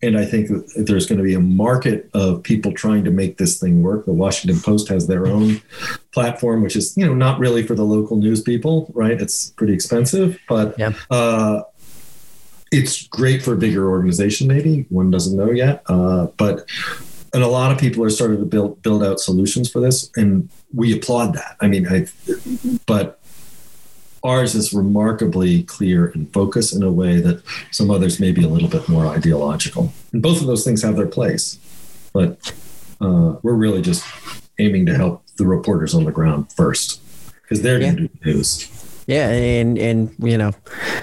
and 0.03 0.17
I 0.17 0.25
think 0.25 0.49
there's 0.77 1.07
going 1.07 1.19
to 1.19 1.25
be 1.25 1.35
a 1.35 1.41
market 1.41 2.09
of 2.15 2.43
people 2.43 2.73
trying 2.73 3.05
to 3.05 3.11
make 3.11 3.37
this 3.37 3.61
thing 3.61 3.83
work. 3.83 4.07
The 4.07 4.15
Washington 4.15 4.61
Post 4.61 4.89
has 4.89 5.07
their 5.07 5.27
own 5.27 5.61
platform, 6.13 6.63
which 6.63 6.77
is 6.77 6.97
you 6.97 7.07
know 7.07 7.15
not 7.15 7.39
really 7.39 7.63
for 7.63 7.75
the 7.75 7.85
local 7.85 8.17
news 8.17 8.41
people, 8.41 8.91
right? 8.95 9.21
It's 9.21 9.51
pretty 9.51 9.75
expensive, 9.75 10.39
but 10.49 10.79
yeah. 10.79 10.93
uh, 11.11 11.63
it's 12.73 13.07
great 13.09 13.43
for 13.43 13.55
a 13.55 13.57
bigger 13.57 13.91
organization. 13.91 14.47
Maybe 14.47 14.87
one 14.89 15.11
doesn't 15.11 15.37
know 15.37 15.51
yet, 15.51 15.83
uh, 15.87 16.29
but 16.37 16.67
and 17.33 17.43
a 17.43 17.49
lot 17.49 17.73
of 17.73 17.79
people 17.79 18.05
are 18.05 18.11
starting 18.11 18.39
to 18.39 18.45
build 18.45 18.83
build 18.83 19.03
out 19.03 19.21
solutions 19.21 19.71
for 19.71 19.81
this, 19.81 20.11
and 20.17 20.49
we 20.75 20.97
applaud 20.97 21.35
that. 21.35 21.57
I 21.61 21.69
mean, 21.69 21.87
I 21.89 22.07
but 22.87 23.21
ours 24.23 24.55
is 24.55 24.73
remarkably 24.73 25.63
clear 25.63 26.09
and 26.09 26.33
focused 26.33 26.75
in 26.75 26.83
a 26.83 26.93
way 26.93 27.21
that 27.21 27.43
some 27.71 27.91
others 27.91 28.21
may 28.21 28.33
be 28.33 28.45
a 28.45 28.49
little 28.49 28.69
bit 28.69 28.89
more 28.89 29.07
ideological. 29.07 29.93
And 30.13 30.21
both 30.23 30.41
of 30.41 30.47
those 30.47 30.65
things 30.65 30.83
have 30.83 30.97
their 30.97 31.07
place, 31.07 31.59
but 32.13 32.53
uh, 33.01 33.37
we're 33.43 33.55
really 33.55 33.81
just 33.81 34.05
aiming 34.59 34.87
to 34.87 34.95
help 34.95 35.25
the 35.37 35.47
reporters 35.47 35.95
on 35.95 36.05
the 36.05 36.13
ground 36.13 36.53
first 36.53 37.01
because 37.43 37.63
they're 37.63 37.81
yeah. 37.81 37.93
going 37.93 37.97
to 37.97 38.03
do 38.03 38.09
the 38.21 38.31
news. 38.33 38.80
Yeah, 39.11 39.29
and 39.29 39.77
and 39.77 40.15
you 40.21 40.39
know 40.39 40.53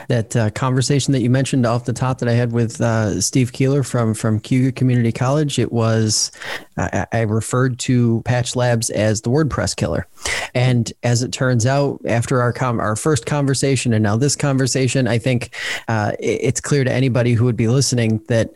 that 0.08 0.34
uh, 0.34 0.50
conversation 0.52 1.12
that 1.12 1.20
you 1.20 1.30
mentioned 1.30 1.66
off 1.66 1.84
the 1.84 1.92
top 1.92 2.20
that 2.20 2.30
I 2.30 2.32
had 2.32 2.54
with 2.54 2.80
uh, 2.80 3.20
Steve 3.20 3.52
Keeler 3.52 3.84
from 3.84 4.14
from 4.14 4.40
Cayuga 4.40 4.72
Community 4.72 5.12
College, 5.12 5.60
it 5.60 5.74
was 5.74 6.32
I, 6.78 7.06
I, 7.12 7.22
referred 7.24 7.80
to 7.80 8.22
Patch 8.24 8.56
Labs 8.56 8.90
as 8.92 9.24
the 9.24 9.30
WordPress 9.30 9.76
killer, 9.76 10.08
and 10.56 10.94
as 11.04 11.22
it 11.22 11.34
turns 11.34 11.66
out, 11.66 12.00
after 12.08 12.42
our 12.42 12.54
com- 12.54 12.80
our 12.80 12.96
first 12.96 13.26
conversation 13.26 13.92
and 13.92 14.04
now 14.04 14.16
this 14.16 14.38
conversation, 14.38 15.06
I 15.06 15.18
think 15.18 15.54
uh, 15.90 16.14
it's 16.18 16.62
clear 16.62 16.86
to 16.86 16.92
anybody 16.92 17.34
who 17.34 17.44
would 17.44 17.58
be 17.58 17.68
listening 17.68 18.24
that 18.30 18.52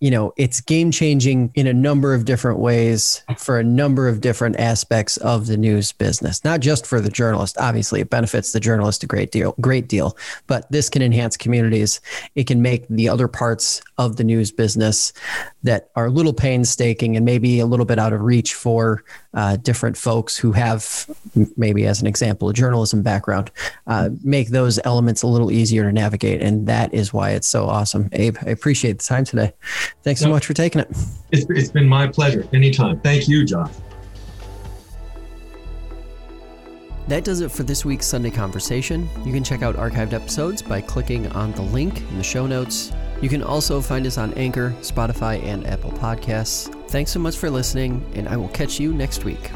you 0.00 0.10
know 0.10 0.32
it's 0.38 0.62
game 0.62 0.90
changing 0.90 1.52
in 1.56 1.66
a 1.66 1.74
number 1.74 2.14
of 2.14 2.24
different 2.24 2.58
ways 2.58 3.22
for 3.36 3.58
a 3.58 3.64
number 3.64 4.08
of 4.08 4.22
different 4.22 4.58
aspects 4.58 5.18
of 5.18 5.46
the 5.46 5.58
news 5.58 5.92
business, 5.92 6.42
not 6.42 6.60
just 6.60 6.86
for 6.86 7.02
the 7.02 7.10
journalist. 7.10 7.58
Obviously, 7.58 8.00
it 8.00 8.08
benefits 8.08 8.52
the 8.52 8.61
journalist 8.62 9.02
a 9.02 9.06
great 9.06 9.30
deal, 9.30 9.54
great 9.60 9.88
deal. 9.88 10.16
But 10.46 10.70
this 10.70 10.88
can 10.88 11.02
enhance 11.02 11.36
communities. 11.36 12.00
It 12.34 12.46
can 12.46 12.62
make 12.62 12.88
the 12.88 13.08
other 13.08 13.28
parts 13.28 13.82
of 13.98 14.16
the 14.16 14.24
news 14.24 14.50
business 14.50 15.12
that 15.62 15.90
are 15.96 16.06
a 16.06 16.10
little 16.10 16.32
painstaking 16.32 17.16
and 17.16 17.24
maybe 17.24 17.60
a 17.60 17.66
little 17.66 17.86
bit 17.86 17.98
out 17.98 18.12
of 18.12 18.20
reach 18.20 18.54
for 18.54 19.04
uh, 19.34 19.56
different 19.56 19.96
folks 19.96 20.36
who 20.36 20.52
have, 20.52 21.08
maybe 21.56 21.86
as 21.86 22.00
an 22.00 22.06
example, 22.06 22.48
a 22.48 22.52
journalism 22.52 23.02
background, 23.02 23.50
uh, 23.86 24.10
make 24.22 24.48
those 24.48 24.78
elements 24.84 25.22
a 25.22 25.26
little 25.26 25.50
easier 25.50 25.84
to 25.84 25.92
navigate. 25.92 26.42
And 26.42 26.66
that 26.66 26.92
is 26.92 27.12
why 27.12 27.30
it's 27.30 27.48
so 27.48 27.66
awesome. 27.66 28.08
Abe, 28.12 28.36
I 28.46 28.50
appreciate 28.50 28.98
the 28.98 29.04
time 29.04 29.24
today. 29.24 29.52
Thanks 30.02 30.20
so 30.20 30.28
much 30.28 30.46
for 30.46 30.54
taking 30.54 30.80
it. 30.80 30.88
It's, 31.30 31.46
it's 31.50 31.70
been 31.70 31.88
my 31.88 32.06
pleasure. 32.06 32.46
Anytime. 32.52 33.00
Thank 33.00 33.28
you, 33.28 33.44
Josh. 33.44 33.72
That 37.12 37.24
does 37.24 37.42
it 37.42 37.50
for 37.50 37.62
this 37.62 37.84
week's 37.84 38.06
Sunday 38.06 38.30
Conversation. 38.30 39.06
You 39.22 39.34
can 39.34 39.44
check 39.44 39.60
out 39.60 39.76
archived 39.76 40.14
episodes 40.14 40.62
by 40.62 40.80
clicking 40.80 41.30
on 41.32 41.52
the 41.52 41.60
link 41.60 42.00
in 42.00 42.16
the 42.16 42.24
show 42.24 42.46
notes. 42.46 42.90
You 43.20 43.28
can 43.28 43.42
also 43.42 43.82
find 43.82 44.06
us 44.06 44.16
on 44.16 44.32
Anchor, 44.32 44.74
Spotify, 44.80 45.42
and 45.44 45.66
Apple 45.66 45.92
Podcasts. 45.92 46.72
Thanks 46.88 47.10
so 47.10 47.18
much 47.18 47.36
for 47.36 47.50
listening, 47.50 48.02
and 48.14 48.26
I 48.30 48.38
will 48.38 48.48
catch 48.48 48.80
you 48.80 48.94
next 48.94 49.26
week. 49.26 49.50